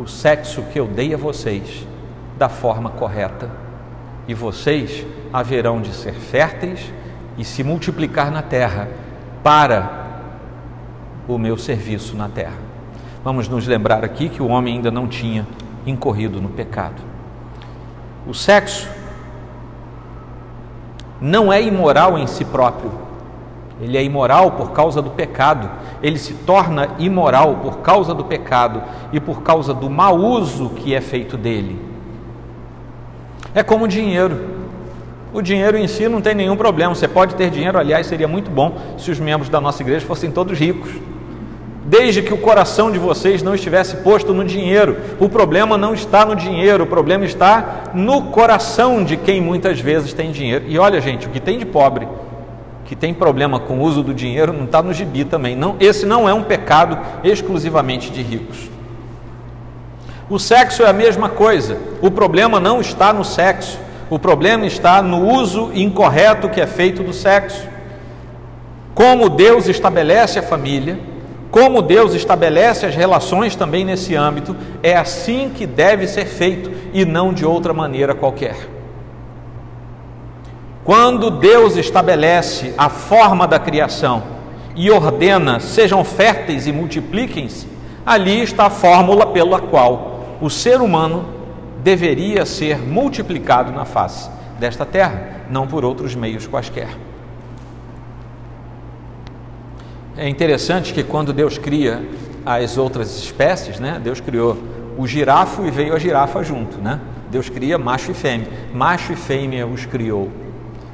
o 0.00 0.06
sexo 0.08 0.62
que 0.72 0.80
eu 0.80 0.88
dei 0.88 1.14
a 1.14 1.16
vocês 1.16 1.86
da 2.36 2.48
forma 2.48 2.90
correta, 2.90 3.48
e 4.26 4.34
vocês 4.34 5.06
haverão 5.32 5.80
de 5.80 5.92
ser 5.92 6.14
férteis 6.14 6.92
e 7.36 7.44
se 7.44 7.62
multiplicar 7.62 8.30
na 8.30 8.42
terra 8.42 8.88
para 9.42 10.06
o 11.26 11.38
meu 11.38 11.56
serviço 11.56 12.16
na 12.16 12.28
terra. 12.28 12.58
Vamos 13.22 13.48
nos 13.48 13.66
lembrar 13.66 14.04
aqui 14.04 14.28
que 14.28 14.42
o 14.42 14.48
homem 14.48 14.76
ainda 14.76 14.90
não 14.90 15.06
tinha 15.06 15.46
incorrido 15.86 16.40
no 16.40 16.48
pecado. 16.48 17.02
O 18.26 18.34
sexo 18.34 18.88
não 21.20 21.52
é 21.52 21.60
imoral 21.62 22.18
em 22.18 22.26
si 22.26 22.44
próprio. 22.44 22.90
Ele 23.80 23.96
é 23.96 24.02
imoral 24.02 24.52
por 24.52 24.72
causa 24.72 25.00
do 25.00 25.10
pecado. 25.10 25.70
Ele 26.02 26.18
se 26.18 26.34
torna 26.34 26.90
imoral 26.98 27.56
por 27.56 27.78
causa 27.78 28.14
do 28.14 28.24
pecado 28.24 28.82
e 29.12 29.20
por 29.20 29.42
causa 29.42 29.72
do 29.72 29.88
mau 29.88 30.16
uso 30.16 30.70
que 30.70 30.94
é 30.94 31.00
feito 31.00 31.36
dele. 31.36 31.80
É 33.54 33.62
como 33.62 33.84
o 33.84 33.88
dinheiro. 33.88 34.57
O 35.32 35.42
dinheiro 35.42 35.76
em 35.76 35.86
si 35.86 36.08
não 36.08 36.20
tem 36.20 36.34
nenhum 36.34 36.56
problema. 36.56 36.94
Você 36.94 37.08
pode 37.08 37.34
ter 37.34 37.50
dinheiro, 37.50 37.78
aliás, 37.78 38.06
seria 38.06 38.28
muito 38.28 38.50
bom 38.50 38.76
se 38.96 39.10
os 39.10 39.20
membros 39.20 39.48
da 39.48 39.60
nossa 39.60 39.82
igreja 39.82 40.06
fossem 40.06 40.30
todos 40.30 40.58
ricos 40.58 40.90
desde 41.88 42.20
que 42.20 42.34
o 42.34 42.38
coração 42.38 42.90
de 42.90 42.98
vocês 42.98 43.42
não 43.42 43.54
estivesse 43.54 43.96
posto 43.96 44.34
no 44.34 44.44
dinheiro. 44.44 44.98
O 45.18 45.28
problema 45.28 45.78
não 45.78 45.94
está 45.94 46.24
no 46.24 46.36
dinheiro, 46.36 46.84
o 46.84 46.86
problema 46.86 47.24
está 47.24 47.84
no 47.94 48.24
coração 48.24 49.02
de 49.02 49.16
quem 49.16 49.40
muitas 49.40 49.80
vezes 49.80 50.12
tem 50.12 50.30
dinheiro. 50.30 50.66
E 50.68 50.78
olha, 50.78 51.00
gente, 51.00 51.26
o 51.26 51.30
que 51.30 51.40
tem 51.40 51.58
de 51.58 51.64
pobre, 51.64 52.06
que 52.84 52.94
tem 52.94 53.14
problema 53.14 53.58
com 53.58 53.78
o 53.78 53.82
uso 53.82 54.02
do 54.02 54.12
dinheiro, 54.12 54.52
não 54.52 54.64
está 54.64 54.82
no 54.82 54.92
gibi 54.92 55.24
também. 55.24 55.56
Não, 55.56 55.76
esse 55.80 56.04
não 56.04 56.28
é 56.28 56.34
um 56.34 56.42
pecado 56.42 56.98
exclusivamente 57.24 58.10
de 58.10 58.20
ricos. 58.20 58.70
O 60.28 60.38
sexo 60.38 60.82
é 60.82 60.90
a 60.90 60.92
mesma 60.92 61.30
coisa. 61.30 61.78
O 62.02 62.10
problema 62.10 62.60
não 62.60 62.82
está 62.82 63.14
no 63.14 63.24
sexo. 63.24 63.78
O 64.10 64.18
problema 64.18 64.66
está 64.66 65.02
no 65.02 65.28
uso 65.32 65.70
incorreto 65.74 66.48
que 66.48 66.60
é 66.60 66.66
feito 66.66 67.02
do 67.02 67.12
sexo. 67.12 67.66
Como 68.94 69.28
Deus 69.28 69.68
estabelece 69.68 70.38
a 70.38 70.42
família, 70.42 70.98
como 71.50 71.82
Deus 71.82 72.14
estabelece 72.14 72.86
as 72.86 72.94
relações 72.94 73.54
também 73.54 73.84
nesse 73.84 74.14
âmbito, 74.14 74.56
é 74.82 74.96
assim 74.96 75.50
que 75.54 75.66
deve 75.66 76.06
ser 76.06 76.26
feito 76.26 76.70
e 76.92 77.04
não 77.04 77.32
de 77.32 77.44
outra 77.44 77.72
maneira 77.72 78.14
qualquer. 78.14 78.56
Quando 80.84 81.30
Deus 81.30 81.76
estabelece 81.76 82.74
a 82.78 82.88
forma 82.88 83.46
da 83.46 83.58
criação 83.58 84.22
e 84.74 84.90
ordena 84.90 85.60
sejam 85.60 86.02
férteis 86.02 86.66
e 86.66 86.72
multipliquem-se, 86.72 87.66
ali 88.06 88.42
está 88.42 88.66
a 88.66 88.70
fórmula 88.70 89.26
pela 89.26 89.60
qual 89.60 90.38
o 90.40 90.48
ser 90.48 90.80
humano 90.80 91.37
deveria 91.88 92.44
ser 92.44 92.76
multiplicado 92.76 93.72
na 93.72 93.86
face 93.86 94.28
desta 94.58 94.84
terra, 94.84 95.46
não 95.48 95.66
por 95.66 95.86
outros 95.86 96.14
meios 96.14 96.46
quaisquer. 96.46 96.88
É 100.14 100.28
interessante 100.28 100.92
que 100.92 101.02
quando 101.02 101.32
Deus 101.32 101.56
cria 101.56 102.06
as 102.44 102.76
outras 102.76 103.16
espécies, 103.16 103.80
né? 103.80 103.98
Deus 104.04 104.20
criou 104.20 104.58
o 104.98 105.06
girafo 105.06 105.64
e 105.64 105.70
veio 105.70 105.94
a 105.94 105.98
girafa 105.98 106.42
junto, 106.42 106.76
né? 106.76 107.00
Deus 107.30 107.48
cria 107.48 107.78
macho 107.78 108.10
e 108.10 108.14
fêmea. 108.14 108.48
Macho 108.74 109.14
e 109.14 109.16
fêmea 109.16 109.66
os 109.66 109.86
criou. 109.86 110.28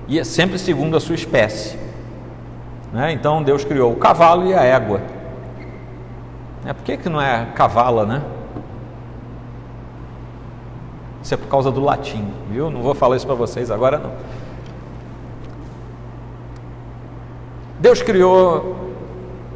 E 0.07 0.21
é 0.21 0.23
sempre 0.23 0.61
segundo 0.61 0.97
a 0.97 1.01
sua 1.01 1.17
espécie. 1.17 1.77
Né? 2.93 3.11
Então 3.11 3.43
Deus 3.43 3.65
criou 3.65 3.93
o 3.93 3.97
cavalo 3.97 4.47
e 4.47 4.55
a 4.55 4.63
égua. 4.63 5.01
É, 6.65 6.73
por 6.73 6.85
que, 6.85 6.97
que 6.97 7.09
não 7.09 7.21
é 7.21 7.49
cavala, 7.57 8.07
né? 8.07 8.23
Isso 11.25 11.33
é 11.33 11.39
por 11.39 11.49
causa 11.49 11.71
do 11.71 11.81
latim, 11.81 12.29
viu? 12.51 12.69
Não 12.69 12.83
vou 12.83 12.95
falar 12.95 13.17
isso 13.17 13.27
para 13.27 13.35
vocês 13.35 13.71
agora 13.71 13.97
não. 13.97 14.13
Deus 17.81 18.03
criou 18.03 18.93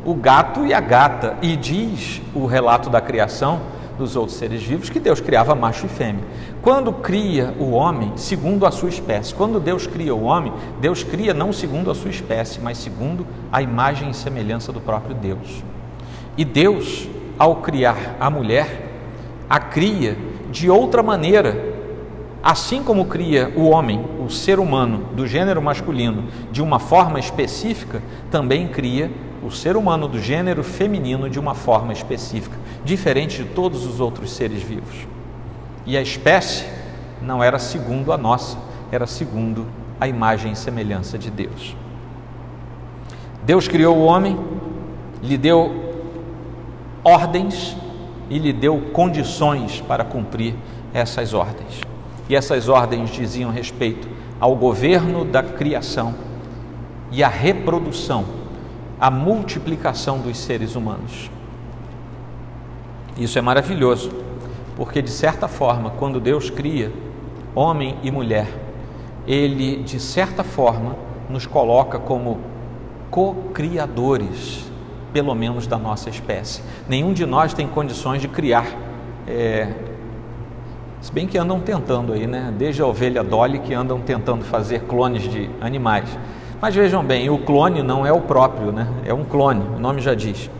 o 0.02 0.14
gato 0.14 0.64
e 0.64 0.72
a 0.72 0.80
gata, 0.80 1.36
e 1.42 1.54
diz 1.54 2.22
o 2.34 2.46
relato 2.46 2.88
da 2.88 3.02
criação 3.02 3.60
dos 3.98 4.16
outros 4.16 4.38
seres 4.38 4.62
vivos 4.62 4.88
que 4.88 4.98
Deus 4.98 5.20
criava 5.20 5.54
macho 5.54 5.84
e 5.84 5.88
fêmea. 5.90 6.24
Quando 6.62 6.90
cria 6.90 7.54
o 7.58 7.72
homem 7.72 8.12
segundo 8.16 8.64
a 8.64 8.70
sua 8.70 8.88
espécie, 8.88 9.34
quando 9.34 9.60
Deus 9.60 9.86
cria 9.86 10.14
o 10.14 10.22
homem, 10.22 10.52
Deus 10.80 11.02
cria 11.02 11.34
não 11.34 11.52
segundo 11.52 11.90
a 11.90 11.94
sua 11.94 12.10
espécie, 12.10 12.60
mas 12.60 12.78
segundo 12.78 13.26
a 13.52 13.60
imagem 13.60 14.08
e 14.08 14.14
semelhança 14.14 14.72
do 14.72 14.80
próprio 14.80 15.14
Deus. 15.14 15.62
E 16.34 16.46
Deus, 16.46 17.06
ao 17.38 17.56
criar 17.56 18.16
a 18.18 18.30
mulher, 18.30 18.86
a 19.50 19.60
cria 19.60 20.16
de 20.50 20.70
outra 20.70 21.02
maneira. 21.02 21.76
Assim 22.42 22.82
como 22.82 23.06
cria 23.06 23.52
o 23.56 23.68
homem, 23.68 24.04
o 24.24 24.30
ser 24.30 24.58
humano 24.60 25.08
do 25.14 25.26
gênero 25.26 25.60
masculino, 25.60 26.24
de 26.52 26.62
uma 26.62 26.78
forma 26.78 27.18
específica, 27.18 28.00
também 28.30 28.68
cria 28.68 29.10
o 29.42 29.50
ser 29.50 29.76
humano 29.76 30.08
do 30.08 30.20
gênero 30.20 30.62
feminino 30.62 31.28
de 31.28 31.38
uma 31.38 31.54
forma 31.54 31.92
específica, 31.92 32.56
diferente 32.84 33.42
de 33.42 33.50
todos 33.50 33.86
os 33.86 34.00
outros 34.00 34.32
seres 34.32 34.62
vivos. 34.62 35.06
E 35.84 35.96
a 35.96 36.02
espécie 36.02 36.66
não 37.20 37.42
era 37.42 37.58
segundo 37.58 38.12
a 38.12 38.16
nossa, 38.16 38.56
era 38.90 39.06
segundo 39.06 39.66
a 40.00 40.06
imagem 40.06 40.52
e 40.52 40.56
semelhança 40.56 41.18
de 41.18 41.30
Deus. 41.30 41.76
Deus 43.44 43.66
criou 43.66 43.96
o 43.96 44.04
homem, 44.04 44.38
lhe 45.22 45.36
deu 45.36 45.88
ordens 47.02 47.76
e 48.30 48.38
lhe 48.38 48.52
deu 48.52 48.90
condições 48.92 49.80
para 49.80 50.04
cumprir 50.04 50.54
essas 50.92 51.34
ordens. 51.34 51.80
E 52.28 52.36
essas 52.36 52.68
ordens 52.68 53.10
diziam 53.10 53.50
respeito 53.50 54.08
ao 54.40 54.54
governo 54.54 55.24
da 55.24 55.42
criação 55.42 56.14
e 57.10 57.22
à 57.22 57.28
reprodução 57.28 58.24
a 59.00 59.10
multiplicação 59.10 60.18
dos 60.18 60.36
seres 60.38 60.74
humanos. 60.74 61.30
Isso 63.16 63.38
é 63.38 63.42
maravilhoso, 63.42 64.10
porque 64.76 65.00
de 65.00 65.10
certa 65.10 65.48
forma, 65.48 65.90
quando 65.90 66.20
Deus 66.20 66.50
cria 66.50 66.92
homem 67.54 67.96
e 68.02 68.10
mulher, 68.10 68.48
ele 69.26 69.82
de 69.82 69.98
certa 69.98 70.44
forma 70.44 70.96
nos 71.28 71.46
coloca 71.46 71.98
como 71.98 72.38
co-criadores, 73.10 74.67
pelo 75.12 75.34
menos 75.34 75.66
da 75.66 75.78
nossa 75.78 76.10
espécie. 76.10 76.62
Nenhum 76.88 77.12
de 77.12 77.24
nós 77.26 77.54
tem 77.54 77.66
condições 77.66 78.20
de 78.20 78.28
criar. 78.28 78.66
É, 79.26 79.72
se 81.00 81.12
bem 81.12 81.26
que 81.26 81.38
andam 81.38 81.60
tentando 81.60 82.12
aí, 82.12 82.26
né? 82.26 82.52
Desde 82.56 82.82
a 82.82 82.86
ovelha 82.86 83.22
Dolly 83.22 83.60
que 83.60 83.72
andam 83.72 84.00
tentando 84.00 84.44
fazer 84.44 84.80
clones 84.82 85.22
de 85.22 85.48
animais. 85.60 86.08
Mas 86.60 86.74
vejam 86.74 87.04
bem, 87.04 87.30
o 87.30 87.38
clone 87.38 87.82
não 87.82 88.04
é 88.04 88.12
o 88.12 88.20
próprio, 88.20 88.72
né? 88.72 88.88
É 89.04 89.14
um 89.14 89.24
clone, 89.24 89.62
o 89.76 89.78
nome 89.78 90.00
já 90.00 90.14
diz. 90.14 90.50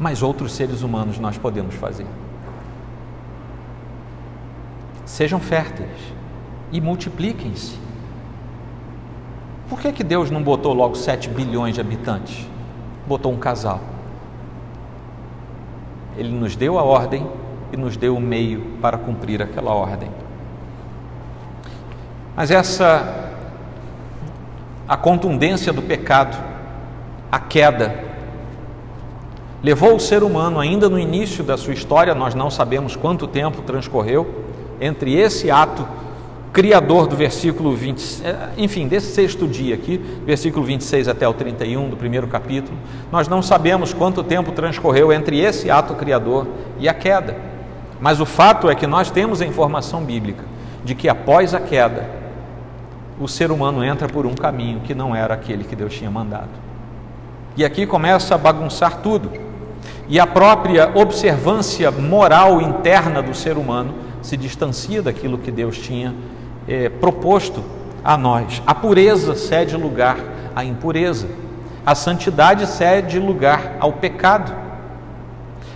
Mas 0.00 0.20
outros 0.22 0.52
seres 0.52 0.82
humanos 0.82 1.18
nós 1.18 1.38
podemos 1.38 1.74
fazer. 1.76 2.06
Sejam 5.04 5.38
férteis 5.38 5.90
e 6.72 6.80
multipliquem-se. 6.80 7.81
Por 9.72 9.80
que, 9.80 9.90
que 9.90 10.04
Deus 10.04 10.30
não 10.30 10.42
botou 10.42 10.74
logo 10.74 10.94
7 10.94 11.30
bilhões 11.30 11.74
de 11.74 11.80
habitantes? 11.80 12.46
Botou 13.06 13.32
um 13.32 13.38
casal. 13.38 13.80
Ele 16.14 16.28
nos 16.28 16.54
deu 16.54 16.78
a 16.78 16.82
ordem 16.82 17.26
e 17.72 17.76
nos 17.78 17.96
deu 17.96 18.14
o 18.14 18.20
meio 18.20 18.60
para 18.82 18.98
cumprir 18.98 19.40
aquela 19.40 19.72
ordem. 19.72 20.10
Mas 22.36 22.50
essa 22.50 23.30
a 24.86 24.94
contundência 24.94 25.72
do 25.72 25.80
pecado, 25.80 26.36
a 27.30 27.38
queda, 27.38 27.94
levou 29.62 29.96
o 29.96 30.00
ser 30.00 30.22
humano, 30.22 30.60
ainda 30.60 30.86
no 30.86 30.98
início 30.98 31.42
da 31.42 31.56
sua 31.56 31.72
história, 31.72 32.14
nós 32.14 32.34
não 32.34 32.50
sabemos 32.50 32.94
quanto 32.94 33.26
tempo 33.26 33.62
transcorreu 33.62 34.44
entre 34.78 35.14
esse 35.14 35.50
ato 35.50 35.88
criador 36.52 37.06
do 37.06 37.16
versículo 37.16 37.74
20, 37.74 38.22
é, 38.24 38.50
enfim, 38.58 38.86
desse 38.86 39.14
sexto 39.14 39.48
dia 39.48 39.74
aqui, 39.74 39.96
versículo 40.26 40.64
26 40.66 41.08
até 41.08 41.26
o 41.26 41.32
31 41.32 41.88
do 41.88 41.96
primeiro 41.96 42.26
capítulo, 42.26 42.76
nós 43.10 43.26
não 43.26 43.40
sabemos 43.40 43.94
quanto 43.94 44.22
tempo 44.22 44.52
transcorreu 44.52 45.12
entre 45.12 45.40
esse 45.40 45.70
ato 45.70 45.94
criador 45.94 46.46
e 46.78 46.88
a 46.88 46.94
queda. 46.94 47.36
Mas 48.00 48.20
o 48.20 48.26
fato 48.26 48.68
é 48.68 48.74
que 48.74 48.86
nós 48.86 49.10
temos 49.10 49.40
a 49.40 49.46
informação 49.46 50.04
bíblica 50.04 50.44
de 50.84 50.94
que 50.94 51.08
após 51.08 51.54
a 51.54 51.60
queda, 51.60 52.04
o 53.18 53.26
ser 53.26 53.50
humano 53.50 53.82
entra 53.82 54.08
por 54.08 54.26
um 54.26 54.34
caminho 54.34 54.80
que 54.80 54.94
não 54.94 55.16
era 55.16 55.34
aquele 55.34 55.64
que 55.64 55.76
Deus 55.76 55.94
tinha 55.94 56.10
mandado. 56.10 56.50
E 57.56 57.64
aqui 57.64 57.86
começa 57.86 58.34
a 58.34 58.38
bagunçar 58.38 58.98
tudo. 59.00 59.30
E 60.08 60.18
a 60.18 60.26
própria 60.26 60.90
observância 60.94 61.90
moral 61.90 62.60
interna 62.60 63.22
do 63.22 63.32
ser 63.32 63.56
humano 63.56 63.94
se 64.20 64.36
distancia 64.36 65.00
daquilo 65.00 65.38
que 65.38 65.50
Deus 65.50 65.78
tinha 65.78 66.14
é, 66.66 66.88
proposto 66.88 67.62
a 68.04 68.16
nós. 68.16 68.62
A 68.66 68.74
pureza 68.74 69.34
cede 69.34 69.76
lugar 69.76 70.18
à 70.54 70.64
impureza, 70.64 71.28
a 71.84 71.94
santidade 71.94 72.66
cede 72.66 73.18
lugar 73.18 73.76
ao 73.80 73.92
pecado, 73.92 74.52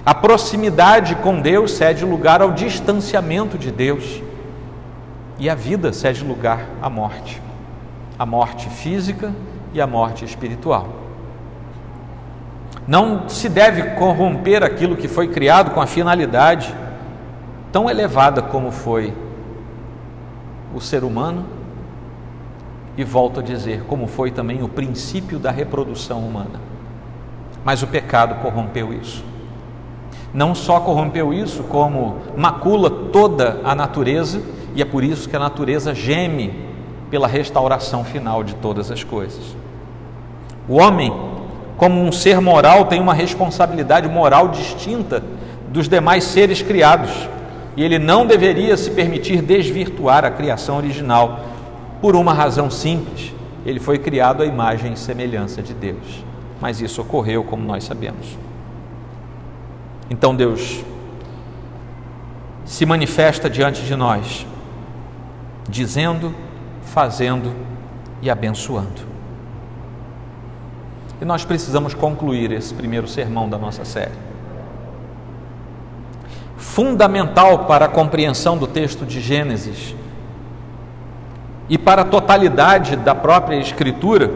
a 0.05 0.15
proximidade 0.15 1.17
com 1.17 1.41
Deus 1.41 1.73
cede 1.73 2.05
lugar 2.05 2.41
ao 2.41 2.53
distanciamento 2.53 3.59
de 3.59 3.71
Deus. 3.71 4.23
E 5.39 5.51
a 5.51 5.55
vida 5.55 5.93
cede 5.93 6.25
lugar 6.25 6.65
à 6.81 6.89
morte, 6.89 7.43
a 8.19 8.25
morte 8.25 8.71
física 8.71 9.33
e 9.75 9.81
a 9.81 9.87
morte 9.87 10.25
espiritual. 10.25 10.89
Não 12.87 13.29
se 13.29 13.49
deve 13.49 13.97
corromper 13.97 14.63
aquilo 14.63 14.97
que 14.97 15.09
foi 15.09 15.29
criado 15.29 15.73
com 15.73 15.81
a 15.81 15.87
finalidade 15.87 16.75
tão 17.73 17.91
elevada 17.91 18.41
como 18.41 18.71
foi 18.71 19.13
o 20.75 20.81
ser 20.81 21.05
humano, 21.05 21.45
e 22.97 23.05
volto 23.05 23.41
a 23.41 23.43
dizer, 23.43 23.85
como 23.85 24.07
foi 24.07 24.31
também 24.31 24.63
o 24.63 24.69
princípio 24.69 25.39
da 25.39 25.51
reprodução 25.51 26.21
humana. 26.21 26.61
Mas 27.65 27.83
o 27.83 27.87
pecado 27.87 28.41
corrompeu 28.41 28.93
isso. 28.93 29.23
Não 30.33 30.55
só 30.55 30.81
corrompeu 30.81 31.33
isso, 31.33 31.63
como 31.65 32.17
macula 32.37 32.91
toda 32.91 33.61
a 33.65 33.75
natureza 33.75 34.41
e 34.75 34.83
é 34.83 34.85
por 34.85 35.03
isso 35.03 35.29
que 35.29 35.35
a 35.35 35.39
natureza 35.39 35.95
geme 35.95 36.53
pela 37.11 37.27
restauração 37.27 38.05
final 38.05 38.45
de 38.45 38.55
todas 38.57 38.91
as 38.91 39.03
coisas. 39.03 39.57
O 40.69 40.75
homem, 40.75 41.13
como 41.79 42.03
um 42.03 42.13
ser 42.13 42.41
moral, 42.43 42.85
tem 42.85 43.01
uma 43.01 43.15
responsabilidade 43.15 44.07
moral 44.07 44.49
distinta 44.49 45.25
dos 45.71 45.89
demais 45.89 46.25
seres 46.25 46.61
criados, 46.61 47.11
e 47.77 47.85
ele 47.85 47.99
não 47.99 48.27
deveria 48.27 48.77
se 48.77 48.91
permitir 48.91 49.43
desvirtuar 49.43 50.25
a 50.25 50.31
criação 50.31 50.79
original, 50.79 51.45
por 52.01 52.17
uma 52.17 52.33
razão 52.33 52.71
simples: 52.71 53.33
ele 53.65 53.79
foi 53.79 53.99
criado 53.99 54.43
à 54.43 54.47
imagem 54.47 54.95
e 54.95 54.97
semelhança 54.97 55.63
de 55.63 55.75
Deus. 55.75 56.25
Mas 56.61 56.81
isso 56.81 57.03
ocorreu, 57.03 57.45
como 57.45 57.65
nós 57.65 57.85
sabemos. 57.85 58.39
Então 60.09 60.35
Deus 60.35 60.83
se 62.65 62.87
manifesta 62.87 63.51
diante 63.51 63.83
de 63.83 63.95
nós 63.95 64.47
dizendo, 65.69 66.35
fazendo 66.83 67.53
e 68.23 68.31
abençoando. 68.31 69.07
E 71.21 71.25
nós 71.25 71.45
precisamos 71.45 71.93
concluir 71.95 72.53
esse 72.53 72.73
primeiro 72.73 73.09
sermão 73.09 73.49
da 73.49 73.59
nossa 73.59 73.85
série. 73.85 74.26
Fundamental 76.57 77.67
para 77.67 77.85
a 77.85 77.89
compreensão 77.89 78.57
do 78.57 78.67
texto 78.67 79.05
de 79.05 79.21
Gênesis 79.21 79.95
e 81.69 81.77
para 81.77 82.03
a 82.03 82.05
totalidade 82.05 82.97
da 82.97 83.15
própria 83.15 83.57
Escritura, 83.57 84.31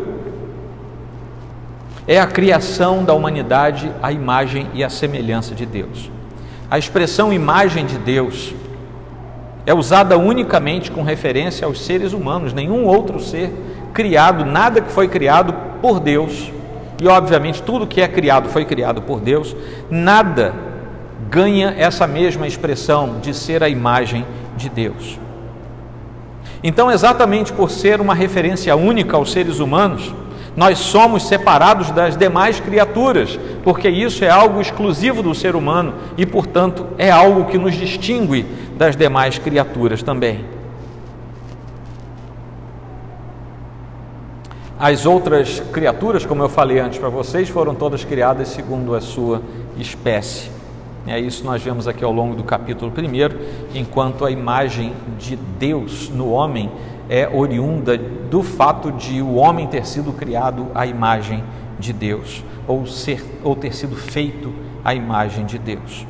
é 2.06 2.18
a 2.18 2.26
criação 2.26 3.04
da 3.04 3.14
humanidade 3.14 3.90
à 4.02 4.10
imagem 4.10 4.68
e 4.74 4.82
à 4.82 4.90
semelhança 4.90 5.54
de 5.54 5.64
Deus. 5.64 6.10
A 6.68 6.78
expressão 6.78 7.32
imagem 7.32 7.86
de 7.86 7.98
Deus 7.98 8.52
é 9.64 9.72
usada 9.72 10.18
unicamente 10.18 10.90
com 10.90 11.02
referência 11.02 11.66
aos 11.66 11.84
seres 11.84 12.12
humanos, 12.12 12.52
nenhum 12.52 12.84
outro 12.84 13.20
ser 13.20 13.52
criado, 13.92 14.44
nada 14.44 14.80
que 14.80 14.90
foi 14.90 15.06
criado 15.06 15.54
por 15.80 16.00
Deus, 16.00 16.50
e 17.00 17.06
obviamente 17.06 17.62
tudo 17.62 17.86
que 17.86 18.00
é 18.00 18.08
criado 18.08 18.48
foi 18.48 18.64
criado 18.64 19.02
por 19.02 19.20
Deus, 19.20 19.54
nada 19.88 20.69
ganha 21.28 21.74
essa 21.76 22.06
mesma 22.06 22.46
expressão 22.46 23.20
de 23.20 23.34
ser 23.34 23.62
a 23.62 23.68
imagem 23.68 24.24
de 24.56 24.68
Deus. 24.68 25.18
Então, 26.62 26.90
exatamente 26.90 27.52
por 27.52 27.70
ser 27.70 28.00
uma 28.00 28.14
referência 28.14 28.74
única 28.76 29.16
aos 29.16 29.32
seres 29.32 29.60
humanos, 29.60 30.14
nós 30.56 30.78
somos 30.78 31.26
separados 31.26 31.90
das 31.90 32.16
demais 32.16 32.60
criaturas, 32.60 33.38
porque 33.62 33.88
isso 33.88 34.24
é 34.24 34.28
algo 34.28 34.60
exclusivo 34.60 35.22
do 35.22 35.34
ser 35.34 35.56
humano 35.56 35.94
e, 36.16 36.26
portanto, 36.26 36.86
é 36.98 37.10
algo 37.10 37.46
que 37.46 37.56
nos 37.56 37.74
distingue 37.74 38.44
das 38.76 38.96
demais 38.96 39.38
criaturas 39.38 40.02
também. 40.02 40.44
As 44.78 45.04
outras 45.06 45.60
criaturas, 45.72 46.24
como 46.24 46.42
eu 46.42 46.48
falei 46.48 46.78
antes 46.78 46.98
para 46.98 47.10
vocês, 47.10 47.48
foram 47.48 47.74
todas 47.74 48.02
criadas 48.02 48.48
segundo 48.48 48.94
a 48.94 49.00
sua 49.00 49.42
espécie. 49.78 50.59
É 51.06 51.18
isso 51.18 51.44
nós 51.44 51.62
vemos 51.62 51.88
aqui 51.88 52.04
ao 52.04 52.12
longo 52.12 52.34
do 52.34 52.44
capítulo 52.44 52.92
1, 52.92 53.78
enquanto 53.78 54.24
a 54.24 54.30
imagem 54.30 54.92
de 55.18 55.34
Deus 55.34 56.10
no 56.10 56.30
homem 56.30 56.70
é 57.08 57.28
oriunda 57.28 57.96
do 57.96 58.42
fato 58.42 58.92
de 58.92 59.20
o 59.22 59.34
homem 59.34 59.66
ter 59.66 59.86
sido 59.86 60.12
criado 60.12 60.68
à 60.74 60.86
imagem 60.86 61.42
de 61.78 61.92
Deus, 61.92 62.44
ou, 62.68 62.86
ser, 62.86 63.24
ou 63.42 63.56
ter 63.56 63.74
sido 63.74 63.96
feito 63.96 64.52
à 64.84 64.94
imagem 64.94 65.46
de 65.46 65.58
Deus. 65.58 66.06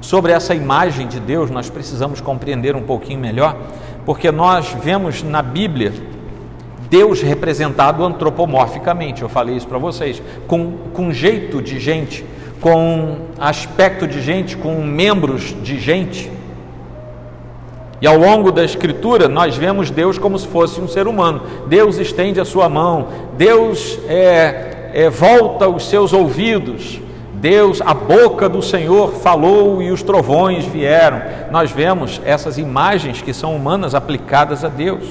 Sobre 0.00 0.32
essa 0.32 0.54
imagem 0.54 1.08
de 1.08 1.18
Deus, 1.18 1.50
nós 1.50 1.70
precisamos 1.70 2.20
compreender 2.20 2.76
um 2.76 2.82
pouquinho 2.82 3.18
melhor, 3.18 3.56
porque 4.04 4.30
nós 4.30 4.76
vemos 4.82 5.22
na 5.22 5.40
Bíblia 5.40 5.92
Deus 6.90 7.22
representado 7.22 8.04
antropomorficamente, 8.04 9.22
eu 9.22 9.28
falei 9.28 9.56
isso 9.56 9.66
para 9.66 9.78
vocês, 9.78 10.22
com, 10.46 10.72
com 10.92 11.10
jeito 11.10 11.60
de 11.60 11.80
gente, 11.80 12.24
com 12.64 13.16
aspecto 13.38 14.06
de 14.06 14.22
gente, 14.22 14.56
com 14.56 14.76
membros 14.76 15.54
de 15.62 15.78
gente. 15.78 16.32
E 18.00 18.06
ao 18.06 18.16
longo 18.16 18.50
da 18.50 18.64
Escritura, 18.64 19.28
nós 19.28 19.54
vemos 19.54 19.90
Deus 19.90 20.16
como 20.16 20.38
se 20.38 20.48
fosse 20.48 20.80
um 20.80 20.88
ser 20.88 21.06
humano. 21.06 21.42
Deus 21.66 21.98
estende 21.98 22.40
a 22.40 22.44
sua 22.46 22.66
mão, 22.70 23.08
Deus 23.36 23.98
é, 24.08 24.92
é, 24.94 25.10
volta 25.10 25.68
os 25.68 25.90
seus 25.90 26.14
ouvidos, 26.14 26.98
Deus, 27.34 27.82
a 27.82 27.92
boca 27.92 28.48
do 28.48 28.62
Senhor 28.62 29.12
falou 29.12 29.82
e 29.82 29.90
os 29.90 30.02
trovões 30.02 30.64
vieram. 30.64 31.20
Nós 31.50 31.70
vemos 31.70 32.18
essas 32.24 32.56
imagens 32.56 33.20
que 33.20 33.34
são 33.34 33.54
humanas 33.54 33.94
aplicadas 33.94 34.64
a 34.64 34.68
Deus. 34.68 35.04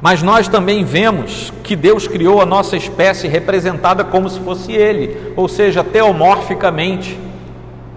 Mas 0.00 0.22
nós 0.22 0.46
também 0.46 0.84
vemos 0.84 1.52
que 1.64 1.74
Deus 1.74 2.06
criou 2.06 2.40
a 2.40 2.46
nossa 2.46 2.76
espécie 2.76 3.26
representada 3.26 4.04
como 4.04 4.30
se 4.30 4.38
fosse 4.40 4.72
Ele, 4.72 5.32
ou 5.34 5.48
seja, 5.48 5.82
teomorficamente. 5.82 7.18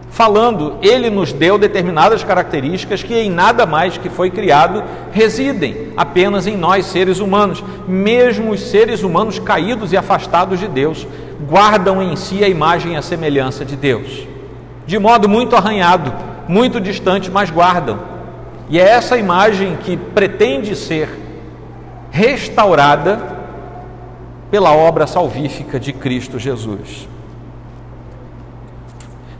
Falando, 0.09 0.77
Ele 0.81 1.09
nos 1.09 1.31
deu 1.31 1.57
determinadas 1.57 2.23
características 2.23 3.03
que 3.03 3.13
em 3.13 3.29
nada 3.29 3.65
mais 3.65 3.97
que 3.97 4.09
foi 4.09 4.31
criado 4.31 4.83
residem, 5.11 5.93
apenas 5.95 6.47
em 6.47 6.57
nós, 6.57 6.87
seres 6.87 7.19
humanos. 7.19 7.63
Mesmo 7.87 8.51
os 8.51 8.61
seres 8.61 9.03
humanos 9.03 9.37
caídos 9.37 9.93
e 9.93 9.97
afastados 9.97 10.59
de 10.59 10.67
Deus, 10.67 11.07
guardam 11.47 12.01
em 12.01 12.15
si 12.15 12.43
a 12.43 12.49
imagem 12.49 12.93
e 12.93 12.97
a 12.97 13.01
semelhança 13.01 13.63
de 13.63 13.75
Deus. 13.75 14.27
De 14.87 14.97
modo 14.97 15.29
muito 15.29 15.55
arranhado, 15.55 16.11
muito 16.47 16.81
distante, 16.81 17.29
mas 17.29 17.51
guardam. 17.51 17.99
E 18.69 18.79
é 18.79 18.89
essa 18.89 19.17
imagem 19.17 19.77
que 19.83 19.95
pretende 19.95 20.75
ser 20.75 21.20
restaurada 22.11 23.19
pela 24.51 24.71
obra 24.75 25.07
salvífica 25.07 25.79
de 25.79 25.93
Cristo 25.93 26.37
Jesus. 26.37 27.07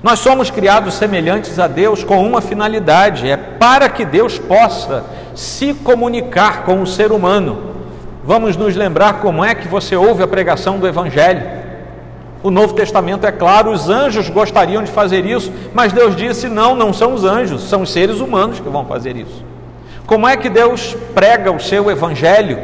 Nós 0.02 0.20
somos 0.20 0.50
criados 0.50 0.96
semelhantes 0.96 1.60
a 1.60 1.68
Deus 1.68 2.04
com 2.04 2.26
uma 2.26 2.42
finalidade, 2.42 3.30
é 3.30 3.38
para 3.38 3.88
que 3.88 4.04
Deus 4.04 4.40
possa 4.40 5.04
se 5.36 5.74
comunicar 5.76 6.64
com 6.64 6.82
o 6.82 6.88
ser 6.88 7.12
humano. 7.12 7.72
Vamos 8.24 8.58
nos 8.58 8.76
lembrar 8.76 9.20
como 9.20 9.44
é 9.44 9.54
que 9.54 9.68
você 9.68 9.96
ouve 9.96 10.24
a 10.24 10.28
pregação 10.28 10.80
do 10.80 10.88
Evangelho. 10.88 11.44
O 12.42 12.50
Novo 12.50 12.74
Testamento 12.74 13.28
é 13.28 13.32
claro, 13.32 13.72
os 13.72 13.90
anjos 13.90 14.28
gostariam 14.30 14.82
de 14.82 14.90
fazer 14.90 15.26
isso, 15.26 15.52
mas 15.74 15.94
Deus 15.94 16.16
disse: 16.16 16.48
não, 16.48 16.74
não 16.74 16.92
são 16.92 17.14
os 17.14 17.24
anjos, 17.24 17.64
são 17.70 17.84
os 17.84 17.92
seres 17.92 18.20
humanos 18.20 18.60
que 18.60 18.70
vão 18.70 18.86
fazer 18.86 19.16
isso. 19.16 19.51
Como 20.06 20.28
é 20.28 20.36
que 20.36 20.50
Deus 20.50 20.96
prega 21.14 21.52
o 21.52 21.60
seu 21.60 21.90
evangelho 21.90 22.60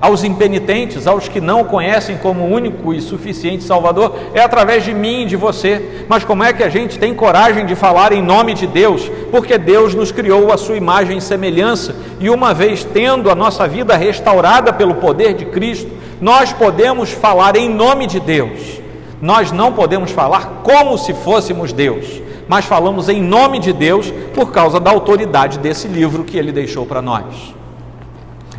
aos 0.00 0.22
impenitentes, 0.22 1.06
aos 1.06 1.28
que 1.28 1.40
não 1.40 1.64
conhecem 1.64 2.16
como 2.18 2.44
único 2.44 2.92
e 2.92 3.00
suficiente 3.00 3.64
Salvador? 3.64 4.14
É 4.34 4.40
através 4.40 4.84
de 4.84 4.94
mim 4.94 5.22
e 5.22 5.26
de 5.26 5.34
você. 5.34 6.04
Mas 6.08 6.24
como 6.24 6.44
é 6.44 6.52
que 6.52 6.62
a 6.62 6.68
gente 6.68 6.98
tem 6.98 7.14
coragem 7.14 7.66
de 7.66 7.74
falar 7.74 8.12
em 8.12 8.22
nome 8.22 8.54
de 8.54 8.66
Deus? 8.66 9.10
Porque 9.30 9.58
Deus 9.58 9.94
nos 9.94 10.12
criou 10.12 10.52
a 10.52 10.56
sua 10.56 10.76
imagem 10.76 11.18
e 11.18 11.22
semelhança, 11.22 11.96
e 12.20 12.30
uma 12.30 12.54
vez 12.54 12.84
tendo 12.84 13.30
a 13.30 13.34
nossa 13.34 13.66
vida 13.66 13.96
restaurada 13.96 14.72
pelo 14.72 14.96
poder 14.96 15.34
de 15.34 15.46
Cristo, 15.46 15.90
nós 16.20 16.52
podemos 16.52 17.10
falar 17.10 17.56
em 17.56 17.68
nome 17.68 18.06
de 18.06 18.20
Deus. 18.20 18.80
Nós 19.20 19.50
não 19.50 19.72
podemos 19.72 20.10
falar 20.10 20.60
como 20.62 20.96
se 20.98 21.12
fôssemos 21.14 21.72
Deus 21.72 22.23
mas 22.48 22.64
falamos 22.64 23.08
em 23.08 23.22
nome 23.22 23.58
de 23.58 23.72
Deus 23.72 24.12
por 24.34 24.50
causa 24.52 24.78
da 24.78 24.90
autoridade 24.90 25.58
desse 25.58 25.88
livro 25.88 26.24
que 26.24 26.36
ele 26.36 26.52
deixou 26.52 26.84
para 26.84 27.00
nós. 27.00 27.54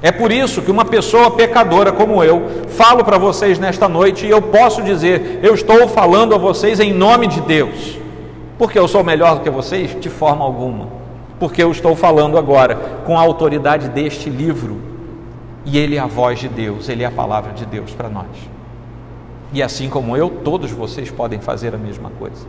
É 0.01 0.11
por 0.11 0.31
isso 0.31 0.61
que 0.61 0.69
uma 0.69 0.85
pessoa 0.85 1.31
pecadora 1.31 1.91
como 1.91 2.23
eu 2.23 2.65
falo 2.69 3.03
para 3.03 3.17
vocês 3.17 3.57
nesta 3.57 3.87
noite 3.87 4.25
e 4.25 4.29
eu 4.29 4.41
posso 4.41 4.81
dizer: 4.81 5.39
eu 5.41 5.53
estou 5.53 5.87
falando 5.87 6.35
a 6.35 6.37
vocês 6.37 6.79
em 6.79 6.93
nome 6.93 7.27
de 7.27 7.41
Deus, 7.41 7.97
porque 8.57 8.77
eu 8.77 8.87
sou 8.87 9.03
melhor 9.03 9.35
do 9.35 9.41
que 9.41 9.49
vocês? 9.49 9.99
De 9.99 10.09
forma 10.09 10.43
alguma, 10.43 10.87
porque 11.39 11.63
eu 11.63 11.71
estou 11.71 11.95
falando 11.95 12.37
agora 12.37 12.75
com 13.05 13.17
a 13.17 13.21
autoridade 13.21 13.89
deste 13.89 14.29
livro 14.29 14.79
e 15.65 15.77
ele 15.77 15.95
é 15.95 15.99
a 15.99 16.05
voz 16.05 16.39
de 16.39 16.47
Deus, 16.47 16.87
ele 16.87 17.03
é 17.03 17.07
a 17.07 17.11
palavra 17.11 17.53
de 17.53 17.65
Deus 17.65 17.91
para 17.91 18.07
nós. 18.07 18.54
E 19.53 19.61
assim 19.63 19.89
como 19.89 20.17
eu, 20.17 20.29
todos 20.29 20.71
vocês 20.71 21.09
podem 21.09 21.39
fazer 21.39 21.73
a 21.73 21.77
mesma 21.77 22.09
coisa 22.19 22.45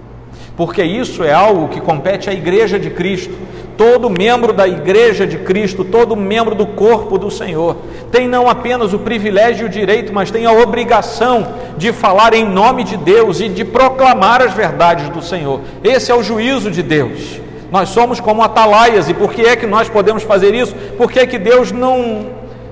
porque 0.56 0.82
isso 0.82 1.22
é 1.22 1.32
algo 1.32 1.68
que 1.68 1.80
compete 1.80 2.30
à 2.30 2.32
Igreja 2.32 2.78
de 2.78 2.90
Cristo. 2.90 3.34
Todo 3.76 4.08
membro 4.08 4.54
da 4.54 4.66
Igreja 4.66 5.26
de 5.26 5.36
Cristo, 5.36 5.84
todo 5.84 6.16
membro 6.16 6.54
do 6.54 6.66
corpo 6.66 7.18
do 7.18 7.30
Senhor, 7.30 7.76
tem 8.10 8.26
não 8.26 8.48
apenas 8.48 8.94
o 8.94 8.98
privilégio 8.98 9.66
e 9.66 9.68
o 9.68 9.70
direito, 9.70 10.14
mas 10.14 10.30
tem 10.30 10.46
a 10.46 10.52
obrigação 10.52 11.46
de 11.76 11.92
falar 11.92 12.32
em 12.32 12.42
nome 12.42 12.84
de 12.84 12.96
Deus 12.96 13.38
e 13.38 13.50
de 13.50 13.66
proclamar 13.66 14.40
as 14.40 14.54
verdades 14.54 15.10
do 15.10 15.20
Senhor. 15.20 15.60
Esse 15.84 16.10
é 16.10 16.14
o 16.14 16.22
juízo 16.22 16.70
de 16.70 16.82
Deus. 16.82 17.38
Nós 17.70 17.90
somos 17.90 18.18
como 18.18 18.42
atalaias, 18.42 19.10
e 19.10 19.14
por 19.14 19.34
que 19.34 19.42
é 19.42 19.56
que 19.56 19.66
nós 19.66 19.90
podemos 19.90 20.22
fazer 20.22 20.54
isso? 20.54 20.74
Porque 20.96 21.18
é 21.18 21.26
que 21.26 21.38
Deus 21.38 21.70
não, 21.70 22.28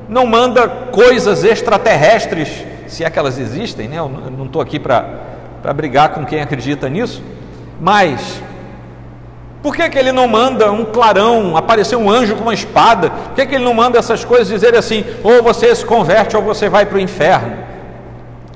não 0.08 0.24
manda 0.24 0.66
coisas 0.66 1.44
extraterrestres, 1.44 2.64
se 2.86 3.04
é 3.04 3.10
que 3.10 3.18
elas 3.18 3.38
existem, 3.38 3.88
né? 3.88 3.98
Eu 3.98 4.08
não 4.08 4.46
estou 4.46 4.60
aqui 4.60 4.78
para 4.78 5.72
brigar 5.74 6.10
com 6.10 6.24
quem 6.24 6.40
acredita 6.40 6.88
nisso 6.88 7.22
mas, 7.80 8.42
por 9.62 9.74
que, 9.74 9.88
que 9.88 9.98
ele 9.98 10.12
não 10.12 10.28
manda 10.28 10.70
um 10.70 10.84
clarão, 10.84 11.56
aparecer 11.56 11.96
um 11.96 12.10
anjo 12.10 12.36
com 12.36 12.42
uma 12.42 12.54
espada? 12.54 13.10
Por 13.10 13.34
que, 13.34 13.46
que 13.46 13.54
ele 13.56 13.64
não 13.64 13.74
manda 13.74 13.98
essas 13.98 14.24
coisas 14.24 14.48
dizer 14.48 14.74
assim, 14.76 15.04
ou 15.22 15.42
você 15.42 15.74
se 15.74 15.84
converte 15.84 16.36
ou 16.36 16.42
você 16.42 16.68
vai 16.68 16.86
para 16.86 16.96
o 16.96 17.00
inferno? 17.00 17.64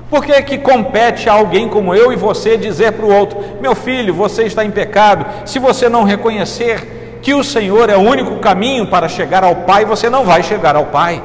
Por 0.09 0.25
que, 0.25 0.41
que 0.41 0.57
compete 0.57 1.29
a 1.29 1.33
alguém 1.33 1.69
como 1.69 1.93
eu 1.93 2.11
e 2.11 2.15
você 2.15 2.57
dizer 2.57 2.93
para 2.93 3.05
o 3.05 3.13
outro: 3.13 3.39
meu 3.61 3.75
filho, 3.75 4.13
você 4.13 4.43
está 4.43 4.65
em 4.65 4.71
pecado, 4.71 5.25
se 5.45 5.59
você 5.59 5.87
não 5.87 6.03
reconhecer 6.03 7.19
que 7.21 7.33
o 7.33 7.43
Senhor 7.43 7.89
é 7.89 7.97
o 7.97 8.01
único 8.01 8.39
caminho 8.39 8.87
para 8.87 9.07
chegar 9.07 9.43
ao 9.43 9.57
Pai, 9.57 9.85
você 9.85 10.09
não 10.09 10.23
vai 10.23 10.41
chegar 10.41 10.75
ao 10.75 10.87
Pai. 10.87 11.21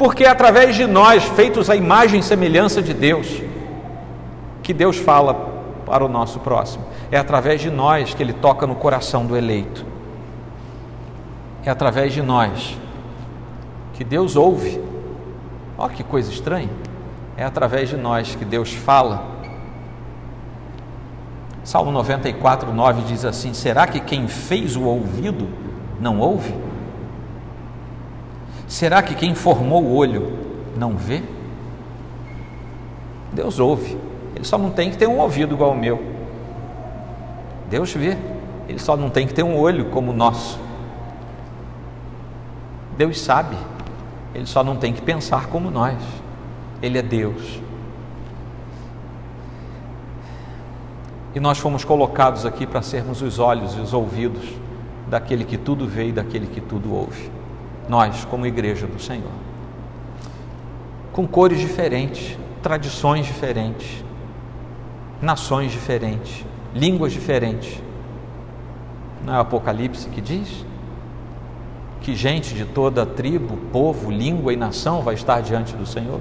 Porque 0.00 0.24
é 0.24 0.30
através 0.30 0.76
de 0.76 0.86
nós, 0.86 1.24
feitos 1.24 1.68
à 1.68 1.76
imagem 1.76 2.20
e 2.20 2.22
semelhança 2.22 2.80
de 2.80 2.94
Deus, 2.94 3.42
que 4.62 4.72
Deus 4.72 4.96
fala 4.96 5.34
para 5.84 6.02
o 6.02 6.08
nosso 6.08 6.40
próximo. 6.40 6.86
É 7.12 7.18
através 7.18 7.60
de 7.60 7.68
nós 7.68 8.14
que 8.14 8.22
Ele 8.22 8.32
toca 8.32 8.66
no 8.66 8.74
coração 8.74 9.26
do 9.26 9.36
eleito. 9.36 9.84
É 11.62 11.70
através 11.70 12.14
de 12.14 12.22
nós 12.22 12.78
que 13.92 14.02
Deus 14.02 14.36
ouve. 14.36 14.82
Olha 15.76 15.92
que 15.92 16.02
coisa 16.02 16.32
estranha. 16.32 16.70
É 17.36 17.44
através 17.44 17.90
de 17.90 17.98
nós 17.98 18.34
que 18.34 18.46
Deus 18.46 18.72
fala. 18.72 19.22
Salmo 21.62 21.92
94, 21.92 22.72
9 22.72 23.02
diz 23.02 23.22
assim: 23.26 23.52
Será 23.52 23.86
que 23.86 24.00
quem 24.00 24.26
fez 24.28 24.76
o 24.76 24.84
ouvido 24.84 25.46
não 26.00 26.20
ouve? 26.20 26.69
Será 28.70 29.02
que 29.02 29.16
quem 29.16 29.34
formou 29.34 29.82
o 29.82 29.96
olho 29.96 30.38
não 30.76 30.96
vê? 30.96 31.24
Deus 33.32 33.58
ouve, 33.58 33.98
ele 34.36 34.44
só 34.44 34.56
não 34.56 34.70
tem 34.70 34.92
que 34.92 34.96
ter 34.96 35.08
um 35.08 35.18
ouvido 35.18 35.56
igual 35.56 35.72
o 35.72 35.76
meu. 35.76 36.00
Deus 37.68 37.92
vê, 37.92 38.16
ele 38.68 38.78
só 38.78 38.96
não 38.96 39.10
tem 39.10 39.26
que 39.26 39.34
ter 39.34 39.42
um 39.42 39.58
olho 39.58 39.86
como 39.86 40.12
o 40.12 40.14
nosso. 40.14 40.60
Deus 42.96 43.20
sabe, 43.20 43.56
ele 44.32 44.46
só 44.46 44.62
não 44.62 44.76
tem 44.76 44.92
que 44.92 45.02
pensar 45.02 45.48
como 45.48 45.68
nós. 45.68 45.98
Ele 46.80 46.96
é 46.96 47.02
Deus. 47.02 47.60
E 51.34 51.40
nós 51.40 51.58
fomos 51.58 51.84
colocados 51.84 52.46
aqui 52.46 52.68
para 52.68 52.82
sermos 52.82 53.20
os 53.20 53.40
olhos 53.40 53.74
e 53.74 53.80
os 53.80 53.92
ouvidos 53.92 54.48
daquele 55.08 55.44
que 55.44 55.58
tudo 55.58 55.88
vê 55.88 56.10
e 56.10 56.12
daquele 56.12 56.46
que 56.46 56.60
tudo 56.60 56.94
ouve. 56.94 57.39
Nós, 57.88 58.24
como 58.24 58.46
igreja 58.46 58.86
do 58.86 59.00
Senhor. 59.00 59.32
Com 61.12 61.26
cores 61.26 61.58
diferentes, 61.58 62.38
tradições 62.62 63.26
diferentes, 63.26 64.04
nações 65.20 65.72
diferentes, 65.72 66.44
línguas 66.74 67.12
diferentes. 67.12 67.82
Não 69.24 69.34
é 69.34 69.38
o 69.38 69.40
Apocalipse 69.40 70.08
que 70.08 70.20
diz? 70.20 70.64
Que 72.00 72.14
gente 72.14 72.54
de 72.54 72.64
toda 72.64 73.04
tribo, 73.04 73.56
povo, 73.72 74.10
língua 74.10 74.52
e 74.52 74.56
nação 74.56 75.02
vai 75.02 75.14
estar 75.14 75.40
diante 75.40 75.74
do 75.76 75.84
Senhor? 75.84 76.20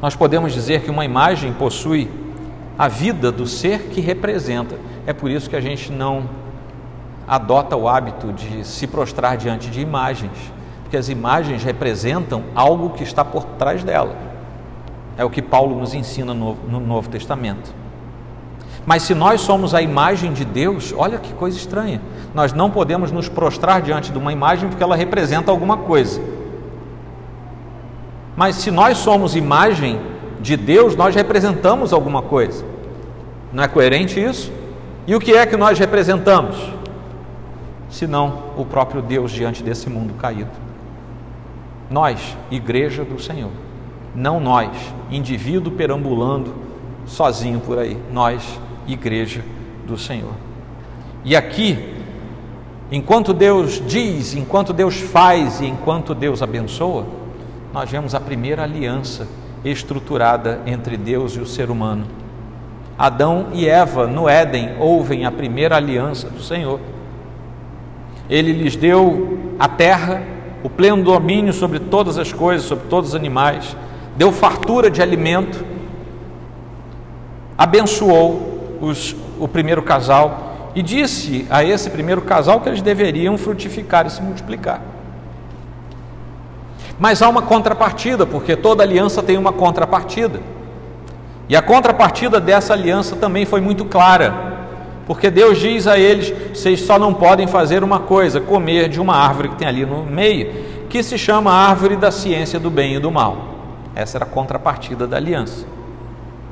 Nós 0.00 0.14
podemos 0.14 0.52
dizer 0.52 0.82
que 0.82 0.90
uma 0.90 1.04
imagem 1.04 1.52
possui 1.52 2.10
a 2.78 2.88
vida 2.88 3.30
do 3.30 3.46
ser 3.46 3.88
que 3.88 4.00
representa. 4.00 4.78
É 5.06 5.12
por 5.12 5.30
isso 5.30 5.48
que 5.48 5.56
a 5.56 5.60
gente 5.60 5.92
não 5.92 6.28
adota 7.26 7.76
o 7.76 7.88
hábito 7.88 8.32
de 8.32 8.64
se 8.64 8.86
prostrar 8.86 9.36
diante 9.36 9.70
de 9.70 9.80
imagens, 9.80 10.52
porque 10.82 10.96
as 10.96 11.08
imagens 11.08 11.62
representam 11.62 12.44
algo 12.54 12.90
que 12.90 13.02
está 13.02 13.24
por 13.24 13.44
trás 13.44 13.82
dela. 13.82 14.14
É 15.16 15.24
o 15.24 15.30
que 15.30 15.40
Paulo 15.40 15.78
nos 15.78 15.94
ensina 15.94 16.34
no, 16.34 16.54
no 16.68 16.80
Novo 16.80 17.08
Testamento. 17.08 17.72
Mas 18.86 19.02
se 19.02 19.14
nós 19.14 19.40
somos 19.40 19.74
a 19.74 19.80
imagem 19.80 20.32
de 20.32 20.44
Deus, 20.44 20.92
olha 20.96 21.18
que 21.18 21.32
coisa 21.32 21.56
estranha. 21.56 22.00
Nós 22.34 22.52
não 22.52 22.70
podemos 22.70 23.10
nos 23.10 23.28
prostrar 23.28 23.80
diante 23.80 24.12
de 24.12 24.18
uma 24.18 24.32
imagem 24.32 24.68
porque 24.68 24.82
ela 24.82 24.96
representa 24.96 25.50
alguma 25.50 25.78
coisa. 25.78 26.20
Mas 28.36 28.56
se 28.56 28.70
nós 28.70 28.98
somos 28.98 29.36
imagem 29.36 29.98
de 30.40 30.56
Deus, 30.56 30.94
nós 30.94 31.14
representamos 31.14 31.92
alguma 31.92 32.20
coisa. 32.20 32.64
Não 33.52 33.62
é 33.62 33.68
coerente 33.68 34.22
isso? 34.22 34.52
E 35.06 35.14
o 35.14 35.20
que 35.20 35.32
é 35.32 35.46
que 35.46 35.56
nós 35.56 35.78
representamos? 35.78 36.56
Senão 37.94 38.50
o 38.56 38.64
próprio 38.64 39.00
Deus 39.00 39.30
diante 39.30 39.62
desse 39.62 39.88
mundo 39.88 40.14
caído. 40.14 40.50
Nós, 41.88 42.36
igreja 42.50 43.04
do 43.04 43.22
Senhor. 43.22 43.52
Não 44.12 44.40
nós, 44.40 44.92
indivíduo 45.12 45.70
perambulando 45.70 46.52
sozinho 47.06 47.60
por 47.60 47.78
aí. 47.78 47.96
Nós, 48.12 48.58
igreja 48.88 49.44
do 49.86 49.96
Senhor. 49.96 50.32
E 51.24 51.36
aqui, 51.36 51.94
enquanto 52.90 53.32
Deus 53.32 53.80
diz, 53.86 54.34
enquanto 54.34 54.72
Deus 54.72 54.96
faz 54.96 55.60
e 55.60 55.66
enquanto 55.66 56.16
Deus 56.16 56.42
abençoa, 56.42 57.06
nós 57.72 57.88
vemos 57.88 58.12
a 58.12 58.18
primeira 58.18 58.64
aliança 58.64 59.28
estruturada 59.64 60.62
entre 60.66 60.96
Deus 60.96 61.36
e 61.36 61.38
o 61.38 61.46
ser 61.46 61.70
humano. 61.70 62.06
Adão 62.98 63.50
e 63.52 63.68
Eva 63.68 64.04
no 64.08 64.28
Éden 64.28 64.70
ouvem 64.80 65.24
a 65.24 65.30
primeira 65.30 65.76
aliança 65.76 66.28
do 66.28 66.42
Senhor. 66.42 66.80
Ele 68.28 68.52
lhes 68.52 68.76
deu 68.76 69.38
a 69.58 69.68
terra, 69.68 70.22
o 70.62 70.70
pleno 70.70 71.02
domínio 71.02 71.52
sobre 71.52 71.78
todas 71.78 72.18
as 72.18 72.32
coisas, 72.32 72.66
sobre 72.66 72.86
todos 72.88 73.10
os 73.10 73.14
animais, 73.14 73.76
deu 74.16 74.32
fartura 74.32 74.90
de 74.90 75.02
alimento, 75.02 75.64
abençoou 77.56 78.78
os, 78.80 79.14
o 79.38 79.46
primeiro 79.46 79.82
casal 79.82 80.72
e 80.74 80.82
disse 80.82 81.46
a 81.50 81.62
esse 81.62 81.90
primeiro 81.90 82.22
casal 82.22 82.60
que 82.60 82.68
eles 82.68 82.82
deveriam 82.82 83.38
frutificar 83.38 84.06
e 84.06 84.10
se 84.10 84.22
multiplicar. 84.22 84.80
Mas 86.98 87.22
há 87.22 87.28
uma 87.28 87.42
contrapartida, 87.42 88.24
porque 88.24 88.56
toda 88.56 88.82
aliança 88.82 89.22
tem 89.22 89.36
uma 89.36 89.52
contrapartida. 89.52 90.40
E 91.48 91.56
a 91.56 91.62
contrapartida 91.62 92.40
dessa 92.40 92.72
aliança 92.72 93.16
também 93.16 93.44
foi 93.44 93.60
muito 93.60 93.84
clara, 93.84 94.53
porque 95.06 95.30
Deus 95.30 95.58
diz 95.58 95.86
a 95.86 95.98
eles: 95.98 96.32
vocês 96.52 96.80
só 96.80 96.98
não 96.98 97.12
podem 97.12 97.46
fazer 97.46 97.84
uma 97.84 98.00
coisa, 98.00 98.40
comer 98.40 98.88
de 98.88 99.00
uma 99.00 99.14
árvore 99.14 99.50
que 99.50 99.56
tem 99.56 99.68
ali 99.68 99.84
no 99.84 100.04
meio, 100.04 100.52
que 100.88 101.02
se 101.02 101.18
chama 101.18 101.52
árvore 101.52 101.96
da 101.96 102.10
ciência 102.10 102.58
do 102.58 102.70
bem 102.70 102.94
e 102.94 102.98
do 102.98 103.10
mal. 103.10 103.54
Essa 103.94 104.18
era 104.18 104.24
a 104.24 104.28
contrapartida 104.28 105.06
da 105.06 105.16
aliança. 105.16 105.66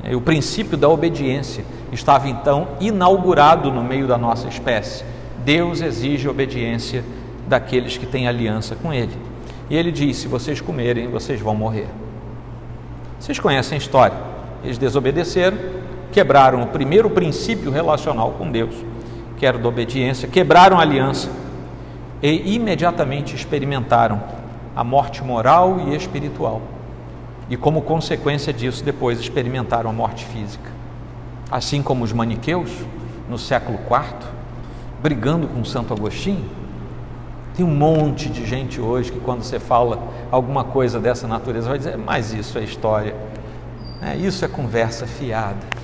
E 0.03 0.15
o 0.15 0.21
princípio 0.21 0.77
da 0.77 0.89
obediência 0.89 1.63
estava 1.91 2.27
então 2.27 2.69
inaugurado 2.79 3.71
no 3.71 3.83
meio 3.83 4.05
da 4.05 4.17
nossa 4.17 4.47
espécie. 4.47 5.03
Deus 5.45 5.81
exige 5.81 6.27
obediência 6.27 7.03
daqueles 7.47 7.97
que 7.97 8.05
têm 8.05 8.27
aliança 8.27 8.75
com 8.75 8.93
Ele. 8.93 9.17
E 9.69 9.75
ele 9.75 9.91
diz: 9.91 10.17
se 10.17 10.27
vocês 10.27 10.61
comerem, 10.61 11.07
vocês 11.07 11.39
vão 11.39 11.55
morrer. 11.55 11.87
Vocês 13.19 13.39
conhecem 13.39 13.77
a 13.77 13.79
história. 13.79 14.17
Eles 14.63 14.77
desobedeceram, 14.77 15.57
quebraram 16.13 16.61
o 16.61 16.67
primeiro 16.67 17.09
princípio 17.09 17.71
relacional 17.71 18.35
com 18.37 18.49
Deus, 18.49 18.75
que 19.37 19.45
era 19.45 19.57
da 19.57 19.67
obediência, 19.67 20.27
quebraram 20.27 20.77
a 20.77 20.81
aliança 20.81 21.29
e 22.21 22.55
imediatamente 22.55 23.35
experimentaram 23.35 24.21
a 24.75 24.83
morte 24.83 25.23
moral 25.23 25.79
e 25.87 25.95
espiritual. 25.95 26.61
E 27.49 27.57
como 27.57 27.81
consequência 27.81 28.53
disso, 28.53 28.83
depois 28.83 29.19
experimentaram 29.19 29.89
a 29.89 29.93
morte 29.93 30.23
física. 30.25 30.71
Assim 31.51 31.81
como 31.81 32.03
os 32.03 32.13
maniqueus, 32.13 32.71
no 33.29 33.37
século 33.37 33.77
IV, 33.79 34.29
brigando 35.01 35.47
com 35.47 35.65
Santo 35.65 35.93
Agostinho, 35.93 36.45
tem 37.55 37.65
um 37.65 37.75
monte 37.75 38.29
de 38.29 38.45
gente 38.45 38.79
hoje 38.79 39.11
que, 39.11 39.19
quando 39.19 39.43
você 39.43 39.59
fala 39.59 40.01
alguma 40.31 40.63
coisa 40.63 40.99
dessa 40.99 41.27
natureza, 41.27 41.69
vai 41.69 41.77
dizer: 41.77 41.97
Mas 41.97 42.33
isso 42.33 42.57
é 42.57 42.63
história, 42.63 43.15
é, 44.01 44.15
isso 44.15 44.43
é 44.43 44.47
conversa 44.47 45.05
fiada. 45.05 45.83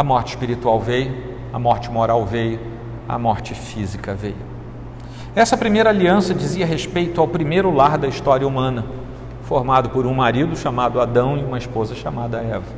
A 0.00 0.02
morte 0.02 0.28
espiritual 0.28 0.80
veio, 0.80 1.14
a 1.52 1.58
morte 1.58 1.90
moral 1.90 2.24
veio, 2.24 2.58
a 3.06 3.18
morte 3.18 3.54
física 3.54 4.14
veio. 4.14 4.34
Essa 5.36 5.58
primeira 5.58 5.90
aliança 5.90 6.32
dizia 6.32 6.64
respeito 6.64 7.20
ao 7.20 7.28
primeiro 7.28 7.70
lar 7.70 7.98
da 7.98 8.08
história 8.08 8.48
humana, 8.48 8.86
formado 9.42 9.90
por 9.90 10.06
um 10.06 10.14
marido 10.14 10.56
chamado 10.56 11.02
Adão 11.02 11.36
e 11.36 11.44
uma 11.44 11.58
esposa 11.58 11.94
chamada 11.94 12.38
Eva. 12.38 12.72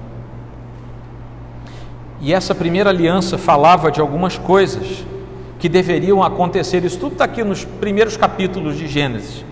E 2.20 2.34
essa 2.34 2.56
primeira 2.56 2.90
aliança 2.90 3.38
falava 3.38 3.88
de 3.88 4.00
algumas 4.00 4.36
coisas 4.36 5.06
que 5.60 5.68
deveriam 5.68 6.24
acontecer. 6.24 6.84
Isso 6.84 6.98
tudo 6.98 7.12
está 7.12 7.24
aqui 7.24 7.44
nos 7.44 7.64
primeiros 7.64 8.16
capítulos 8.16 8.76
de 8.76 8.88
Gênesis. 8.88 9.44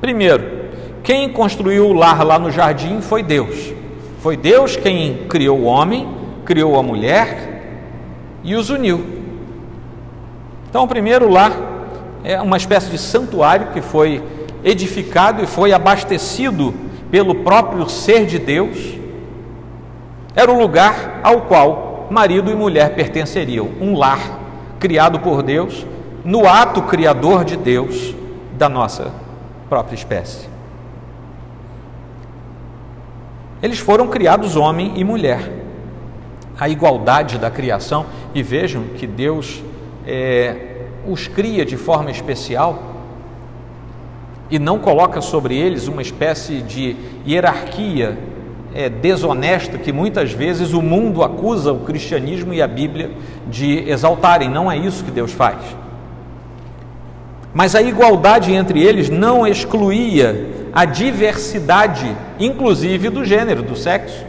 Primeiro, 0.00 0.70
quem 1.02 1.30
construiu 1.30 1.88
o 1.88 1.92
lar 1.92 2.24
lá 2.24 2.38
no 2.38 2.50
jardim 2.50 3.02
foi 3.02 3.22
Deus. 3.22 3.74
Foi 4.20 4.34
Deus 4.34 4.76
quem 4.76 5.26
criou 5.28 5.58
o 5.58 5.64
homem, 5.64 6.16
criou 6.48 6.78
a 6.78 6.82
mulher 6.82 7.60
e 8.42 8.56
os 8.56 8.70
uniu. 8.70 9.04
Então, 10.70 10.84
o 10.84 10.88
primeiro 10.88 11.28
lar 11.28 11.52
é 12.24 12.40
uma 12.40 12.56
espécie 12.56 12.88
de 12.88 12.96
santuário 12.96 13.66
que 13.74 13.82
foi 13.82 14.24
edificado 14.64 15.44
e 15.44 15.46
foi 15.46 15.74
abastecido 15.74 16.72
pelo 17.10 17.34
próprio 17.34 17.86
ser 17.86 18.24
de 18.24 18.38
Deus. 18.38 18.78
Era 20.34 20.50
o 20.50 20.58
lugar 20.58 21.20
ao 21.22 21.42
qual 21.42 22.08
marido 22.10 22.50
e 22.50 22.54
mulher 22.54 22.94
pertenceriam, 22.94 23.68
um 23.78 23.94
lar 23.94 24.40
criado 24.80 25.20
por 25.20 25.42
Deus, 25.42 25.86
no 26.24 26.48
ato 26.48 26.80
criador 26.80 27.44
de 27.44 27.58
Deus 27.58 28.14
da 28.56 28.70
nossa 28.70 29.12
própria 29.68 29.94
espécie. 29.94 30.48
Eles 33.62 33.78
foram 33.78 34.08
criados 34.08 34.56
homem 34.56 34.94
e 34.96 35.04
mulher. 35.04 35.67
A 36.58 36.68
igualdade 36.68 37.38
da 37.38 37.50
criação, 37.50 38.06
e 38.34 38.42
vejam 38.42 38.84
que 38.96 39.06
Deus 39.06 39.62
é, 40.06 40.56
os 41.06 41.28
cria 41.28 41.64
de 41.64 41.76
forma 41.76 42.10
especial 42.10 42.96
e 44.50 44.58
não 44.58 44.78
coloca 44.78 45.20
sobre 45.20 45.56
eles 45.56 45.88
uma 45.88 46.00
espécie 46.00 46.60
de 46.62 46.96
hierarquia 47.26 48.18
é, 48.74 48.88
desonesta 48.88 49.78
que 49.78 49.92
muitas 49.92 50.32
vezes 50.32 50.72
o 50.72 50.80
mundo 50.80 51.22
acusa 51.22 51.72
o 51.72 51.80
cristianismo 51.80 52.52
e 52.52 52.62
a 52.62 52.66
Bíblia 52.66 53.10
de 53.46 53.88
exaltarem. 53.88 54.48
Não 54.48 54.70
é 54.70 54.76
isso 54.76 55.04
que 55.04 55.10
Deus 55.10 55.32
faz. 55.32 55.58
Mas 57.52 57.74
a 57.74 57.82
igualdade 57.82 58.52
entre 58.52 58.82
eles 58.82 59.08
não 59.08 59.46
excluía 59.46 60.48
a 60.72 60.84
diversidade, 60.84 62.14
inclusive 62.38 63.08
do 63.10 63.24
gênero, 63.24 63.62
do 63.62 63.74
sexo. 63.74 64.24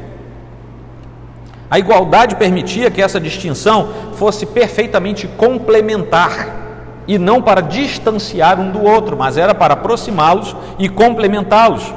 A 1.70 1.78
igualdade 1.78 2.36
permitia 2.36 2.90
que 2.90 3.02
essa 3.02 3.20
distinção 3.20 3.90
fosse 4.14 4.46
perfeitamente 4.46 5.28
complementar 5.28 6.60
e 7.08 7.18
não 7.18 7.42
para 7.42 7.62
distanciar 7.62 8.60
um 8.60 8.72
do 8.72 8.84
outro, 8.84 9.18
mas 9.18 9.38
era 9.38 9.54
para 9.54 9.74
aproximá-los 9.74 10.56
e 10.78 10.88
complementá-los. 10.88 11.94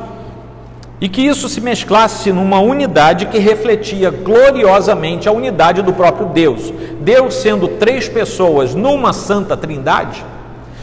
E 1.01 1.09
que 1.09 1.21
isso 1.21 1.49
se 1.49 1.61
mesclasse 1.61 2.33
numa 2.33 2.61
unidade 2.61 3.27
que 3.27 3.39
refletia 3.39 4.11
gloriosamente 4.11 5.29
a 5.29 5.33
unidade 5.33 5.83
do 5.83 5.93
próprio 5.93 6.29
Deus. 6.29 6.73
Deus 7.01 7.35
sendo 7.35 7.67
três 7.67 8.09
pessoas 8.09 8.75
numa 8.75 9.13
santa 9.13 9.57
trindade, 9.57 10.25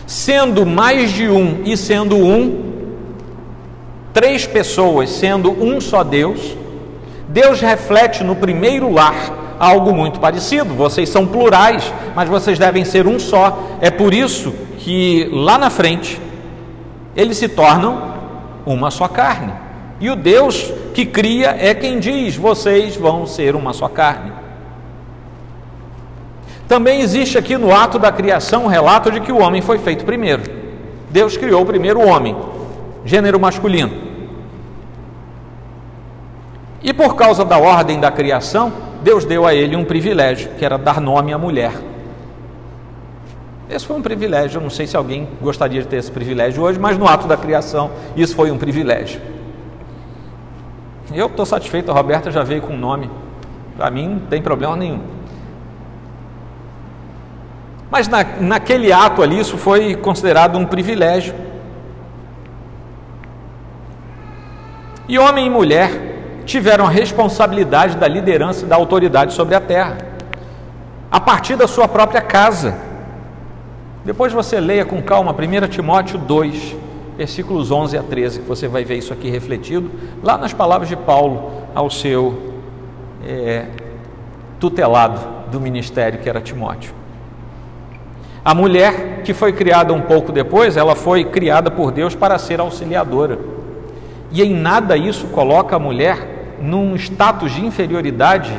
sendo 0.06 0.66
mais 0.66 1.12
de 1.12 1.30
um 1.30 1.62
e 1.64 1.78
sendo 1.78 2.18
um, 2.18 2.70
três 4.14 4.46
pessoas 4.46 5.10
sendo 5.10 5.52
um 5.52 5.80
só 5.80 6.04
Deus, 6.04 6.58
Deus 7.30 7.62
reflete 7.62 8.24
no 8.24 8.36
primeiro 8.36 8.92
lar 8.92 9.56
algo 9.60 9.94
muito 9.94 10.20
parecido. 10.20 10.74
Vocês 10.74 11.10
são 11.10 11.28
plurais, 11.28 11.94
mas 12.16 12.28
vocês 12.28 12.58
devem 12.58 12.84
ser 12.84 13.06
um 13.06 13.20
só. 13.20 13.78
É 13.80 13.92
por 13.92 14.14
isso 14.14 14.52
que 14.80 15.30
lá 15.32 15.58
na 15.58 15.70
frente 15.70 16.20
eles 17.16 17.38
se 17.38 17.48
tornam 17.48 18.16
uma 18.66 18.90
só 18.90 19.08
carne. 19.08 19.54
E 20.00 20.10
o 20.10 20.16
Deus 20.16 20.74
que 20.94 21.06
cria 21.06 21.56
é 21.60 21.76
quem 21.76 22.00
diz: 22.00 22.36
vocês 22.36 22.96
vão 22.96 23.28
ser 23.28 23.56
uma 23.56 23.74
só 23.74 23.88
carne. 23.88 24.32
Também 26.68 27.02
existe 27.02 27.38
aqui 27.38 27.58
no 27.58 27.76
ato 27.76 28.00
da 28.00 28.12
criação 28.12 28.66
um 28.66 28.68
relato 28.68 29.12
de 29.12 29.20
que 29.20 29.32
o 29.32 29.40
homem 29.40 29.62
foi 29.62 29.78
feito 29.78 30.04
primeiro. 30.04 30.44
Deus 31.12 31.38
criou 31.38 31.64
primeiro 31.64 32.00
o 32.00 32.08
homem, 32.08 32.36
gênero 33.06 33.40
masculino. 33.40 34.09
E 36.82 36.94
por 36.94 37.16
causa 37.16 37.44
da 37.44 37.58
ordem 37.58 38.00
da 38.00 38.10
criação, 38.10 38.72
Deus 39.04 39.26
deu 39.26 39.46
a 39.46 39.54
ele 39.54 39.76
um 39.76 39.84
privilégio, 39.84 40.52
que 40.58 40.64
era 40.64 40.78
dar 40.78 41.02
nome 41.02 41.34
à 41.34 41.38
mulher. 41.38 41.74
Esse 43.70 43.86
foi 43.86 43.98
um 43.98 44.02
privilégio, 44.02 44.58
eu 44.58 44.62
não 44.64 44.70
sei 44.70 44.88
se 44.88 44.98
alguém 44.98 45.28
gostaria 45.42 45.82
de 45.82 45.88
ter 45.88 45.98
esse 45.98 46.10
privilégio 46.10 46.64
hoje, 46.64 46.80
mas 46.80 46.98
no 46.98 47.08
ato 47.08 47.28
da 47.28 47.38
criação, 47.38 47.92
isso 48.16 48.36
foi 48.36 48.50
um 48.50 48.58
privilégio. 48.58 49.22
Eu 51.14 51.28
estou 51.28 51.46
satisfeito, 51.46 51.92
a 51.92 51.94
Roberta 51.94 52.32
já 52.32 52.44
veio 52.44 52.62
com 52.62 52.74
o 52.74 52.78
nome, 52.78 53.10
para 53.78 53.92
mim 53.92 54.08
não 54.08 54.20
tem 54.22 54.42
problema 54.42 54.76
nenhum. 54.76 55.02
Mas 57.92 58.08
na, 58.08 58.24
naquele 58.40 58.92
ato 58.92 59.22
ali, 59.22 59.40
isso 59.40 59.58
foi 59.58 59.96
considerado 59.96 60.58
um 60.58 60.66
privilégio. 60.66 61.34
E 65.08 65.18
homem 65.18 65.48
e 65.48 65.50
mulher 65.50 66.09
tiveram 66.46 66.86
a 66.86 66.90
responsabilidade 66.90 67.98
da 67.98 68.08
liderança 68.08 68.66
e 68.66 68.68
da 68.68 68.76
autoridade 68.76 69.34
sobre 69.34 69.56
a 69.56 69.62
terra, 69.62 69.98
a 71.12 71.20
partir 71.20 71.56
da 71.56 71.68
sua 71.68 71.88
própria 71.88 72.22
casa. 72.22 72.76
Depois 74.06 74.32
você 74.32 74.60
leia 74.60 74.86
com 74.86 75.02
calma 75.02 75.34
1 75.34 75.68
Timóteo 75.68 76.18
2, 76.18 76.76
versículos 77.18 77.70
11 77.70 77.98
a 77.98 78.04
13, 78.04 78.40
que 78.40 78.48
você 78.48 78.68
vai 78.68 78.84
ver 78.84 78.98
isso 78.98 79.12
aqui 79.12 79.30
refletido 79.30 79.92
lá 80.24 80.38
nas 80.38 80.54
palavras 80.54 80.88
de 80.88 80.96
Paulo 80.96 81.52
ao 81.76 81.90
seu 81.90 82.54
é, 83.26 83.66
tutelado 84.60 85.20
do 85.52 85.60
ministério, 85.60 86.20
que 86.20 86.30
era 86.30 86.40
Timóteo. 86.40 86.94
A 88.44 88.54
mulher 88.54 89.22
que 89.24 89.34
foi 89.34 89.52
criada 89.52 89.94
um 89.94 90.02
pouco 90.02 90.32
depois, 90.32 90.78
ela 90.78 90.96
foi 90.96 91.26
criada 91.26 91.70
por 91.70 91.92
Deus 91.92 92.16
para 92.16 92.38
ser 92.38 92.60
auxiliadora. 92.60 93.38
E 94.32 94.44
em 94.44 94.54
nada 94.54 94.96
isso 94.96 95.28
coloca 95.28 95.76
a 95.76 95.80
mulher 95.80 96.58
num 96.62 96.96
status 96.96 97.52
de 97.52 97.66
inferioridade 97.66 98.54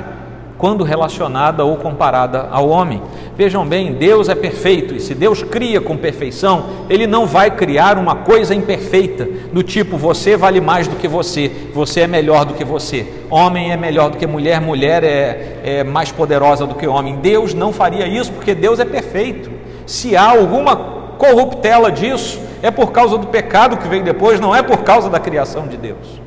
quando 0.60 0.84
relacionada 0.84 1.64
ou 1.64 1.78
comparada 1.78 2.48
ao 2.50 2.68
homem. 2.68 3.00
Vejam 3.34 3.66
bem, 3.66 3.94
Deus 3.94 4.28
é 4.28 4.34
perfeito 4.34 4.94
e 4.94 5.00
se 5.00 5.14
Deus 5.14 5.42
cria 5.42 5.80
com 5.80 5.96
perfeição, 5.96 6.84
Ele 6.90 7.06
não 7.06 7.26
vai 7.26 7.50
criar 7.50 7.96
uma 7.96 8.14
coisa 8.14 8.54
imperfeita, 8.54 9.26
do 9.50 9.62
tipo 9.62 9.96
você 9.96 10.36
vale 10.36 10.60
mais 10.60 10.86
do 10.86 10.96
que 10.96 11.08
você, 11.08 11.50
você 11.72 12.00
é 12.00 12.06
melhor 12.06 12.44
do 12.44 12.52
que 12.52 12.62
você, 12.62 13.06
homem 13.30 13.72
é 13.72 13.76
melhor 13.76 14.10
do 14.10 14.18
que 14.18 14.26
mulher, 14.26 14.60
mulher 14.60 15.02
é, 15.02 15.60
é 15.64 15.84
mais 15.84 16.12
poderosa 16.12 16.66
do 16.66 16.74
que 16.74 16.86
homem. 16.86 17.16
Deus 17.16 17.54
não 17.54 17.72
faria 17.72 18.06
isso 18.06 18.30
porque 18.30 18.54
Deus 18.54 18.78
é 18.78 18.84
perfeito. 18.84 19.50
Se 19.86 20.14
há 20.14 20.28
alguma 20.28 20.76
corruptela 21.16 21.90
disso, 21.90 22.38
é 22.62 22.70
por 22.70 22.92
causa 22.92 23.16
do 23.16 23.26
pecado 23.26 23.76
que 23.76 23.88
vem 23.88 24.02
depois, 24.02 24.38
não 24.40 24.54
é 24.54 24.62
por 24.62 24.78
causa 24.82 25.08
da 25.08 25.18
criação 25.18 25.66
de 25.66 25.76
Deus. 25.76 26.20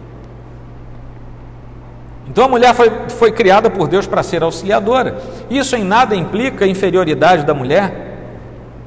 Então 2.28 2.46
a 2.46 2.48
mulher 2.48 2.74
foi, 2.74 2.90
foi 3.10 3.32
criada 3.32 3.70
por 3.70 3.88
Deus 3.88 4.08
para 4.08 4.24
ser 4.24 4.44
auxiliadora. 4.44 5.18
Isso 5.50 5.76
em 5.76 5.84
nada 5.84 6.16
implica 6.16 6.66
a 6.66 6.68
inferioridade 6.68 7.46
da 7.46 7.54
mulher, 7.54 7.94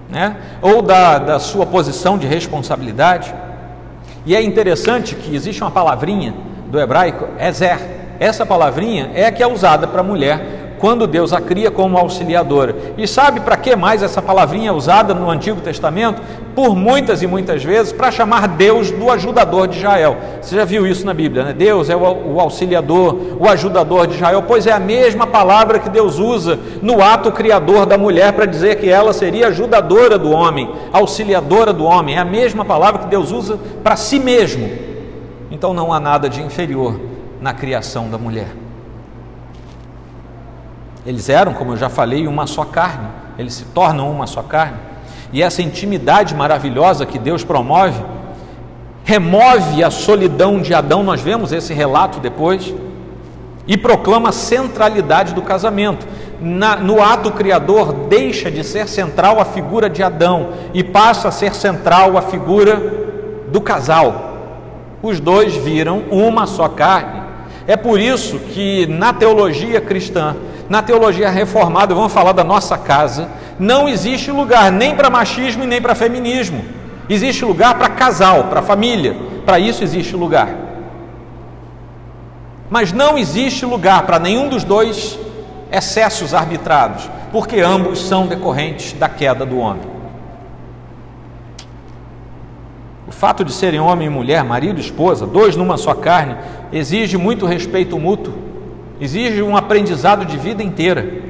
né? 0.09 0.37
ou 0.63 0.83
da, 0.83 1.19
da 1.19 1.39
sua 1.39 1.67
posição 1.67 2.19
de 2.19 2.27
responsabilidade. 2.27 3.35
E 4.25 4.35
é 4.35 4.43
interessante 4.43 5.15
que 5.15 5.35
existe 5.35 5.63
uma 5.63 5.71
palavrinha 5.71 6.35
do 6.69 6.81
hebraico, 6.81 7.29
ezer. 7.39 7.79
Essa 8.19 8.47
palavrinha 8.47 9.11
é 9.15 9.27
a 9.27 9.33
que 9.33 9.43
é 9.43 9.47
usada 9.47 9.87
para 9.87 10.01
a 10.01 10.05
mulher 10.05 10.66
quando 10.79 11.07
Deus 11.07 11.33
a 11.33 11.41
cria 11.41 11.71
como 11.71 11.99
auxiliadora. 11.99 12.75
E 12.97 13.07
sabe 13.07 13.41
para 13.41 13.57
que 13.57 13.75
mais 13.75 14.03
essa 14.03 14.21
palavrinha 14.21 14.73
usada 14.73 15.15
no 15.15 15.31
Antigo 15.31 15.61
Testamento? 15.61 16.21
Por 16.55 16.75
muitas 16.75 17.23
e 17.23 17.27
muitas 17.27 17.63
vezes 17.63 17.93
para 17.93 18.11
chamar 18.11 18.49
Deus 18.49 18.91
do 18.91 19.11
ajudador 19.11 19.69
de 19.69 19.79
Israel. 19.79 20.17
Você 20.41 20.57
já 20.57 20.65
viu 20.65 20.87
isso 20.87 21.05
na 21.05 21.13
Bíblia, 21.13 21.45
né? 21.45 21.53
Deus 21.53 21.91
é 21.91 21.97
o 21.97 22.41
auxiliador, 22.41 23.17
o 23.39 23.47
ajudador 23.49 24.07
de 24.07 24.15
Israel, 24.15 24.45
pois 24.47 24.67
é 24.67 24.73
a 24.73 24.81
mesma 24.81 25.27
palavra 25.27 25.79
que 25.79 25.91
Deus 25.91 26.19
usa 26.19 26.59
no 26.81 27.03
ato 27.03 27.31
criador 27.33 27.85
da 27.85 27.99
mulher 27.99 28.33
para 28.33 28.47
dizer 28.47 28.77
que 28.77 28.89
ela 28.89 29.13
seria 29.13 29.49
ajudadora 29.49 30.19
do 30.19 30.31
homem, 30.31 30.71
auxiliadora 30.93 31.73
do 31.73 31.85
homem. 31.85 32.17
É 32.17 32.19
a 32.19 32.25
mesma 32.25 32.65
palavra 32.65 33.03
que 33.03 33.09
Deus 33.09 33.33
usa 33.33 33.59
para 33.83 33.97
si 33.97 34.19
mesmo. 34.19 34.69
Então 35.51 35.75
não 35.75 35.93
há 35.93 36.01
nada 36.01 36.29
de 36.29 36.43
inferior 36.43 36.99
na 37.41 37.53
criação 37.53 38.09
da 38.09 38.19
mulher. 38.19 38.66
Eles 41.07 41.29
eram, 41.29 41.55
como 41.55 41.73
eu 41.73 41.77
já 41.77 41.89
falei, 41.89 42.27
uma 42.27 42.47
só 42.47 42.65
carne, 42.65 43.07
eles 43.39 43.55
se 43.55 43.65
tornam 43.67 44.11
uma 44.11 44.27
só 44.27 44.43
carne. 44.43 44.77
E 45.33 45.43
essa 45.43 45.63
intimidade 45.63 46.35
maravilhosa 46.35 47.07
que 47.07 47.19
Deus 47.19 47.45
promove, 47.45 48.03
remove 49.05 49.85
a 49.85 49.91
solidão 49.91 50.61
de 50.61 50.75
Adão, 50.75 51.05
nós 51.05 51.21
vemos 51.21 51.53
esse 51.53 51.73
relato 51.73 52.19
depois, 52.19 52.75
e 53.69 53.77
proclama 53.77 54.31
a 54.31 54.33
centralidade 54.33 55.33
do 55.33 55.43
casamento. 55.43 56.07
Na, 56.41 56.77
no 56.77 57.03
ato 57.03 57.31
criador, 57.33 57.93
deixa 58.09 58.51
de 58.51 58.63
ser 58.63 58.89
central 58.89 59.41
a 59.41 59.45
figura 59.45 59.89
de 59.89 60.03
Adão 60.03 60.51
e 60.75 60.85
passa 60.85 61.29
a 61.29 61.33
ser 61.33 61.55
central 61.55 62.17
a 62.17 62.23
figura 62.23 62.77
do 63.49 63.61
casal. 63.61 64.35
Os 65.03 65.21
dois 65.21 65.55
viram 65.55 66.05
uma 66.11 66.47
só 66.47 66.69
carne. 66.69 67.26
É 67.67 67.77
por 67.77 68.01
isso 68.01 68.39
que 68.39 68.87
na 68.87 69.13
teologia 69.13 69.81
cristã 69.81 70.37
na 70.69 70.83
teologia 70.83 71.31
reformada, 71.31 71.95
vamos 71.95 72.13
falar 72.13 72.33
da 72.33 72.45
nossa 72.45 72.77
casa, 72.77 73.29
não 73.59 73.89
existe 73.89 74.31
lugar 74.31 74.71
nem 74.73 74.95
para 74.95 75.09
machismo 75.09 75.65
e 75.65 75.67
nem 75.67 75.81
para 75.81 75.95
feminismo. 75.95 76.65
Existe 77.09 77.45
lugar 77.45 77.79
para 77.79 77.89
casal, 77.89 78.45
para 78.45 78.63
família. 78.63 79.17
Para 79.45 79.61
isso 79.61 79.85
existe 79.85 80.17
lugar. 80.17 80.49
Mas 82.69 82.93
não 82.93 83.17
existe 83.17 83.65
lugar 83.65 84.05
para 84.05 84.19
nenhum 84.19 84.49
dos 84.49 84.65
dois 84.65 85.19
excessos 85.71 86.35
arbitrados, 86.35 87.09
porque 87.31 87.61
ambos 87.61 88.05
são 88.05 88.27
decorrentes 88.27 88.93
da 88.93 89.09
queda 89.09 89.47
do 89.47 89.59
homem. 89.59 89.97
O 93.06 93.06
fato 93.17 93.45
de 93.45 93.53
serem 93.53 93.81
homem 93.81 94.07
e 94.07 94.11
mulher, 94.11 94.45
marido 94.45 94.79
e 94.79 94.83
esposa, 94.83 95.27
dois 95.27 95.57
numa 95.57 95.77
só 95.77 95.95
carne, 95.95 96.37
exige 96.73 97.17
muito 97.17 97.47
respeito 97.47 97.99
mútuo 97.99 98.47
exige 99.01 99.43
um 99.43 99.57
aprendizado 99.57 100.25
de 100.25 100.37
vida 100.37 100.63
inteira. 100.63 101.25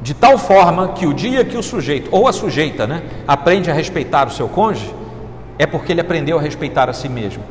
De 0.00 0.14
tal 0.14 0.38
forma 0.38 0.88
que 0.88 1.06
o 1.06 1.12
dia 1.12 1.44
que 1.44 1.56
o 1.56 1.62
sujeito, 1.62 2.08
ou 2.12 2.28
a 2.28 2.32
sujeita, 2.32 2.86
né, 2.86 3.02
aprende 3.26 3.70
a 3.70 3.74
respeitar 3.74 4.28
o 4.28 4.30
seu 4.30 4.48
cônjuge, 4.48 4.94
é 5.58 5.66
porque 5.66 5.92
ele 5.92 6.00
aprendeu 6.00 6.38
a 6.38 6.40
respeitar 6.40 6.88
a 6.88 6.92
si 6.92 7.08
mesmo. 7.08 7.42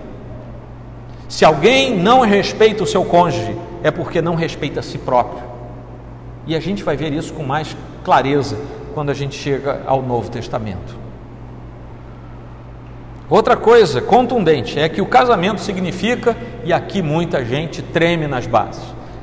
Se 1.28 1.44
alguém 1.44 1.98
não 1.98 2.22
respeita 2.22 2.84
o 2.84 2.88
seu 2.88 3.04
cônjuge, 3.04 3.56
é 3.84 3.92
porque 3.92 4.22
não 4.22 4.34
respeita 4.34 4.80
a 4.80 4.84
si 4.84 4.98
próprio. 4.98 5.44
E 6.48 6.56
a 6.56 6.60
gente 6.60 6.84
vai 6.84 6.96
ver 6.96 7.12
isso 7.12 7.34
com 7.34 7.44
mais 7.44 7.76
clareza 8.04 8.58
quando 8.94 9.10
a 9.10 9.14
gente 9.14 9.36
chega 9.38 9.82
ao 9.86 10.02
Novo 10.02 10.32
Testamento. 10.32 11.07
Outra 13.30 13.58
coisa 13.58 14.00
contundente 14.00 14.80
é 14.80 14.88
que 14.88 15.02
o 15.02 15.06
casamento 15.06 15.60
significa, 15.60 16.36
e 16.64 16.72
aqui 16.72 17.02
muita 17.02 17.44
gente 17.44 17.82
treme 17.82 18.26
nas 18.26 18.48
bases, 18.48 18.82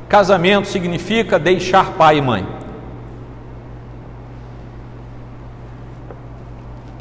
casamento 0.08 0.68
significa 0.68 1.38
deixar 1.38 1.92
pai 1.92 2.18
e 2.18 2.20
mãe. 2.20 2.46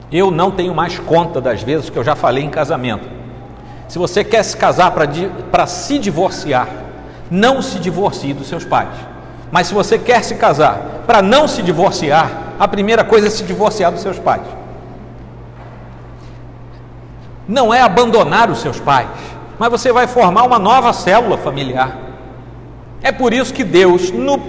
Eu 0.10 0.32
não 0.32 0.50
tenho 0.50 0.74
mais 0.74 0.98
conta 0.98 1.42
das 1.42 1.62
vezes 1.62 1.90
que 1.90 1.98
eu 1.98 2.04
já 2.04 2.16
falei 2.16 2.44
em 2.44 2.50
casamento. 2.50 3.06
Se 3.90 3.98
você 4.00 4.24
quer 4.24 4.44
se 4.44 4.56
casar 4.56 4.92
para 5.52 5.68
se 5.68 6.00
divorciar, 6.00 6.70
não 7.30 7.62
se 7.62 7.80
divorcie 7.80 8.34
dos 8.34 8.48
seus 8.48 8.64
pais. 8.64 8.96
Mas 9.52 9.68
se 9.68 9.74
você 9.74 10.00
quer 10.00 10.24
se 10.24 10.36
casar 10.36 11.04
para 11.06 11.22
não 11.22 11.48
se 11.48 11.62
divorciar, 11.62 12.54
a 12.58 12.68
primeira 12.68 13.04
coisa 13.04 13.28
é 13.28 13.30
se 13.30 13.44
divorciar 13.44 13.92
dos 13.92 14.02
seus 14.02 14.18
pais. 14.18 14.63
Não 17.48 17.74
é 17.74 17.82
abandonar 17.82 18.50
os 18.50 18.60
seus 18.60 18.80
pais, 18.80 19.10
mas 19.60 19.70
você 19.70 19.92
vai 19.92 20.08
formar 20.08 20.44
uma 20.44 20.60
nova 20.60 20.94
célula 20.94 21.38
familiar. 21.38 21.98
É 23.02 23.12
por 23.12 23.34
isso 23.34 23.54
que 23.54 23.64
Deus, 23.64 24.12
no, 24.12 24.42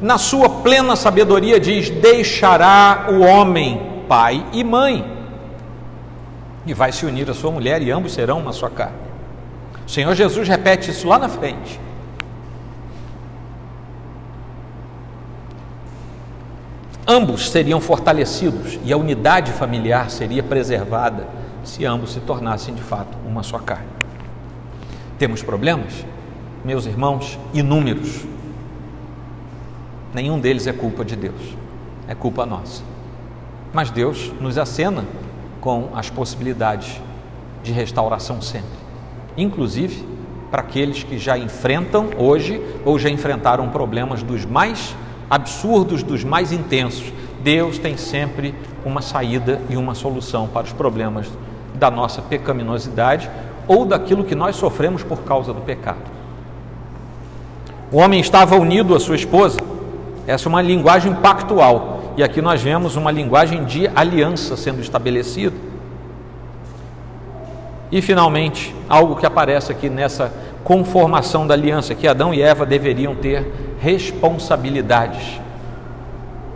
na 0.00 0.18
sua 0.18 0.48
plena 0.48 0.96
sabedoria, 0.96 1.60
diz: 1.60 1.90
Deixará 1.90 3.06
o 3.10 3.20
homem 3.20 4.02
pai 4.08 4.44
e 4.52 4.64
mãe, 4.64 5.04
e 6.66 6.74
vai 6.74 6.90
se 6.90 7.06
unir 7.06 7.30
à 7.30 7.34
sua 7.34 7.52
mulher, 7.52 7.80
e 7.80 7.90
ambos 7.90 8.12
serão 8.12 8.40
uma 8.40 8.52
só 8.52 8.68
carne. 8.68 8.96
O 9.86 9.90
Senhor 9.90 10.14
Jesus 10.14 10.48
repete 10.48 10.90
isso 10.90 11.06
lá 11.06 11.18
na 11.18 11.28
frente. 11.28 11.80
Ambos 17.06 17.50
seriam 17.50 17.80
fortalecidos 17.80 18.78
e 18.84 18.92
a 18.92 18.96
unidade 18.96 19.50
familiar 19.50 20.10
seria 20.10 20.44
preservada 20.44 21.26
se 21.64 21.84
ambos 21.84 22.12
se 22.12 22.20
tornassem 22.20 22.74
de 22.74 22.82
fato 22.82 23.16
uma 23.26 23.42
só 23.42 23.58
carne. 23.58 23.86
Temos 25.18 25.42
problemas? 25.42 26.04
Meus 26.64 26.86
irmãos, 26.86 27.38
inúmeros. 27.52 28.24
Nenhum 30.14 30.40
deles 30.40 30.66
é 30.66 30.72
culpa 30.72 31.04
de 31.04 31.14
Deus, 31.14 31.56
é 32.08 32.14
culpa 32.14 32.44
nossa. 32.44 32.82
Mas 33.72 33.90
Deus 33.90 34.32
nos 34.40 34.58
acena 34.58 35.04
com 35.60 35.90
as 35.94 36.10
possibilidades 36.10 37.00
de 37.62 37.70
restauração 37.72 38.40
sempre, 38.40 38.70
inclusive 39.36 40.04
para 40.50 40.62
aqueles 40.62 41.04
que 41.04 41.16
já 41.18 41.38
enfrentam 41.38 42.10
hoje 42.18 42.60
ou 42.84 42.98
já 42.98 43.08
enfrentaram 43.08 43.68
problemas 43.68 44.22
dos 44.22 44.44
mais 44.44 44.96
absurdos, 45.28 46.02
dos 46.02 46.24
mais 46.24 46.50
intensos. 46.50 47.12
Deus 47.42 47.78
tem 47.78 47.96
sempre 47.96 48.54
uma 48.84 49.00
saída 49.00 49.60
e 49.70 49.76
uma 49.76 49.94
solução 49.94 50.48
para 50.48 50.66
os 50.66 50.72
problemas 50.72 51.30
da 51.80 51.90
nossa 51.90 52.20
pecaminosidade 52.20 53.28
ou 53.66 53.84
daquilo 53.84 54.22
que 54.22 54.34
nós 54.34 54.54
sofremos 54.54 55.02
por 55.02 55.22
causa 55.22 55.52
do 55.52 55.62
pecado. 55.62 55.98
O 57.90 57.96
homem 57.96 58.20
estava 58.20 58.54
unido 58.54 58.94
à 58.94 59.00
sua 59.00 59.16
esposa, 59.16 59.58
essa 60.26 60.46
é 60.46 60.48
uma 60.48 60.62
linguagem 60.62 61.14
pactual, 61.14 62.12
e 62.16 62.22
aqui 62.22 62.42
nós 62.42 62.62
vemos 62.62 62.94
uma 62.94 63.10
linguagem 63.10 63.64
de 63.64 63.88
aliança 63.96 64.56
sendo 64.56 64.80
estabelecida. 64.80 65.56
E 67.90 68.00
finalmente, 68.00 68.74
algo 68.88 69.16
que 69.16 69.26
aparece 69.26 69.72
aqui 69.72 69.88
nessa 69.88 70.32
conformação 70.62 71.46
da 71.46 71.54
aliança, 71.54 71.94
que 71.94 72.06
Adão 72.06 72.32
e 72.32 72.42
Eva 72.42 72.64
deveriam 72.66 73.14
ter 73.16 73.76
responsabilidades 73.80 75.40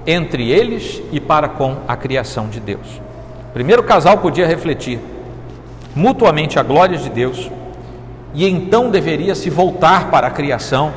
entre 0.07 0.51
eles 0.51 1.03
e 1.11 1.19
para 1.19 1.49
com 1.49 1.79
a 1.89 1.97
criação 1.97 2.49
de 2.49 2.61
Deus. 2.61 3.01
O 3.49 3.53
primeiro 3.55 3.83
casal 3.83 4.19
podia 4.19 4.47
refletir 4.47 5.01
mutuamente 5.95 6.59
a 6.59 6.63
glória 6.63 6.99
de 6.99 7.09
Deus 7.09 7.51
e 8.35 8.49
então 8.49 8.91
deveria 8.91 9.35
se 9.35 9.49
voltar 9.49 10.11
para 10.11 10.27
a 10.27 10.31
criação 10.31 10.93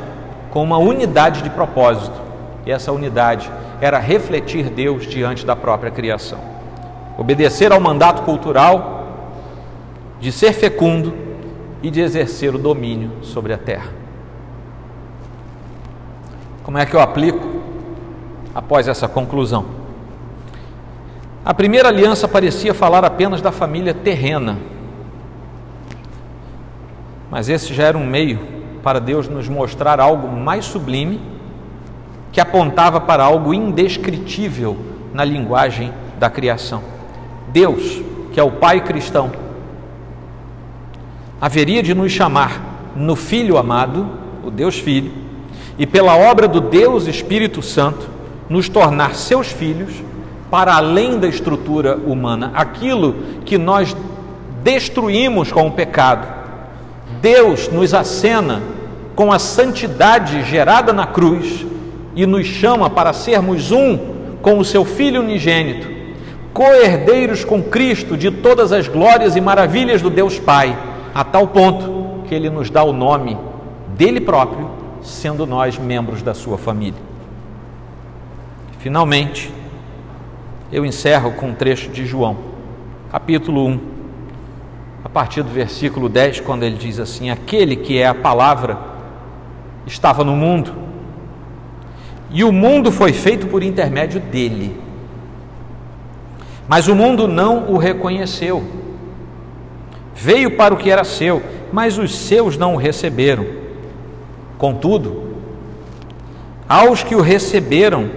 com 0.50 0.64
uma 0.64 0.78
unidade 0.78 1.44
de 1.44 1.50
propósito. 1.50 2.20
E 2.66 2.72
essa 2.72 2.92
unidade 2.92 3.50
era 3.80 4.00
refletir 4.00 4.70
Deus 4.70 5.06
diante 5.06 5.46
da 5.46 5.56
própria 5.56 5.92
criação. 5.92 6.40
Obedecer 7.18 7.72
ao 7.72 7.80
mandato 7.80 8.24
cultural 8.24 9.08
de 10.20 10.32
ser 10.32 10.54
fecundo 10.54 11.14
e 11.82 11.92
de 11.92 12.02
exercer 12.02 12.56
o 12.56 12.58
domínio 12.58 13.12
sobre 13.22 13.54
a 13.54 13.58
terra. 13.58 13.90
Como 16.64 16.78
é 16.78 16.86
que 16.86 16.96
eu 16.96 17.00
aplico 17.00 17.62
após 18.54 18.88
essa 18.88 19.08
conclusão? 19.08 19.66
A 21.46 21.54
primeira 21.54 21.88
aliança 21.88 22.28
parecia 22.28 22.74
falar 22.74 23.06
apenas 23.06 23.42
da 23.42 23.52
família 23.52 23.94
terrena, 23.94 24.58
mas 27.30 27.50
esse 27.50 27.74
já 27.74 27.84
era 27.84 27.98
um 27.98 28.06
meio 28.06 28.40
para 28.82 29.00
Deus 29.00 29.28
nos 29.28 29.50
mostrar 29.50 30.00
algo 30.00 30.28
mais 30.30 30.66
sublime, 30.66 31.20
que 32.32 32.40
apontava 32.40 33.02
para 33.02 33.24
algo 33.24 33.54
indescritível 33.54 34.78
na 35.14 35.24
linguagem 35.24 35.92
da 36.20 36.30
criação. 36.30 36.82
Deus, 37.50 38.02
que 38.32 38.40
é 38.40 38.44
o 38.44 38.52
Pai 38.52 38.82
cristão, 38.82 39.32
haveria 41.42 41.82
de 41.82 41.94
nos 41.94 42.12
chamar 42.12 42.92
no 42.96 43.16
Filho 43.16 43.58
amado, 43.58 44.08
o 44.44 44.52
Deus 44.52 44.78
Filho, 44.78 45.12
e 45.78 45.86
pela 45.86 46.16
obra 46.16 46.48
do 46.48 46.62
Deus 46.62 47.08
Espírito 47.08 47.62
Santo, 47.62 48.10
nos 48.50 48.70
tornar 48.70 49.16
seus 49.16 49.48
filhos 49.48 49.94
para 50.50 50.76
além 50.76 51.20
da 51.20 51.28
estrutura 51.28 51.98
humana, 51.98 52.52
aquilo 52.56 53.16
que 53.46 53.58
nós 53.58 53.96
destruímos 54.64 55.52
com 55.52 55.68
o 55.68 55.72
pecado. 55.72 56.37
Deus 57.22 57.70
nos 57.70 57.94
acena 57.94 58.62
com 59.16 59.32
a 59.32 59.40
santidade 59.40 60.44
gerada 60.44 60.94
na 60.94 61.08
cruz 61.08 61.66
e 62.16 62.26
nos 62.26 62.46
chama 62.46 62.90
para 62.90 63.14
sermos 63.14 63.72
um 63.72 63.98
com 64.42 64.60
o 64.60 64.66
seu 64.66 64.86
Filho 64.86 65.22
unigênito, 65.22 65.88
co-herdeiros 66.54 67.44
com 67.44 67.62
Cristo 67.62 68.16
de 68.16 68.30
todas 68.32 68.72
as 68.72 68.88
glórias 68.88 69.36
e 69.36 69.42
maravilhas 69.42 70.02
do 70.02 70.10
Deus 70.10 70.40
Pai 70.40 70.78
a 71.14 71.24
tal 71.24 71.48
ponto 71.48 72.24
que 72.28 72.36
ele 72.36 72.50
nos 72.50 72.70
dá 72.70 72.84
o 72.84 72.94
nome 72.94 73.38
dele 73.98 74.22
próprio, 74.22 74.70
sendo 75.02 75.48
nós 75.48 75.78
membros 75.78 76.22
da 76.22 76.34
sua 76.34 76.58
família. 76.58 77.00
Finalmente, 78.80 79.52
eu 80.72 80.86
encerro 80.86 81.32
com 81.32 81.48
um 81.48 81.54
trecho 81.56 81.90
de 81.90 82.06
João, 82.06 82.38
capítulo 83.12 83.66
1, 83.66 83.80
a 85.08 85.10
partir 85.10 85.42
do 85.42 85.50
versículo 85.50 86.10
10, 86.10 86.42
quando 86.42 86.64
ele 86.64 86.76
diz 86.76 87.00
assim: 87.00 87.30
Aquele 87.30 87.78
que 87.78 87.98
é 87.98 88.06
a 88.06 88.14
palavra 88.14 88.78
estava 89.86 90.22
no 90.22 90.36
mundo, 90.36 90.74
e 92.30 92.44
o 92.44 92.52
mundo 92.52 92.92
foi 92.92 93.14
feito 93.14 93.48
por 93.48 93.64
intermédio 93.64 94.20
dele, 94.20 94.78
mas 96.68 96.90
o 96.90 96.94
mundo 96.94 97.26
não 97.26 97.72
o 97.72 97.78
reconheceu. 97.78 98.62
Veio 100.14 100.58
para 100.58 100.74
o 100.74 100.78
que 100.78 100.92
era 100.92 101.06
seu, 101.06 101.42
mas 101.72 101.98
os 101.98 102.14
seus 102.14 102.58
não 102.58 102.74
o 102.74 102.78
receberam. 102.78 103.46
Contudo, 104.58 105.36
aos 106.68 107.02
que 107.02 107.16
o 107.16 107.22
receberam, 107.22 108.10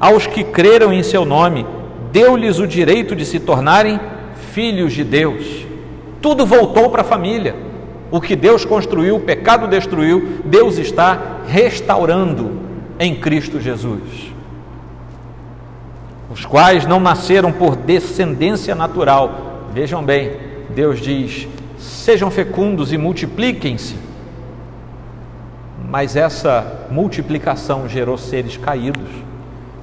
aos 0.00 0.26
que 0.26 0.42
creram 0.42 0.92
em 0.92 1.04
seu 1.04 1.24
nome, 1.24 1.64
deu-lhes 2.10 2.58
o 2.58 2.66
direito 2.66 3.14
de 3.14 3.24
se 3.24 3.38
tornarem 3.38 4.00
filhos 4.50 4.92
de 4.92 5.04
Deus. 5.04 5.61
Tudo 6.22 6.46
voltou 6.46 6.88
para 6.88 7.02
a 7.02 7.04
família. 7.04 7.56
O 8.10 8.20
que 8.20 8.36
Deus 8.36 8.64
construiu, 8.64 9.16
o 9.16 9.20
pecado 9.20 9.66
destruiu, 9.66 10.40
Deus 10.44 10.78
está 10.78 11.40
restaurando 11.46 12.60
em 12.98 13.16
Cristo 13.16 13.60
Jesus. 13.60 14.32
Os 16.30 16.46
quais 16.46 16.86
não 16.86 17.00
nasceram 17.00 17.50
por 17.50 17.74
descendência 17.74 18.74
natural. 18.74 19.66
Vejam 19.74 20.02
bem, 20.02 20.36
Deus 20.74 21.00
diz: 21.00 21.48
sejam 21.78 22.30
fecundos 22.30 22.92
e 22.92 22.98
multipliquem-se. 22.98 23.96
Mas 25.88 26.16
essa 26.16 26.86
multiplicação 26.90 27.88
gerou 27.88 28.16
seres 28.16 28.56
caídos 28.56 29.10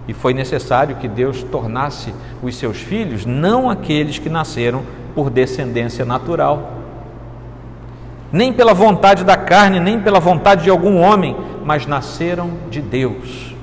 e 0.08 0.14
foi 0.14 0.34
necessário 0.34 0.96
que 0.96 1.08
Deus 1.08 1.44
tornasse 1.44 2.12
os 2.42 2.56
seus 2.56 2.78
filhos 2.78 3.28
não 3.28 3.70
aqueles 3.70 4.18
que 4.18 4.30
nasceram 4.30 4.82
por 5.14 5.30
descendência 5.30 6.06
natural, 6.06 6.74
nem 8.32 8.54
pela 8.54 8.74
vontade 8.74 9.24
da 9.24 9.36
carne, 9.36 9.80
nem 9.80 10.00
pela 10.00 10.20
vontade 10.20 10.64
de 10.64 10.70
algum 10.70 11.00
homem, 11.02 11.36
mas 11.66 11.86
nasceram 11.86 12.52
de 12.70 12.82
Deus. 12.82 13.56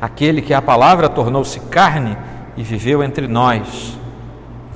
Aquele 0.00 0.42
que 0.42 0.52
a 0.52 0.60
palavra 0.60 1.08
tornou-se 1.08 1.58
carne 1.60 2.16
e 2.56 2.62
viveu 2.62 3.02
entre 3.02 3.26
nós 3.26 3.96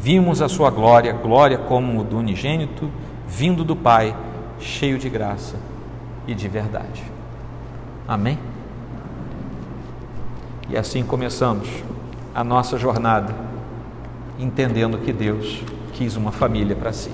Vimos 0.03 0.41
a 0.41 0.49
sua 0.49 0.71
glória, 0.71 1.13
glória 1.13 1.59
como 1.59 2.03
do 2.03 2.17
unigênito, 2.17 2.91
vindo 3.29 3.63
do 3.63 3.77
Pai, 3.77 4.17
cheio 4.59 4.99
de 4.99 5.11
graça 5.11 5.57
e 6.27 6.35
de 6.35 6.49
verdade. 6.49 7.03
Amém? 8.09 8.39
E 10.71 10.77
assim 10.79 11.05
começamos 11.05 11.69
a 12.35 12.43
nossa 12.43 12.79
jornada, 12.79 13.35
entendendo 14.43 14.99
que 14.99 15.13
Deus 15.13 15.63
quis 15.93 16.17
uma 16.17 16.33
família 16.33 16.75
para 16.75 16.93
si. 16.93 17.11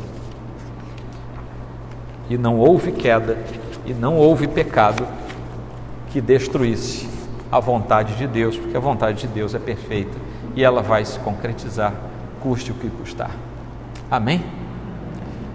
E 2.28 2.36
não 2.38 2.58
houve 2.58 2.92
queda, 2.92 3.38
e 3.84 3.92
não 3.92 4.16
houve 4.16 4.46
pecado 4.46 5.06
que 6.10 6.20
destruísse 6.20 7.08
a 7.50 7.60
vontade 7.60 8.16
de 8.16 8.26
Deus, 8.26 8.56
porque 8.56 8.76
a 8.76 8.80
vontade 8.80 9.22
de 9.22 9.26
Deus 9.28 9.54
é 9.54 9.58
perfeita 9.58 10.16
e 10.54 10.64
ela 10.64 10.82
vai 10.82 11.04
se 11.04 11.18
concretizar 11.20 11.92
custe 12.40 12.70
o 12.70 12.74
que 12.74 12.88
custar. 12.88 13.30
Amém? 14.10 14.44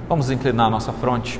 Vamos 0.08 0.30
inclinar 0.30 0.70
nossa 0.70 0.92
fronte. 0.92 1.40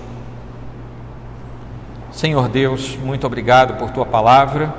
Senhor 2.12 2.50
Deus, 2.50 2.98
muito 2.98 3.26
obrigado 3.26 3.78
por 3.78 3.92
tua 3.92 4.06
palavra, 4.06 4.74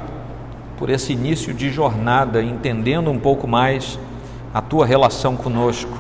por 0.77 0.91
esse 0.91 1.13
início 1.13 1.55
de 1.55 1.71
jornada, 1.71 2.43
entendendo 2.43 3.11
um 3.11 3.19
pouco 3.19 3.47
mais 3.47 3.99
a 4.53 4.61
tua 4.61 4.85
relação 4.85 5.37
conosco 5.37 5.97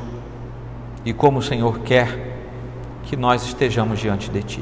e 1.04 1.12
como 1.12 1.38
o 1.38 1.42
Senhor 1.42 1.80
quer 1.80 2.38
que 3.04 3.16
nós 3.16 3.44
estejamos 3.44 3.98
diante 3.98 4.30
de 4.30 4.42
ti. 4.42 4.60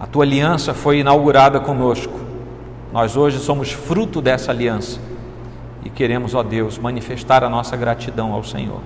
A 0.00 0.06
tua 0.06 0.24
aliança 0.24 0.72
foi 0.72 1.00
inaugurada 1.00 1.58
conosco. 1.58 2.18
Nós 2.92 3.16
hoje 3.16 3.38
somos 3.38 3.72
fruto 3.72 4.22
dessa 4.22 4.52
aliança 4.52 5.00
e 5.84 5.90
queremos, 5.90 6.34
ó 6.34 6.42
Deus, 6.42 6.78
manifestar 6.78 7.42
a 7.42 7.48
nossa 7.48 7.76
gratidão 7.76 8.32
ao 8.32 8.44
Senhor, 8.44 8.80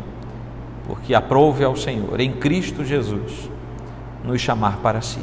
porque 0.86 1.14
aprove 1.14 1.62
ao 1.62 1.76
Senhor, 1.76 2.18
em 2.18 2.32
Cristo 2.32 2.84
Jesus, 2.84 3.51
nos 4.24 4.40
chamar 4.40 4.78
para 4.78 5.01
si. 5.01 5.20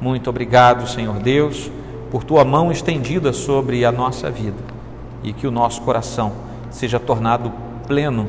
Muito 0.00 0.30
obrigado, 0.30 0.88
Senhor 0.88 1.18
Deus, 1.18 1.70
por 2.10 2.24
tua 2.24 2.44
mão 2.44 2.72
estendida 2.72 3.32
sobre 3.32 3.84
a 3.84 3.92
nossa 3.92 4.30
vida 4.30 4.62
e 5.22 5.32
que 5.32 5.46
o 5.46 5.50
nosso 5.50 5.82
coração 5.82 6.32
seja 6.70 6.98
tornado 6.98 7.52
pleno 7.90 8.28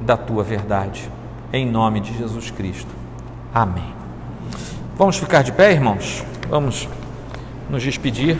da 0.00 0.16
tua 0.16 0.42
verdade. 0.42 1.06
Em 1.52 1.70
nome 1.70 2.00
de 2.00 2.16
Jesus 2.16 2.50
Cristo. 2.50 2.88
Amém. 3.52 3.92
Vamos 4.96 5.18
ficar 5.18 5.42
de 5.42 5.52
pé, 5.52 5.70
irmãos? 5.70 6.24
Vamos 6.48 6.88
nos 7.68 7.82
despedir. 7.82 8.38